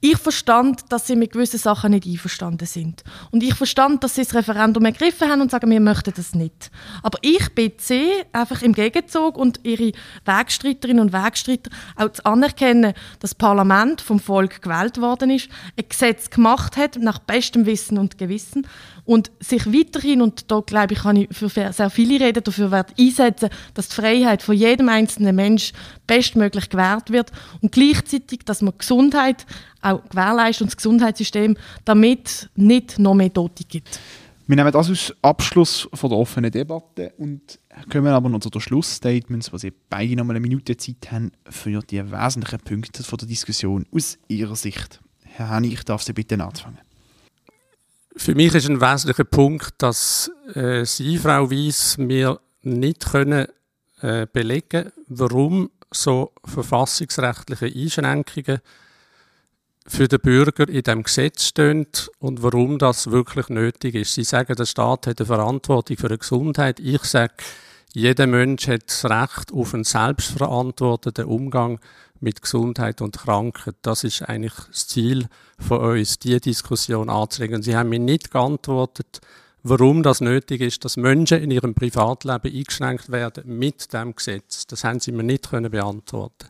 ich 0.00 0.16
verstand, 0.16 0.82
dass 0.90 1.06
sie 1.06 1.16
mit 1.16 1.32
gewissen 1.32 1.58
Sachen 1.58 1.90
nicht 1.90 2.06
einverstanden 2.06 2.66
sind. 2.66 3.02
Und 3.32 3.42
ich 3.42 3.54
verstand, 3.54 4.04
dass 4.04 4.14
sie 4.14 4.22
das 4.22 4.34
Referendum 4.34 4.84
ergriffen 4.84 5.28
haben 5.28 5.40
und 5.40 5.50
sagen, 5.50 5.70
wir 5.70 5.80
möchten 5.80 6.12
das 6.14 6.34
nicht. 6.34 6.70
Aber 7.02 7.18
ich 7.22 7.52
bitte 7.54 8.00
einfach 8.32 8.62
im 8.62 8.74
Gegenzug 8.74 9.36
und 9.36 9.60
ihre 9.64 9.92
Wegstreiterinnen 10.24 11.02
und 11.02 11.12
Wegstreiter 11.12 11.70
auch 11.96 12.12
zu 12.12 12.24
anerkennen, 12.24 12.94
dass 13.20 13.30
das 13.30 13.34
Parlament 13.34 14.00
vom 14.00 14.20
Volk 14.20 14.62
gewählt 14.62 15.00
worden 15.00 15.30
ist, 15.30 15.48
ein 15.76 15.88
Gesetz 15.88 16.30
gemacht 16.30 16.76
hat, 16.76 16.96
nach 16.96 17.18
bestem 17.18 17.66
Wissen 17.66 17.98
und 17.98 18.18
Gewissen 18.18 18.66
und 19.04 19.30
sich 19.40 19.66
weiterhin, 19.72 20.20
und 20.20 20.50
da 20.50 20.60
glaube 20.60 20.92
ich, 20.92 21.00
kann 21.00 21.16
ich 21.16 21.28
für 21.32 21.48
sehr 21.48 21.90
viele 21.90 22.24
reden, 22.24 22.44
dafür 22.44 22.70
wird 22.70 22.92
einsetzen, 22.98 23.48
dass 23.72 23.88
die 23.88 23.94
Freiheit 23.94 24.42
von 24.42 24.54
jedem 24.54 24.90
einzelnen 24.90 25.34
Mensch 25.34 25.72
bestmöglich 26.08 26.68
gewährt 26.68 27.12
wird 27.12 27.30
und 27.60 27.70
gleichzeitig, 27.70 28.40
dass 28.44 28.62
man 28.62 28.74
Gesundheit 28.76 29.46
auch 29.80 30.02
gewährleistet 30.08 30.62
und 30.62 30.70
das 30.70 30.76
Gesundheitssystem 30.76 31.56
damit 31.84 32.50
nicht 32.56 32.98
noch 32.98 33.14
mehr 33.14 33.32
Tote 33.32 33.62
gibt. 33.62 34.00
Wir 34.48 34.56
nehmen 34.56 34.72
das 34.72 34.88
als 34.88 35.14
Abschluss 35.20 35.88
von 35.92 36.08
der 36.08 36.18
offenen 36.18 36.50
Debatte 36.50 37.12
und 37.18 37.58
kommen 37.92 38.06
aber 38.08 38.30
noch 38.30 38.40
zu 38.40 38.48
den 38.48 38.62
Schlussstatements, 38.62 39.52
wo 39.52 39.58
Sie 39.58 39.70
beide 39.90 40.16
noch 40.16 40.24
mal 40.24 40.32
eine 40.32 40.40
Minute 40.40 40.74
Zeit 40.76 41.12
haben 41.12 41.32
für 41.50 41.80
die 41.82 42.10
wesentlichen 42.10 42.60
Punkte 42.60 43.04
von 43.04 43.18
der 43.18 43.28
Diskussion 43.28 43.84
aus 43.94 44.18
Ihrer 44.26 44.56
Sicht. 44.56 45.00
Herr 45.22 45.50
Hennig, 45.50 45.74
ich 45.74 45.84
darf 45.84 46.02
Sie 46.02 46.14
bitte 46.14 46.42
anfangen. 46.42 46.78
Für 48.16 48.34
mich 48.34 48.54
ist 48.54 48.68
ein 48.70 48.80
wesentlicher 48.80 49.24
Punkt, 49.24 49.74
dass 49.78 50.30
äh, 50.54 50.84
Sie, 50.86 51.18
Frau 51.18 51.50
Weiss, 51.50 51.98
mir 51.98 52.40
nicht 52.62 53.04
können 53.04 53.46
äh, 54.00 54.26
belegen, 54.32 54.90
warum 55.08 55.70
so 55.90 56.32
verfassungsrechtliche 56.44 57.66
Einschränkungen 57.66 58.60
für 59.86 60.06
den 60.06 60.20
Bürger 60.20 60.68
in 60.68 60.82
dem 60.82 61.02
Gesetz 61.02 61.46
stehen 61.46 61.86
und 62.18 62.42
warum 62.42 62.78
das 62.78 63.10
wirklich 63.10 63.48
nötig 63.48 63.94
ist. 63.94 64.14
Sie 64.14 64.24
sagen, 64.24 64.54
der 64.54 64.66
Staat 64.66 65.06
hat 65.06 65.20
eine 65.20 65.26
Verantwortung 65.26 65.96
für 65.96 66.08
die 66.08 66.18
Gesundheit. 66.18 66.78
Ich 66.78 67.04
sage, 67.04 67.34
jeder 67.94 68.26
Mensch 68.26 68.68
hat 68.68 68.82
das 68.86 69.04
Recht 69.06 69.52
auf 69.52 69.72
einen 69.72 69.84
selbstverantworteten 69.84 71.24
Umgang 71.24 71.80
mit 72.20 72.42
Gesundheit 72.42 73.00
und 73.00 73.16
Krankheit. 73.16 73.76
Das 73.82 74.04
ist 74.04 74.22
eigentlich 74.22 74.54
das 74.70 74.88
Ziel 74.88 75.28
von 75.58 75.78
uns, 75.78 76.18
diese 76.18 76.40
Diskussion 76.40 77.08
anzuregen. 77.08 77.62
Sie 77.62 77.76
haben 77.76 77.88
mir 77.88 77.98
nicht 77.98 78.30
geantwortet, 78.30 79.20
warum 79.68 80.02
das 80.02 80.20
nötig 80.20 80.60
ist, 80.60 80.84
dass 80.84 80.96
Menschen 80.96 81.42
in 81.42 81.50
ihrem 81.50 81.74
Privatleben 81.74 82.54
eingeschränkt 82.54 83.10
werden 83.10 83.58
mit 83.58 83.92
dem 83.92 84.14
Gesetz. 84.14 84.66
Das 84.66 84.84
haben 84.84 85.00
Sie 85.00 85.12
mir 85.12 85.22
nicht 85.22 85.50
können 85.50 85.70
beantworten. 85.70 86.48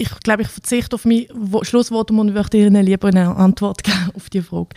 Ich 0.00 0.10
glaube, 0.20 0.42
ich 0.42 0.48
verzichte 0.48 0.94
auf 0.94 1.04
mein 1.04 1.26
Schlusswort 1.62 2.12
und 2.12 2.32
möchte 2.32 2.56
Ihnen 2.56 2.84
lieber 2.84 3.08
eine 3.08 3.34
Antwort 3.34 3.82
geben 3.82 4.10
auf 4.14 4.30
die 4.30 4.42
Frage. 4.42 4.68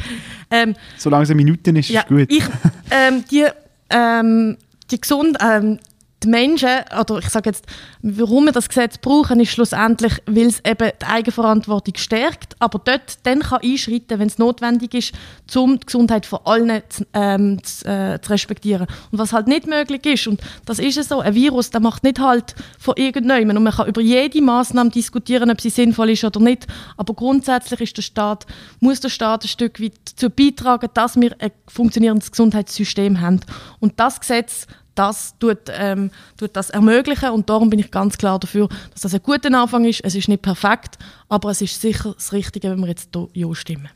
Ähm, 0.49 0.75
Solange 0.97 1.23
es 1.23 1.29
eine 1.29 1.37
Minute 1.37 1.71
ist, 1.71 1.89
ja, 1.89 2.01
ist 2.01 2.07
gut. 2.07 2.31
Ich, 2.31 2.43
ähm, 2.89 3.23
die, 3.29 3.45
ähm, 3.91 4.57
die, 4.89 4.99
gesund, 4.99 5.37
ähm, 5.39 5.77
die 6.23 6.27
Menschen, 6.27 6.69
oder 6.99 7.17
ich 7.19 7.29
sage 7.29 7.49
jetzt, 7.49 7.65
warum 8.01 8.45
wir 8.45 8.51
das 8.51 8.69
Gesetz 8.69 8.97
brauchen, 8.97 9.39
ist 9.39 9.51
schlussendlich, 9.51 10.13
weil 10.27 10.47
es 10.47 10.59
eben 10.63 10.91
die 11.01 11.05
Eigenverantwortung 11.05 11.95
stärkt, 11.97 12.55
aber 12.59 12.79
dort 12.83 13.19
dann 13.23 13.39
kann 13.39 13.61
einschreiten, 13.63 14.19
wenn 14.19 14.27
es 14.27 14.37
notwendig 14.37 14.93
ist, 14.93 15.13
um 15.55 15.79
die 15.79 15.85
Gesundheit 15.85 16.25
von 16.25 16.39
allen 16.45 16.81
zu, 16.89 17.05
ähm, 17.13 17.63
zu, 17.63 17.85
äh, 17.85 18.19
zu, 18.21 18.31
respektieren. 18.31 18.87
Und 19.11 19.19
was 19.19 19.33
halt 19.33 19.47
nicht 19.47 19.67
möglich 19.67 20.05
ist, 20.05 20.27
und 20.27 20.41
das 20.65 20.79
ist 20.79 20.97
es 20.97 21.09
so, 21.09 21.19
ein 21.19 21.33
Virus, 21.33 21.71
der 21.71 21.81
macht 21.81 22.03
nicht 22.03 22.19
halt 22.19 22.55
von 22.79 22.95
irgendjemandem 22.97 23.57
und 23.57 23.63
man 23.63 23.73
kann 23.73 23.87
über 23.87 24.01
jede 24.01 24.41
Maßnahme 24.41 24.91
diskutieren, 24.91 25.49
ob 25.49 25.59
sie 25.59 25.69
sinnvoll 25.69 26.11
ist 26.11 26.23
oder 26.23 26.39
nicht, 26.39 26.67
aber 26.97 27.13
grundsätzlich 27.13 27.81
ist 27.81 27.97
der 27.97 28.03
Staat, 28.03 28.45
muss 28.79 28.99
der 28.99 29.09
Staat 29.09 29.43
ein 29.43 29.47
Stück 29.47 29.81
weit 29.81 29.93
dazu 30.05 30.29
beitragen, 30.29 30.89
dass 30.93 31.19
wir 31.19 31.35
ein 31.39 31.51
funktionierendes 31.67 32.31
Gesundheitssystem 32.31 33.21
haben. 33.21 33.39
Und 33.79 33.99
das 33.99 34.19
Gesetz 34.19 34.67
das 34.95 35.35
tut, 35.39 35.59
ähm, 35.69 36.11
tut 36.37 36.55
das 36.55 36.69
ermöglichen 36.69 37.31
und 37.31 37.49
darum 37.49 37.69
bin 37.69 37.79
ich 37.79 37.91
ganz 37.91 38.17
klar 38.17 38.39
dafür, 38.39 38.67
dass 38.91 39.01
das 39.01 39.13
ein 39.13 39.23
guter 39.23 39.53
Anfang 39.57 39.85
ist. 39.85 40.01
Es 40.03 40.15
ist 40.15 40.27
nicht 40.27 40.41
perfekt, 40.41 40.97
aber 41.29 41.51
es 41.51 41.61
ist 41.61 41.79
sicher 41.79 42.13
das 42.13 42.33
Richtige, 42.33 42.71
wenn 42.71 42.79
wir 42.79 42.87
jetzt 42.87 43.09
hier 43.13 43.29
Ja 43.33 43.55
stimmen. 43.55 43.89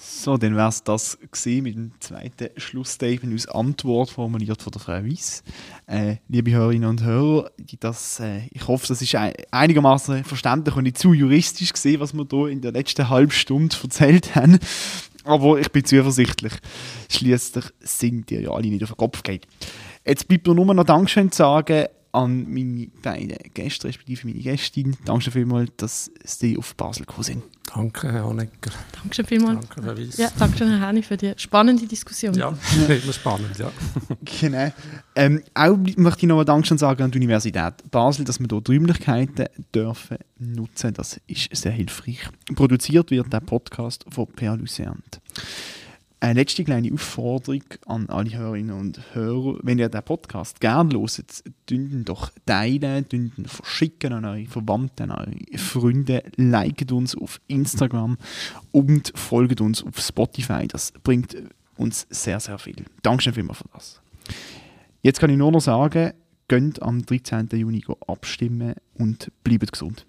So, 0.00 0.36
dann 0.36 0.56
wäre 0.56 0.68
es 0.68 0.82
das 0.82 1.18
mit 1.44 1.74
dem 1.74 1.92
zweiten 2.00 2.48
Schlussstatement 2.56 3.34
aus 3.34 3.46
Antwort 3.48 4.10
formuliert 4.10 4.60
von 4.60 4.72
der 4.72 4.80
Frau 4.80 5.04
Weiss. 5.04 5.42
Äh, 5.86 6.16
liebe 6.28 6.50
Hörerinnen 6.50 6.88
und 6.88 7.02
Hörer, 7.04 7.50
das, 7.78 8.18
äh, 8.18 8.46
ich 8.50 8.66
hoffe, 8.66 8.86
das 8.88 9.00
ist 9.00 9.16
einigermaßen 9.50 10.24
verständlich 10.24 10.74
und 10.74 10.84
nicht 10.84 10.98
zu 10.98 11.12
juristisch 11.12 11.72
gesehen, 11.72 12.00
was 12.00 12.14
wir 12.14 12.26
hier 12.28 12.46
in 12.46 12.60
der 12.60 12.72
letzten 12.72 13.08
halben 13.08 13.30
Stunde 13.30 13.76
erzählt 13.82 14.34
haben. 14.34 14.58
Aber 15.28 15.58
ich 15.58 15.70
bin 15.70 15.84
zuversichtlich. 15.84 16.54
Schließlich 17.10 17.66
sind 17.80 18.30
die 18.30 18.36
ja 18.36 18.50
alle 18.50 18.68
nicht 18.68 18.82
auf 18.82 18.92
den 18.92 18.96
Kopf 18.96 19.22
geht. 19.22 19.46
Jetzt 20.06 20.26
bleibt 20.26 20.46
mir 20.46 20.54
nur 20.54 20.74
noch 20.74 20.84
Dankeschön 20.84 21.30
zu 21.30 21.38
sagen 21.38 21.86
an 22.12 22.52
meine 22.52 22.88
beiden 23.02 23.36
Gäste, 23.54 23.88
respektive 23.88 24.26
meine 24.26 24.40
Gästin. 24.40 24.96
Danke 25.04 25.30
vielmals, 25.30 25.70
dass 25.76 26.10
Sie 26.24 26.56
auf 26.56 26.74
Basel 26.74 27.04
gekommen 27.04 27.24
sind. 27.24 27.42
Danke, 27.74 28.10
Herr 28.10 28.24
Honecker. 28.24 28.70
Danke 28.92 29.24
vielmals. 29.24 29.66
Danke, 29.68 29.82
Herr 29.82 29.98
Weiss. 29.98 30.16
Ja, 30.16 30.30
danke 30.38 30.56
schön, 30.56 30.70
Herr 30.70 30.88
Henni, 30.88 31.02
für 31.02 31.18
die 31.18 31.34
spannende 31.36 31.86
Diskussion. 31.86 32.34
Ja, 32.34 32.48
immer 32.88 33.12
spannend, 33.12 33.58
ja. 33.58 33.70
genau. 34.40 34.72
Ähm, 35.14 35.42
auch 35.52 35.76
möchte 35.96 36.20
ich 36.20 36.28
noch 36.28 36.36
mal 36.36 36.44
Dankeschön 36.44 36.78
sagen 36.78 37.02
an 37.02 37.10
die 37.10 37.18
Universität 37.18 37.74
Basel, 37.90 38.24
dass 38.24 38.40
wir 38.40 38.46
hier 38.50 38.60
die 38.60 38.72
Räumlichkeiten 38.72 39.46
dürfen 39.74 40.18
nutzen. 40.38 40.94
Das 40.94 41.20
ist 41.26 41.54
sehr 41.54 41.72
hilfreich. 41.72 42.20
Produziert 42.54 43.10
wird 43.10 43.30
der 43.32 43.40
Podcast 43.40 44.04
von 44.08 44.26
Per 44.28 44.56
Lucerne. 44.56 45.02
Eine 46.20 46.40
letzte 46.40 46.64
kleine 46.64 46.92
Aufforderung 46.92 47.62
an 47.86 48.08
alle 48.08 48.36
Hörerinnen 48.36 48.76
und 48.76 49.00
Hörer. 49.14 49.60
Wenn 49.62 49.78
ihr 49.78 49.88
den 49.88 50.02
Podcast 50.02 50.60
gerne 50.60 50.98
hört, 50.98 51.44
ihn 51.70 52.04
doch 52.04 52.30
teilen, 52.44 53.06
ihn 53.12 53.32
verschicken 53.46 54.12
an 54.12 54.24
eure 54.24 54.46
Verwandten, 54.46 55.12
an 55.12 55.28
eure 55.28 55.58
Freunde, 55.58 56.24
liket 56.34 56.90
uns 56.90 57.16
auf 57.16 57.40
Instagram 57.46 58.18
und 58.72 59.12
folgt 59.14 59.60
uns 59.60 59.84
auf 59.84 60.00
Spotify. 60.00 60.66
Das 60.66 60.90
bringt 61.04 61.36
uns 61.76 62.04
sehr, 62.10 62.40
sehr 62.40 62.58
viel. 62.58 62.84
Dankeschön 63.02 63.34
vielmals 63.34 63.58
für 63.58 63.68
das. 63.72 64.00
Jetzt 65.02 65.20
kann 65.20 65.30
ich 65.30 65.36
nur 65.36 65.52
noch 65.52 65.60
sagen, 65.60 66.14
gönnt 66.48 66.82
am 66.82 67.06
13. 67.06 67.48
Juni 67.52 67.84
abstimmen 68.08 68.74
und 68.94 69.30
bleibt 69.44 69.70
gesund. 69.70 70.04